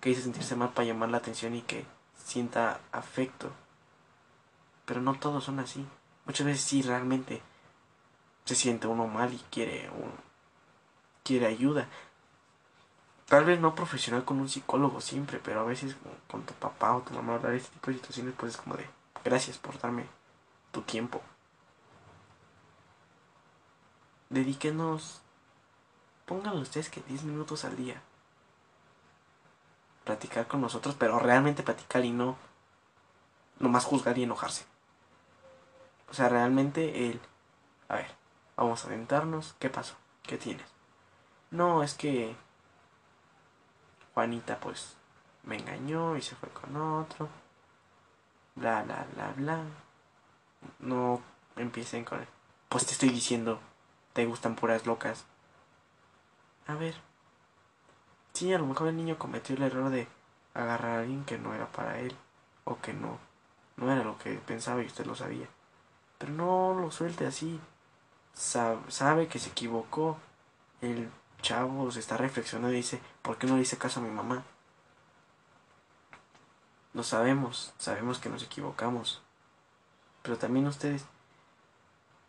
que 0.00 0.10
dice 0.10 0.22
sentirse 0.22 0.56
mal 0.56 0.70
para 0.70 0.86
llamar 0.86 1.08
la 1.10 1.18
atención 1.18 1.54
y 1.54 1.62
que 1.62 1.86
sienta 2.16 2.80
afecto. 2.92 3.50
Pero 4.84 5.00
no 5.00 5.14
todos 5.14 5.44
son 5.44 5.58
así. 5.58 5.86
Muchas 6.26 6.46
veces 6.46 6.62
sí 6.62 6.82
realmente 6.82 7.40
se 8.44 8.54
siente 8.54 8.86
uno 8.86 9.06
mal 9.06 9.32
y 9.32 9.38
quiere 9.50 9.90
quiere 11.22 11.46
ayuda. 11.46 11.88
Tal 13.32 13.46
vez 13.46 13.58
no 13.58 13.74
profesional 13.74 14.26
con 14.26 14.40
un 14.40 14.48
psicólogo 14.50 15.00
siempre, 15.00 15.40
pero 15.42 15.60
a 15.60 15.64
veces 15.64 15.96
con 16.30 16.42
tu 16.42 16.52
papá 16.52 16.94
o 16.94 17.00
tu 17.00 17.14
mamá 17.14 17.36
hablar 17.36 17.54
este 17.54 17.70
tipo 17.70 17.90
de 17.90 17.96
situaciones, 17.96 18.34
pues 18.36 18.52
es 18.52 18.60
como 18.60 18.76
de 18.76 18.86
gracias 19.24 19.56
por 19.56 19.80
darme 19.80 20.04
tu 20.70 20.82
tiempo. 20.82 21.22
Dedíquenos, 24.28 25.22
pónganlo 26.26 26.60
ustedes 26.60 26.90
que 26.90 27.00
10 27.00 27.22
minutos 27.22 27.64
al 27.64 27.74
día. 27.74 28.02
Platicar 30.04 30.46
con 30.46 30.60
nosotros, 30.60 30.94
pero 30.98 31.18
realmente 31.18 31.62
platicar 31.62 32.04
y 32.04 32.10
no 32.10 32.36
nomás 33.60 33.86
juzgar 33.86 34.18
y 34.18 34.24
enojarse. 34.24 34.66
O 36.10 36.12
sea, 36.12 36.28
realmente 36.28 37.08
el... 37.08 37.18
A 37.88 37.94
ver, 37.94 38.14
vamos 38.58 38.84
a 38.84 38.88
aventarnos. 38.88 39.54
¿Qué 39.58 39.70
pasó? 39.70 39.94
¿Qué 40.22 40.36
tienes? 40.36 40.66
No, 41.50 41.82
es 41.82 41.94
que 41.94 42.36
Juanita 44.14 44.58
pues 44.60 44.94
me 45.44 45.56
engañó 45.56 46.16
y 46.16 46.22
se 46.22 46.36
fue 46.36 46.48
con 46.50 46.76
otro. 46.76 47.28
Bla, 48.54 48.82
bla, 48.82 49.06
bla, 49.14 49.32
bla. 49.36 49.64
No 50.78 51.20
empiecen 51.56 52.04
con... 52.04 52.26
Pues 52.68 52.86
te 52.86 52.92
estoy 52.92 53.08
diciendo, 53.08 53.60
te 54.12 54.26
gustan 54.26 54.54
puras 54.54 54.86
locas. 54.86 55.24
A 56.66 56.74
ver. 56.74 56.94
Sí, 58.32 58.52
a 58.52 58.58
lo 58.58 58.66
mejor 58.66 58.88
el 58.88 58.96
niño 58.96 59.18
cometió 59.18 59.56
el 59.56 59.62
error 59.62 59.90
de 59.90 60.06
agarrar 60.54 60.98
a 60.98 61.00
alguien 61.00 61.24
que 61.24 61.38
no 61.38 61.54
era 61.54 61.66
para 61.70 61.98
él. 61.98 62.14
O 62.64 62.78
que 62.80 62.92
no. 62.92 63.18
No 63.76 63.90
era 63.90 64.04
lo 64.04 64.18
que 64.18 64.34
pensaba 64.34 64.82
y 64.82 64.86
usted 64.86 65.06
lo 65.06 65.14
sabía. 65.14 65.48
Pero 66.18 66.32
no 66.32 66.74
lo 66.78 66.90
suelte 66.90 67.26
así. 67.26 67.60
Sabe, 68.34 68.78
sabe 68.88 69.28
que 69.28 69.38
se 69.38 69.50
equivocó. 69.50 70.18
El 70.80 71.10
chavo 71.42 71.90
se 71.90 72.00
está 72.00 72.16
reflexionando 72.16 72.72
y 72.72 72.76
dice, 72.76 73.00
¿por 73.20 73.36
qué 73.36 73.46
no 73.46 73.56
le 73.56 73.62
hice 73.62 73.76
caso 73.76 74.00
a 74.00 74.02
mi 74.02 74.10
mamá? 74.10 74.44
Lo 76.94 77.02
sabemos, 77.02 77.74
sabemos 77.78 78.18
que 78.18 78.30
nos 78.30 78.42
equivocamos. 78.42 79.22
Pero 80.22 80.38
también 80.38 80.66
ustedes 80.66 81.04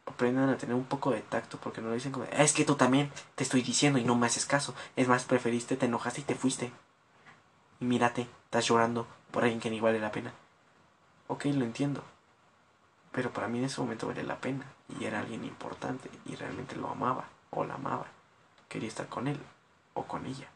aprendan 0.06 0.50
a 0.50 0.58
tener 0.58 0.76
un 0.76 0.84
poco 0.84 1.12
de 1.12 1.22
tacto 1.22 1.58
porque 1.58 1.80
no 1.80 1.90
lo 1.90 1.94
dicen 1.94 2.12
como, 2.12 2.26
es 2.26 2.54
que 2.54 2.66
tú 2.66 2.76
también 2.76 3.12
te 3.36 3.44
estoy 3.44 3.62
diciendo 3.62 4.00
y 4.00 4.04
no 4.04 4.16
me 4.16 4.28
haces 4.28 4.46
caso. 4.46 4.74
Es 4.96 5.08
más, 5.08 5.24
preferiste, 5.26 5.78
te 5.78 5.86
enojaste 5.86 6.22
y 6.22 6.26
te 6.26 6.36
fuiste. 6.36 6.72
Y 7.80 7.86
mírate, 7.86 8.28
estás 8.46 8.66
llorando 8.68 9.08
por 9.32 9.44
alguien 9.44 9.62
que 9.62 9.70
ni 9.70 9.80
vale 9.80 10.00
la 10.00 10.12
pena. 10.12 10.34
Ok, 11.28 11.46
lo 11.46 11.64
entiendo. 11.64 12.04
Pero 13.12 13.32
para 13.32 13.48
mí 13.48 13.60
en 13.60 13.66
ese 13.66 13.80
momento 13.80 14.08
vale 14.08 14.24
la 14.24 14.42
pena. 14.42 14.66
Y 15.00 15.06
era 15.06 15.20
alguien 15.20 15.46
importante 15.46 16.10
y 16.26 16.36
realmente 16.36 16.76
lo 16.76 16.90
amaba 16.90 17.26
o 17.52 17.64
la 17.64 17.76
amaba 17.76 18.08
quería 18.74 18.90
estar 18.90 19.08
con 19.08 19.28
él 19.28 19.40
o 19.94 20.04
con 20.06 20.26
ella. 20.26 20.50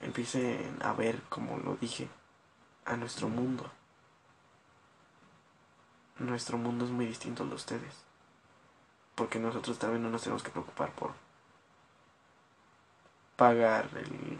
Empiecen 0.00 0.78
a 0.82 0.94
ver, 0.94 1.20
como 1.28 1.58
lo 1.58 1.76
dije, 1.76 2.08
a 2.86 2.96
nuestro 2.96 3.28
mundo. 3.28 3.70
Nuestro 6.18 6.56
mundo 6.56 6.86
es 6.86 6.90
muy 6.90 7.04
distinto 7.04 7.42
al 7.42 7.50
de 7.50 7.56
ustedes. 7.56 7.94
Porque 9.14 9.38
nosotros 9.38 9.78
también 9.78 10.02
no 10.02 10.08
nos 10.08 10.22
tenemos 10.22 10.42
que 10.42 10.50
preocupar 10.50 10.92
por 10.92 11.12
pagar 13.36 13.90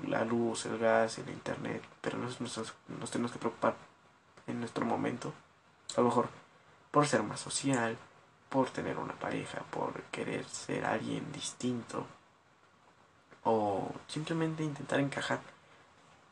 la 0.07 0.25
luz, 0.25 0.65
el 0.65 0.79
gas, 0.79 1.19
el 1.19 1.29
internet. 1.29 1.85
Pero 2.01 2.17
nosotros 2.17 2.73
nos 2.99 3.11
tenemos 3.11 3.31
que 3.31 3.39
preocupar 3.39 3.77
en 4.47 4.61
nuestro 4.61 4.87
momento. 4.87 5.35
A 5.99 6.01
lo 6.01 6.07
mejor 6.07 6.31
por 6.91 7.07
ser 7.07 7.23
más 7.23 7.41
social, 7.41 7.99
por 8.49 8.71
tener 8.71 8.99
una 8.99 9.15
pareja, 9.15 9.61
por 9.71 10.03
querer 10.05 10.45
ser 10.49 10.85
alguien 10.85 11.31
distinto 11.33 12.07
o 13.45 13.93
simplemente 14.07 14.63
intentar 14.63 15.01
encajar, 15.01 15.41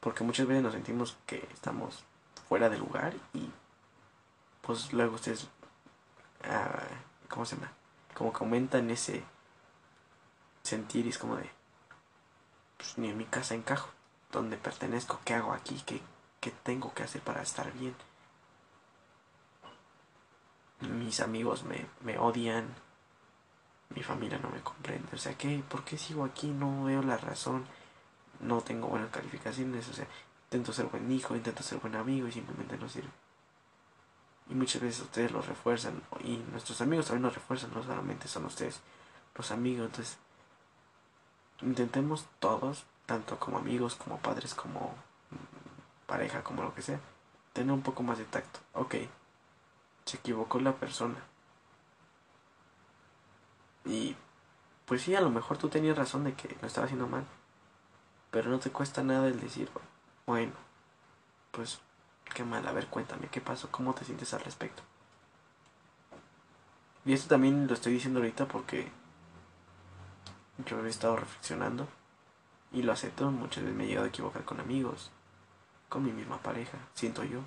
porque 0.01 0.25
muchas 0.25 0.47
veces 0.47 0.62
nos 0.62 0.73
sentimos 0.73 1.17
que 1.27 1.49
estamos 1.53 2.05
fuera 2.49 2.69
de 2.69 2.79
lugar 2.79 3.14
y 3.35 3.51
pues 4.62 4.93
luego 4.93 5.14
ustedes, 5.17 5.49
ah, 6.45 6.83
¿cómo 7.29 7.45
se 7.45 7.57
llama? 7.57 7.73
Como 8.14 8.33
que 8.33 8.45
aumentan 8.45 8.91
ese 8.91 9.23
sentir 10.62 11.07
y 11.07 11.11
es 11.11 11.19
como 11.19 11.37
de, 11.37 11.51
pues 12.77 12.99
ni 12.99 13.11
en 13.11 13.19
mi 13.19 13.25
casa 13.25 13.55
encajo, 13.55 13.91
donde 14.33 14.57
pertenezco, 14.57 15.21
qué 15.25 15.35
hago 15.35 15.53
aquí, 15.53 15.83
qué, 15.87 16.01
qué 16.41 16.51
tengo 16.51 16.93
que 16.95 17.03
hacer 17.03 17.21
para 17.23 17.43
estar 17.43 17.73
bien 17.73 17.95
mis 20.81 21.20
amigos 21.20 21.64
me, 21.64 21.87
me 22.03 22.18
odian, 22.18 22.66
mi 23.91 24.03
familia 24.03 24.39
no 24.39 24.51
me 24.51 24.61
comprende, 24.61 25.09
o 25.14 25.18
sea, 25.18 25.37
¿qué? 25.37 25.62
¿por 25.68 25.85
qué 25.85 25.97
sigo 25.97 26.24
aquí? 26.24 26.49
No 26.49 26.85
veo 26.85 27.03
la 27.03 27.16
razón, 27.16 27.64
no 28.41 28.61
tengo 28.61 28.89
buenas 28.89 29.11
calificaciones, 29.11 29.89
o 29.89 29.93
sea, 29.93 30.07
intento 30.45 30.72
ser 30.72 30.87
buen 30.87 31.11
hijo, 31.11 31.35
intento 31.37 31.62
ser 31.62 31.79
buen 31.79 31.97
amigo 31.97 32.29
y 32.29 32.33
simplemente 32.33 32.77
no 32.77 32.89
sirve. 32.89 33.11
Y 34.49 34.55
muchas 34.55 34.81
veces 34.81 35.03
ustedes 35.03 35.33
lo 35.33 35.43
refuerzan. 35.43 36.03
Y 36.20 36.37
nuestros 36.53 36.81
amigos 36.81 37.07
también 37.07 37.24
lo 37.24 37.31
refuerzan. 37.31 37.72
No 37.74 37.83
solamente 37.83 38.29
son 38.29 38.45
ustedes 38.45 38.81
los 39.35 39.51
amigos. 39.51 39.87
Entonces, 39.87 40.18
intentemos 41.62 42.27
todos, 42.39 42.85
tanto 43.07 43.39
como 43.39 43.59
amigos, 43.59 43.97
como 43.97 44.18
padres, 44.18 44.55
como 44.55 44.95
pareja, 46.07 46.45
como 46.45 46.62
lo 46.62 46.74
que 46.74 46.83
sea, 46.83 47.01
tener 47.53 47.72
un 47.72 47.83
poco 47.83 48.03
más 48.03 48.18
de 48.18 48.24
tacto. 48.24 48.61
Ok, 48.74 48.95
se 50.07 50.17
equivocó 50.17 50.59
la 50.61 50.77
persona. 50.77 51.19
Y 53.85 54.17
pues 54.87 55.03
sí, 55.03 55.15
a 55.15 55.21
lo 55.21 55.31
mejor 55.31 55.59
tú 55.59 55.69
tenías 55.69 55.99
razón 55.99 56.25
de 56.25 56.35
que 56.35 56.57
lo 56.61 56.67
estaba 56.67 56.87
haciendo 56.87 57.09
mal. 57.09 57.27
Pero 58.31 58.51
no 58.51 58.59
te 58.59 58.71
cuesta 58.71 59.03
nada 59.03 59.29
el 59.29 59.41
decir, 59.41 59.69
bueno, 60.27 60.53
pues 61.51 61.81
qué 62.35 62.45
mal, 62.45 62.67
a 62.67 62.73
ver, 62.73 62.87
cuéntame, 62.87 63.29
¿qué 63.29 63.41
pasó? 63.41 63.69
¿Cómo 63.71 63.95
te 63.95 64.05
sientes 64.05 64.33
al 64.33 64.41
respecto? 64.41 64.83
Y 67.05 67.13
esto 67.13 67.29
también 67.29 67.67
lo 67.67 67.75
estoy 67.75 67.93
diciendo 67.93 68.21
ahorita 68.21 68.47
porque 68.47 68.91
yo 70.67 70.85
he 70.85 70.89
estado 70.89 71.17
reflexionando 71.17 71.87
y 72.73 72.83
lo 72.83 72.93
acepto, 72.93 73.31
muchas 73.31 73.63
veces 73.63 73.77
me 73.77 73.85
he 73.85 73.89
llegado 73.89 74.07
a 74.07 74.09
equivocar 74.09 74.45
con 74.45 74.61
amigos, 74.61 75.11
con 75.89 76.05
mi 76.05 76.13
misma 76.13 76.39
pareja, 76.39 76.79
siento 76.95 77.23
yo, 77.25 77.41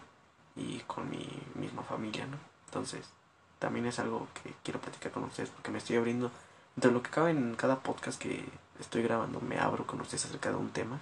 y 0.56 0.80
con 0.82 1.10
mi 1.10 1.28
misma 1.56 1.84
familia, 1.84 2.26
¿no? 2.26 2.49
Entonces, 2.70 3.10
también 3.58 3.88
es 3.88 3.98
algo 3.98 4.28
que 4.44 4.54
quiero 4.64 4.80
platicar 4.80 5.12
con 5.12 5.24
ustedes 5.24 5.50
porque 5.50 5.72
me 5.72 5.80
estoy 5.80 5.96
abriendo, 5.96 6.32
entre 6.76 6.92
lo 6.92 7.02
que 7.02 7.10
cabe 7.10 7.32
en 7.32 7.56
cada 7.56 7.80
podcast 7.80 8.22
que 8.22 8.46
estoy 8.80 9.02
grabando, 9.02 9.42
me 9.42 9.60
abro 9.60 9.88
con 9.88 10.00
ustedes 10.02 10.26
acerca 10.26 10.50
de 10.50 10.56
un 10.56 10.70
tema 10.70 11.00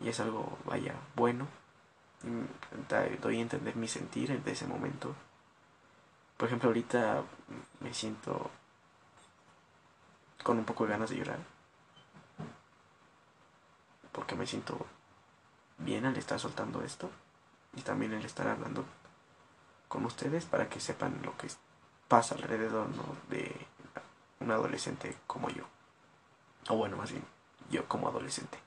y 0.00 0.08
es 0.08 0.18
algo, 0.20 0.58
vaya, 0.64 0.94
bueno. 1.14 1.46
doy 3.20 3.38
a 3.38 3.42
entender 3.42 3.76
mi 3.76 3.86
sentir 3.86 4.42
de 4.42 4.52
ese 4.52 4.66
momento. 4.66 5.14
Por 6.38 6.48
ejemplo, 6.48 6.70
ahorita 6.70 7.22
me 7.80 7.92
siento 7.92 8.50
con 10.42 10.56
un 10.56 10.64
poco 10.64 10.84
de 10.84 10.90
ganas 10.90 11.10
de 11.10 11.16
llorar. 11.16 11.40
Porque 14.12 14.36
me 14.36 14.46
siento 14.46 14.86
bien 15.76 16.06
al 16.06 16.16
estar 16.16 16.40
soltando 16.40 16.82
esto. 16.82 17.10
Y 17.76 17.82
también 17.82 18.14
al 18.14 18.24
estar 18.24 18.48
hablando 18.48 18.86
con 19.88 20.04
ustedes 20.04 20.44
para 20.44 20.68
que 20.68 20.80
sepan 20.80 21.20
lo 21.24 21.36
que 21.36 21.48
pasa 22.08 22.34
alrededor 22.34 22.88
de 23.28 23.54
un 24.40 24.50
adolescente 24.50 25.16
como 25.26 25.48
yo. 25.50 25.64
O 26.68 26.76
bueno, 26.76 26.96
más 26.96 27.10
bien, 27.10 27.24
yo 27.70 27.86
como 27.88 28.08
adolescente. 28.08 28.58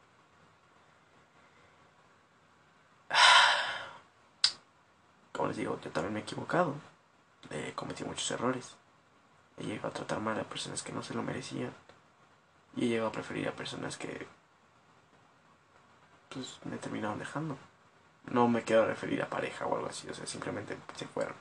Como 5.31 5.47
les 5.47 5.57
digo, 5.57 5.79
yo 5.81 5.91
también 5.91 6.13
me 6.13 6.19
he 6.19 6.23
equivocado. 6.23 6.75
He 7.49 7.73
cometido 7.73 8.09
muchos 8.09 8.29
errores. 8.31 8.75
He 9.57 9.63
llegado 9.63 9.89
a 9.89 9.93
tratar 9.93 10.19
mal 10.19 10.39
a 10.39 10.43
personas 10.43 10.83
que 10.83 10.91
no 10.91 11.01
se 11.01 11.13
lo 11.13 11.23
merecían. 11.23 11.73
Y 12.75 12.85
he 12.85 12.87
llegado 12.89 13.09
a 13.09 13.11
preferir 13.11 13.47
a 13.47 13.55
personas 13.55 13.97
que 13.97 14.27
pues 16.29 16.59
me 16.65 16.77
terminaron 16.77 17.19
dejando. 17.19 17.57
No 18.25 18.47
me 18.47 18.63
quiero 18.63 18.85
referir 18.85 19.21
a 19.21 19.29
pareja 19.29 19.65
o 19.65 19.75
algo 19.75 19.87
así, 19.87 20.09
o 20.09 20.13
sea, 20.13 20.25
simplemente 20.25 20.77
se 20.95 21.05
fueron. 21.07 21.35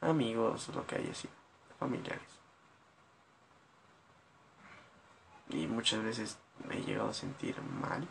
Amigos, 0.00 0.68
lo 0.68 0.86
que 0.86 0.96
haya 0.96 1.14
sido, 1.14 1.32
familiares. 1.78 2.22
Y 5.48 5.66
muchas 5.66 6.02
veces 6.02 6.38
me 6.68 6.76
he 6.76 6.82
llegado 6.82 7.10
a 7.10 7.14
sentir 7.14 7.60
mal. 7.62 8.06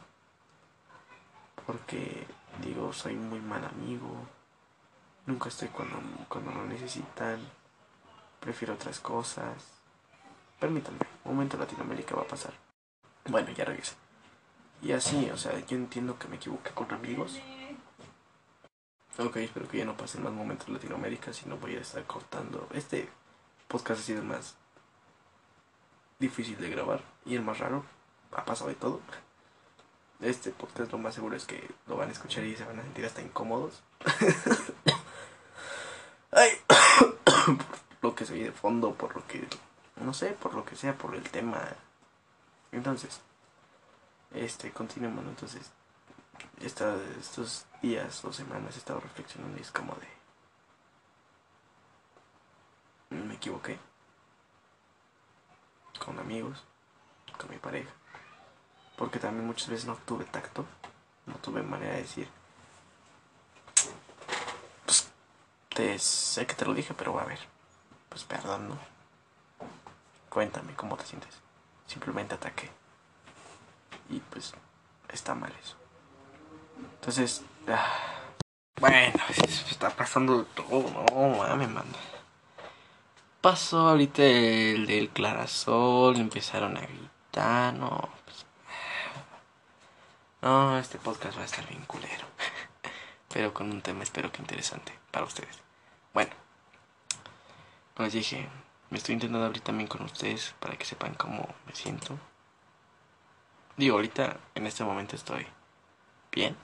Porque 1.65 2.25
digo, 2.61 2.93
soy 2.93 3.15
muy 3.15 3.39
mal 3.39 3.65
amigo. 3.65 4.09
Nunca 5.25 5.49
estoy 5.49 5.67
cuando, 5.69 5.97
cuando 6.29 6.51
lo 6.51 6.65
necesitan 6.65 7.39
prefiero 8.45 8.75
otras 8.75 8.99
cosas. 8.99 9.55
Permítanme, 10.59 10.99
un 11.25 11.33
momento 11.33 11.57
Latinoamérica 11.57 12.15
va 12.15 12.21
a 12.21 12.27
pasar. 12.27 12.53
Bueno, 13.25 13.49
ya 13.51 13.65
regresa. 13.65 13.95
Y 14.83 14.91
así, 14.91 15.29
o 15.31 15.37
sea, 15.37 15.59
yo 15.65 15.75
entiendo 15.75 16.17
que 16.19 16.27
me 16.27 16.35
equivoqué 16.35 16.69
con 16.69 16.91
amigos. 16.93 17.39
Ok, 19.17 19.37
espero 19.37 19.65
que 19.69 19.77
ya 19.77 19.85
no 19.85 19.95
pasen 19.95 20.23
más 20.23 20.33
momentos 20.33 20.67
en 20.67 20.73
Latinoamérica, 20.73 21.31
si 21.31 21.47
no 21.47 21.55
voy 21.55 21.77
a 21.77 21.79
estar 21.79 22.03
cortando. 22.03 22.67
Este 22.73 23.07
podcast 23.69 24.01
ha 24.01 24.03
sido 24.03 24.19
el 24.19 24.27
más 24.27 24.55
difícil 26.19 26.57
de 26.57 26.69
grabar 26.69 27.01
y 27.23 27.35
el 27.35 27.41
más 27.41 27.59
raro. 27.59 27.85
Ha 28.33 28.43
pasado 28.43 28.69
de 28.69 28.75
todo. 28.75 28.99
Este 30.19 30.51
podcast 30.51 30.91
lo 30.91 30.97
más 30.97 31.15
seguro 31.15 31.37
es 31.37 31.45
que 31.45 31.65
lo 31.87 31.95
van 31.95 32.09
a 32.09 32.11
escuchar 32.11 32.43
y 32.43 32.57
se 32.57 32.65
van 32.65 32.77
a 32.77 32.83
sentir 32.83 33.05
hasta 33.05 33.21
incómodos. 33.21 33.83
Ay, 36.31 36.49
lo 38.01 38.15
que 38.15 38.25
se 38.25 38.33
oye 38.33 38.45
de 38.45 38.51
fondo, 38.51 38.95
por 38.95 39.15
lo 39.15 39.25
que, 39.27 39.47
no 39.95 40.13
sé, 40.13 40.31
por 40.31 40.55
lo 40.55 40.65
que 40.65 40.75
sea, 40.75 40.97
por 40.97 41.15
el 41.15 41.23
tema. 41.29 41.61
Entonces, 42.73 43.21
este, 44.33 44.71
continuemos, 44.71 45.23
entonces, 45.23 45.71
esta, 46.61 46.95
estos 47.19 47.65
días 47.81 48.23
o 48.25 48.33
semanas 48.33 48.75
he 48.75 48.79
estado 48.79 48.99
reflexionando 48.99 49.57
y 49.57 49.61
es 49.61 49.71
como 49.71 49.95
de, 49.95 50.07
me 53.17 53.35
equivoqué, 53.35 53.79
con 56.03 56.19
amigos, 56.19 56.63
con 57.37 57.49
mi 57.49 57.57
pareja, 57.57 57.91
porque 58.97 59.19
también 59.19 59.45
muchas 59.45 59.69
veces 59.69 59.85
no 59.85 59.95
tuve 59.97 60.25
tacto, 60.25 60.65
no 61.25 61.35
tuve 61.35 61.63
manera 61.63 61.93
de 61.93 62.01
decir, 62.01 62.27
pues, 64.85 65.07
te, 65.69 65.99
sé 65.99 66.45
que 66.45 66.55
te 66.55 66.65
lo 66.65 66.73
dije, 66.73 66.93
pero 66.93 67.19
a 67.19 67.25
ver 67.25 67.55
pues 68.15 68.23
perdón, 68.23 68.69
¿no? 68.69 68.77
Cuéntame 70.29 70.73
cómo 70.73 70.95
te 70.95 71.05
sientes. 71.05 71.33
Simplemente 71.85 72.35
ataqué. 72.35 72.71
Y 74.09 74.21
pues 74.21 74.53
está 75.09 75.35
mal 75.35 75.51
eso. 75.61 75.75
Entonces, 76.95 77.43
ah, 77.67 78.15
bueno, 78.79 79.23
está 79.69 79.89
pasando 79.89 80.43
todo, 80.45 80.89
no 81.11 81.37
mames, 81.37 81.69
manda. 81.69 81.99
Pasó 83.41 83.89
ahorita 83.89 84.23
el 84.23 84.87
del 84.87 85.09
clarasol, 85.09 86.17
empezaron 86.17 86.77
a 86.77 86.81
gritar, 86.81 87.73
no, 87.73 88.09
pues, 88.25 88.45
no, 90.41 90.77
este 90.79 90.97
podcast 90.97 91.37
va 91.37 91.43
a 91.43 91.45
estar 91.45 91.67
bien 91.67 91.85
culero. 91.85 92.25
Pero 93.33 93.53
con 93.53 93.71
un 93.71 93.81
tema 93.81 94.03
espero 94.03 94.31
que 94.31 94.41
interesante 94.41 94.93
para 95.11 95.25
ustedes. 95.25 95.59
Bueno, 96.13 96.31
les 97.97 98.13
dije, 98.13 98.49
me 98.89 98.97
estoy 98.97 99.13
intentando 99.13 99.45
abrir 99.45 99.61
también 99.61 99.87
con 99.87 100.01
ustedes 100.03 100.53
para 100.59 100.75
que 100.77 100.85
sepan 100.85 101.13
cómo 101.15 101.47
me 101.65 101.75
siento. 101.75 102.17
Digo, 103.77 103.95
ahorita 103.95 104.37
en 104.55 104.67
este 104.67 104.83
momento 104.83 105.15
estoy 105.15 105.45
bien. 106.31 106.55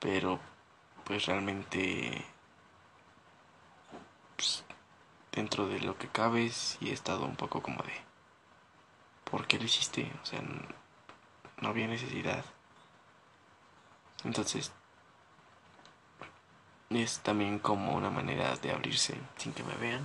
Pero 0.00 0.40
pues 1.04 1.26
realmente 1.26 2.24
pues, 4.36 4.64
dentro 5.32 5.68
de 5.68 5.80
lo 5.80 5.96
que 5.98 6.08
cabe 6.08 6.50
sí 6.50 6.90
he 6.90 6.92
estado 6.92 7.24
un 7.24 7.36
poco 7.36 7.62
como 7.62 7.82
de 7.82 7.92
¿por 9.30 9.46
qué 9.46 9.58
lo 9.58 9.64
hiciste? 9.64 10.10
O 10.22 10.26
sea, 10.26 10.40
no 11.60 11.68
había 11.68 11.86
necesidad. 11.86 12.44
Entonces 14.24 14.72
es 16.90 17.20
también 17.20 17.58
como 17.58 17.94
una 17.94 18.10
manera 18.10 18.56
de 18.56 18.72
abrirse 18.72 19.16
sin 19.36 19.52
que 19.52 19.62
me 19.62 19.74
vean 19.76 20.02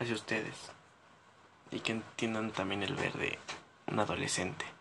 hacia 0.00 0.14
ustedes 0.14 0.70
y 1.70 1.80
que 1.80 1.92
entiendan 1.92 2.50
también 2.50 2.82
el 2.82 2.94
ver 2.94 3.12
de 3.14 3.38
un 3.86 4.00
adolescente. 4.00 4.77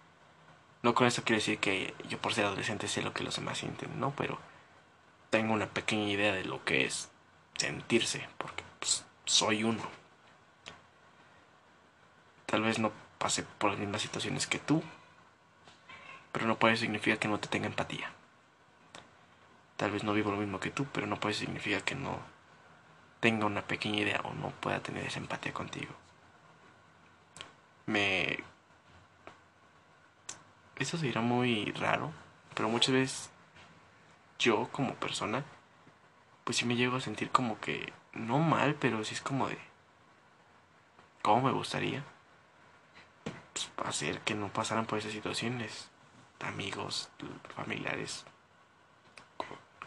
No 0.84 0.94
con 0.94 1.08
eso 1.08 1.24
quiero 1.24 1.40
decir 1.40 1.60
que 1.60 1.94
yo 2.08 2.20
por 2.20 2.34
ser 2.34 2.46
adolescente 2.46 2.88
sé 2.88 3.02
lo 3.02 3.14
que 3.14 3.24
los 3.24 3.36
demás 3.36 3.58
sienten, 3.58 4.00
no, 4.00 4.14
pero 4.16 4.40
tengo 5.30 5.54
una 5.54 5.68
pequeña 5.68 6.10
idea 6.10 6.34
de 6.34 6.46
lo 6.46 6.64
que 6.64 6.86
es 6.86 7.10
sentirse, 7.58 8.28
porque 8.38 8.64
pues, 8.80 9.06
soy 9.26 9.64
uno. 9.64 9.82
Tal 12.46 12.62
vez 12.62 12.80
no 12.80 12.92
pase 13.18 13.44
por 13.44 13.72
las 13.72 13.80
mismas 13.80 14.02
situaciones 14.02 14.48
que 14.48 14.60
tú, 14.60 14.82
pero 16.32 16.46
no 16.46 16.58
puede 16.58 16.78
significar 16.78 17.20
que 17.20 17.28
no 17.28 17.40
te 17.40 17.48
tenga 17.48 17.68
empatía. 17.68 18.12
Tal 19.76 19.92
vez 19.92 20.04
no 20.04 20.14
vivo 20.14 20.32
lo 20.32 20.38
mismo 20.38 20.60
que 20.60 20.72
tú, 20.72 20.86
pero 20.92 21.08
no 21.08 21.20
puede 21.20 21.36
significar 21.36 21.84
que 21.84 21.96
no 21.96 22.20
tenga 23.20 23.46
una 23.46 23.64
pequeña 23.64 24.00
idea 24.00 24.22
o 24.24 24.34
no 24.34 24.52
pueda 24.52 24.82
tener 24.82 25.06
esa 25.06 25.20
empatía 25.20 25.54
contigo. 25.54 25.94
Me... 27.86 28.44
Eso 30.80 30.98
se 30.98 31.12
muy 31.20 31.72
raro, 31.72 32.12
pero 32.54 32.70
muchas 32.70 32.94
veces 32.94 33.30
yo 34.38 34.70
como 34.72 34.94
persona, 34.96 35.44
pues 36.44 36.58
sí 36.58 36.66
me 36.66 36.76
llego 36.76 36.98
a 36.98 37.02
sentir 37.02 37.32
como 37.32 37.60
que, 37.60 37.92
no 38.14 38.40
mal, 38.40 38.76
pero 38.76 39.04
sí 39.04 39.16
es 39.16 39.22
como 39.22 39.48
de, 39.48 39.58
¿cómo 41.24 41.42
me 41.48 41.52
gustaría? 41.52 42.04
Pues, 43.54 43.70
hacer 43.88 44.22
que 44.22 44.36
no 44.36 44.50
pasaran 44.50 44.86
por 44.86 45.00
esas 45.00 45.14
situaciones, 45.14 45.90
amigos, 46.42 47.10
familiares, 47.56 48.26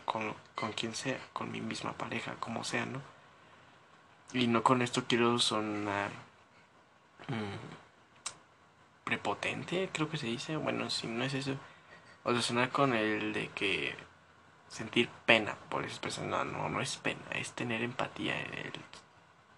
con, 0.05 0.35
con 0.57 0.73
quien 0.73 0.95
sea, 0.97 1.21
con 1.33 1.53
mi 1.53 1.61
misma 1.61 1.93
pareja, 1.93 2.35
como 2.41 2.65
sea, 2.65 2.85
¿no? 2.85 3.01
Y 4.33 4.49
no 4.49 4.65
con 4.65 4.83
esto 4.83 5.05
quiero 5.07 5.39
sonar 5.39 6.11
mm, 7.29 7.80
prepotente, 9.11 9.91
creo 9.93 10.09
que 10.09 10.17
se 10.17 10.27
dice. 10.27 10.57
Bueno, 10.57 10.89
si 10.89 11.09
no 11.09 11.25
es 11.25 11.35
eso. 11.35 11.57
O 12.23 12.35
sea, 12.41 12.71
con 12.71 12.95
el 12.95 13.33
de 13.33 13.49
que 13.49 13.97
sentir 14.69 15.09
pena 15.27 15.57
por 15.69 15.85
esas 15.85 15.99
personas. 15.99 16.47
No, 16.47 16.53
no, 16.53 16.69
no 16.69 16.81
es 16.81 16.97
pena, 16.97 17.21
es 17.33 17.53
tener 17.53 17.83
empatía, 17.83 18.41
el 18.41 18.73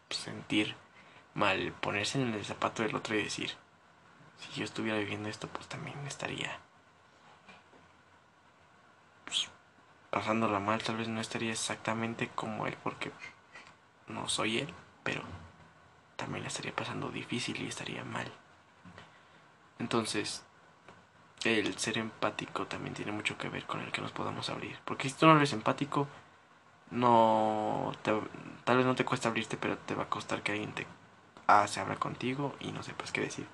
sentir 0.08 0.74
mal, 1.34 1.72
ponerse 1.80 2.20
en 2.20 2.34
el 2.34 2.44
zapato 2.44 2.82
del 2.82 2.96
otro 2.96 3.14
y 3.14 3.22
decir, 3.24 3.52
si 4.38 4.60
yo 4.60 4.64
estuviera 4.64 4.98
viviendo 4.98 5.28
esto, 5.28 5.48
pues 5.48 5.68
también 5.68 5.98
estaría 6.06 6.58
pues, 9.26 9.48
pasándola 10.10 10.60
mal. 10.60 10.82
Tal 10.82 10.96
vez 10.96 11.08
no 11.08 11.20
estaría 11.20 11.52
exactamente 11.52 12.28
como 12.34 12.66
él, 12.66 12.76
porque 12.82 13.12
no 14.08 14.28
soy 14.28 14.60
él, 14.60 14.74
pero 15.02 15.22
también 16.16 16.42
la 16.44 16.48
estaría 16.48 16.74
pasando 16.74 17.10
difícil 17.10 17.60
y 17.60 17.66
estaría 17.66 18.04
mal. 18.04 18.32
Entonces, 19.82 20.44
el 21.42 21.76
ser 21.76 21.98
empático 21.98 22.68
también 22.68 22.94
tiene 22.94 23.10
mucho 23.10 23.36
que 23.36 23.48
ver 23.48 23.66
con 23.66 23.80
el 23.80 23.90
que 23.90 24.00
nos 24.00 24.12
podamos 24.12 24.48
abrir. 24.48 24.78
Porque 24.84 25.08
si 25.08 25.16
tú 25.16 25.26
no 25.26 25.36
eres 25.36 25.52
empático, 25.52 26.06
no 26.92 27.92
tal 28.02 28.76
vez 28.76 28.86
no 28.86 28.94
te 28.94 29.04
cuesta 29.04 29.28
abrirte, 29.28 29.56
pero 29.56 29.76
te 29.78 29.96
va 29.96 30.04
a 30.04 30.08
costar 30.08 30.42
que 30.44 30.52
alguien 30.52 30.72
te 30.72 30.86
ah, 31.48 31.66
se 31.66 31.80
abra 31.80 31.96
contigo 31.96 32.54
y 32.60 32.70
no 32.70 32.84
sepas 32.84 33.10
qué 33.10 33.22
decir. 33.22 33.48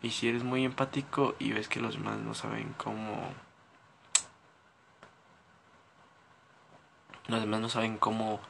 Y 0.00 0.12
si 0.12 0.30
eres 0.30 0.44
muy 0.44 0.64
empático 0.64 1.34
y 1.38 1.52
ves 1.52 1.68
que 1.68 1.80
los 1.80 1.96
demás 1.96 2.16
no 2.18 2.32
saben 2.32 2.74
cómo 2.78 3.34
los 7.26 7.40
demás 7.42 7.60
no 7.60 7.68
saben 7.68 7.98
cómo 7.98 8.40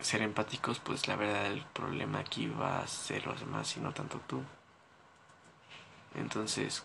ser 0.00 0.22
empáticos, 0.22 0.78
pues 0.78 1.08
la 1.08 1.16
verdad 1.16 1.46
el 1.46 1.62
problema 1.74 2.20
aquí 2.20 2.46
va 2.48 2.78
a 2.80 2.86
ser 2.86 3.26
los 3.26 3.40
demás 3.40 3.76
y 3.76 3.80
no 3.80 3.92
tanto 3.92 4.18
tú. 4.26 4.42
Entonces, 6.14 6.84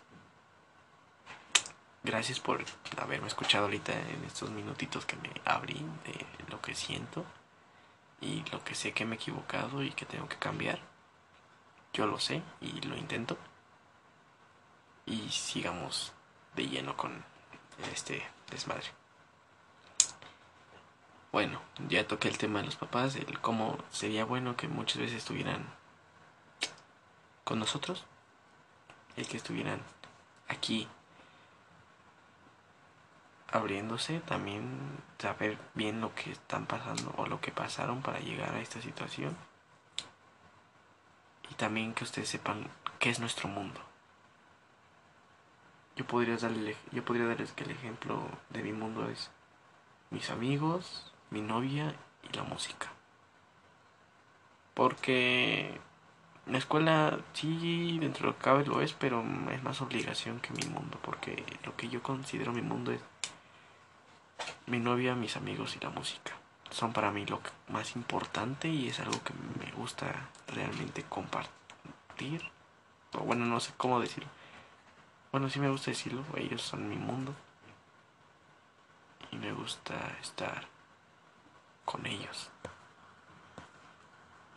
gracias 2.04 2.40
por 2.40 2.64
haberme 2.98 3.28
escuchado 3.28 3.66
ahorita 3.66 3.94
en 3.94 4.24
estos 4.26 4.50
minutitos 4.52 5.06
que 5.06 5.16
me 5.18 5.32
abrí 5.46 5.86
de 6.06 6.26
lo 6.50 6.62
que 6.62 6.76
siento 6.76 7.26
y 8.22 8.44
lo 8.52 8.64
que 8.64 8.76
sé 8.76 8.94
que 8.94 9.06
me 9.06 9.16
he 9.16 9.20
equivocado 9.20 9.84
y 9.84 9.92
que 9.92 10.06
tengo 10.06 10.28
que 10.28 10.38
cambiar. 10.38 10.80
Yo 11.94 12.08
lo 12.08 12.20
sé 12.20 12.42
y 12.62 12.82
lo 12.82 12.96
intento. 12.96 13.38
Y 15.06 15.30
sigamos 15.30 16.14
de 16.56 16.68
lleno 16.68 16.96
con 16.96 17.24
este 17.92 18.26
desmadre. 18.50 18.88
Bueno, 21.32 21.60
ya 21.90 22.08
toqué 22.08 22.28
el 22.28 22.38
tema 22.38 22.60
de 22.60 22.66
los 22.68 22.76
papás, 22.76 23.16
el 23.16 23.40
cómo 23.40 23.78
sería 23.90 24.24
bueno 24.24 24.56
que 24.56 24.68
muchas 24.68 25.00
veces 25.00 25.18
estuvieran 25.18 25.66
con 27.44 27.60
nosotros, 27.60 28.06
el 29.16 29.28
que 29.28 29.38
estuvieran 29.38 29.82
aquí 30.48 30.88
abriéndose, 33.54 34.20
también 34.22 34.98
saber 35.20 35.58
bien 35.76 36.02
lo 36.02 36.14
que 36.16 36.32
están 36.32 36.66
pasando 36.66 37.14
o 37.18 37.28
lo 37.28 37.40
que 37.40 37.52
pasaron 37.52 38.02
para 38.02 38.20
llegar 38.20 38.56
a 38.56 38.62
esta 38.62 38.82
situación. 38.82 39.38
Y 41.52 41.54
también 41.54 41.94
que 41.94 42.04
ustedes 42.04 42.30
sepan 42.30 42.68
qué 42.98 43.12
es 43.12 43.20
nuestro 43.20 43.48
mundo. 43.48 43.80
Yo 45.96 46.08
podría 46.08 46.36
darle, 46.38 46.76
yo 46.92 47.06
podría 47.06 47.28
darles 47.28 47.52
que 47.52 47.64
el 47.64 47.72
ejemplo 47.72 48.28
de 48.50 48.64
mi 48.64 48.74
mundo 48.74 49.08
es 49.08 49.30
mis 50.10 50.32
amigos, 50.32 51.14
mi 51.30 51.42
novia 51.42 51.96
y 52.24 52.36
la 52.36 52.44
música. 52.44 52.92
Porque 54.74 55.80
la 56.46 56.58
escuela 56.58 57.20
sí, 57.34 57.98
dentro 58.00 58.24
de 58.24 58.28
lo 58.28 58.38
que 58.38 58.44
cabe 58.44 58.66
lo 58.66 58.82
es, 58.82 58.94
pero 58.94 59.24
es 59.52 59.64
más 59.64 59.82
obligación 59.82 60.40
que 60.40 60.52
mi 60.52 60.66
mundo, 60.70 61.00
porque 61.02 61.44
lo 61.64 61.76
que 61.76 61.88
yo 61.88 62.04
considero 62.04 62.52
mi 62.52 62.62
mundo 62.62 62.92
es 62.92 63.00
mi 64.68 64.80
novia, 64.80 65.16
mis 65.16 65.38
amigos 65.38 65.76
y 65.76 65.80
la 65.80 65.90
música. 65.90 66.34
Son 66.70 66.92
para 66.92 67.12
mí 67.12 67.26
lo 67.26 67.40
más 67.70 67.96
importante 67.96 68.68
y 68.68 68.90
es 68.90 69.00
algo 69.00 69.24
que 69.24 69.34
me 69.60 69.72
gusta 69.74 70.30
realmente 70.48 71.04
compartir. 71.04 72.42
O 73.14 73.20
bueno, 73.20 73.46
no 73.46 73.60
sé 73.60 73.74
cómo 73.78 74.00
decirlo. 74.00 74.30
Bueno, 75.32 75.50
sí 75.50 75.60
me 75.60 75.70
gusta 75.70 75.92
decirlo, 75.92 76.24
ellos 76.36 76.62
son 76.62 76.90
mi 76.90 76.96
mundo. 76.96 77.34
Y 79.32 79.38
me 79.38 79.52
gusta 79.54 79.96
estar 80.22 80.68
con 81.86 82.06
ellos. 82.06 82.50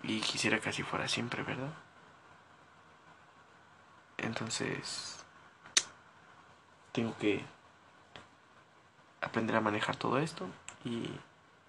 Y 0.07 0.21
quisiera 0.21 0.61
que 0.61 0.69
así 0.69 0.85
fuera 0.85 1.09
siempre, 1.09 1.43
¿verdad? 1.43 1.73
Entonces, 4.19 5.25
tengo 6.93 7.17
que 7.19 7.45
aprender 9.21 9.57
a 9.57 9.61
manejar 9.61 9.97
todo 9.97 10.19
esto 10.19 10.47
y 10.85 11.11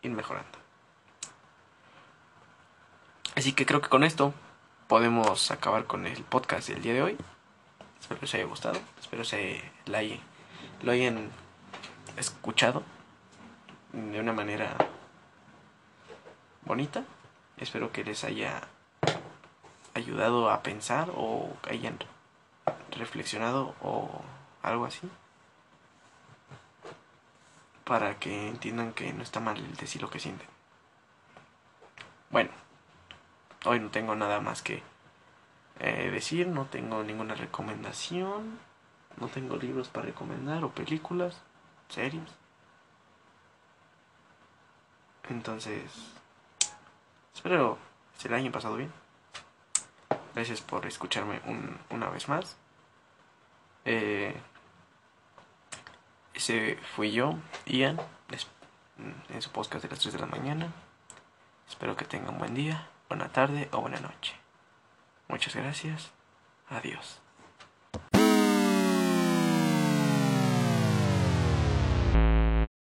ir 0.03 0.11
mejorando. 0.11 0.59
Así 3.35 3.53
que 3.53 3.65
creo 3.65 3.81
que 3.81 3.89
con 3.89 4.03
esto 4.03 4.35
podemos 4.87 5.49
acabar 5.49 5.85
con 5.85 6.05
el 6.05 6.23
podcast 6.23 6.69
del 6.69 6.83
día 6.83 6.93
de 6.93 7.01
hoy. 7.01 7.17
Espero 7.99 8.19
que 8.19 8.25
os 8.25 8.33
haya 8.35 8.45
gustado, 8.45 8.79
espero 8.99 9.23
que 9.23 9.71
lo 10.83 10.91
hayan 10.91 11.31
escuchado 12.17 12.83
de 13.93 14.19
una 14.19 14.31
manera 14.31 14.77
bonita. 16.65 17.03
Espero 17.57 17.91
que 17.91 18.03
les 18.03 18.23
haya 18.23 18.67
ayudado 19.93 20.51
a 20.51 20.61
pensar 20.61 21.11
o 21.15 21.55
hayan 21.69 21.97
reflexionado 22.91 23.75
o 23.81 24.21
algo 24.61 24.85
así 24.85 25.09
para 27.83 28.19
que 28.19 28.49
entiendan 28.49 28.93
que 28.93 29.13
no 29.13 29.23
está 29.23 29.39
mal 29.39 29.75
decir 29.77 30.01
lo 30.01 30.09
que 30.09 30.19
sienten. 30.19 30.47
Bueno, 32.29 32.51
hoy 33.65 33.79
no 33.79 33.89
tengo 33.89 34.13
nada 34.13 34.41
más 34.41 34.61
que 34.61 34.83
eh, 35.79 36.11
decir, 36.11 36.47
no 36.47 36.65
tengo 36.65 37.03
ninguna 37.03 37.33
recomendación, 37.33 38.59
no 39.17 39.27
tengo 39.29 39.55
libros 39.55 39.87
para 39.87 40.07
recomendar 40.07 40.65
o 40.65 40.71
películas, 40.71 41.41
series. 41.87 42.29
Entonces, 45.29 46.16
espero 47.37 47.77
se 48.17 48.29
la 48.29 48.37
hayan 48.37 48.51
pasado 48.51 48.77
bien. 48.77 48.91
Gracias 50.33 50.61
por 50.61 50.85
escucharme 50.85 51.39
una 51.91 52.09
vez 52.09 52.27
más. 52.27 52.57
Eh, 53.85 54.35
ese 56.33 56.77
fui 56.95 57.11
yo, 57.11 57.35
Ian, 57.65 58.01
en 59.29 59.41
su 59.41 59.51
podcast 59.51 59.83
de 59.83 59.89
las 59.89 59.99
3 59.99 60.13
de 60.13 60.19
la 60.19 60.25
mañana. 60.25 60.73
Espero 61.69 61.95
que 61.95 62.05
tengan 62.05 62.39
buen 62.39 62.55
día, 62.55 62.89
buena 63.07 63.29
tarde 63.29 63.69
o 63.71 63.81
buena 63.81 63.99
noche. 63.99 64.33
Muchas 65.27 65.55
gracias. 65.55 66.11
Adiós. 66.69 67.21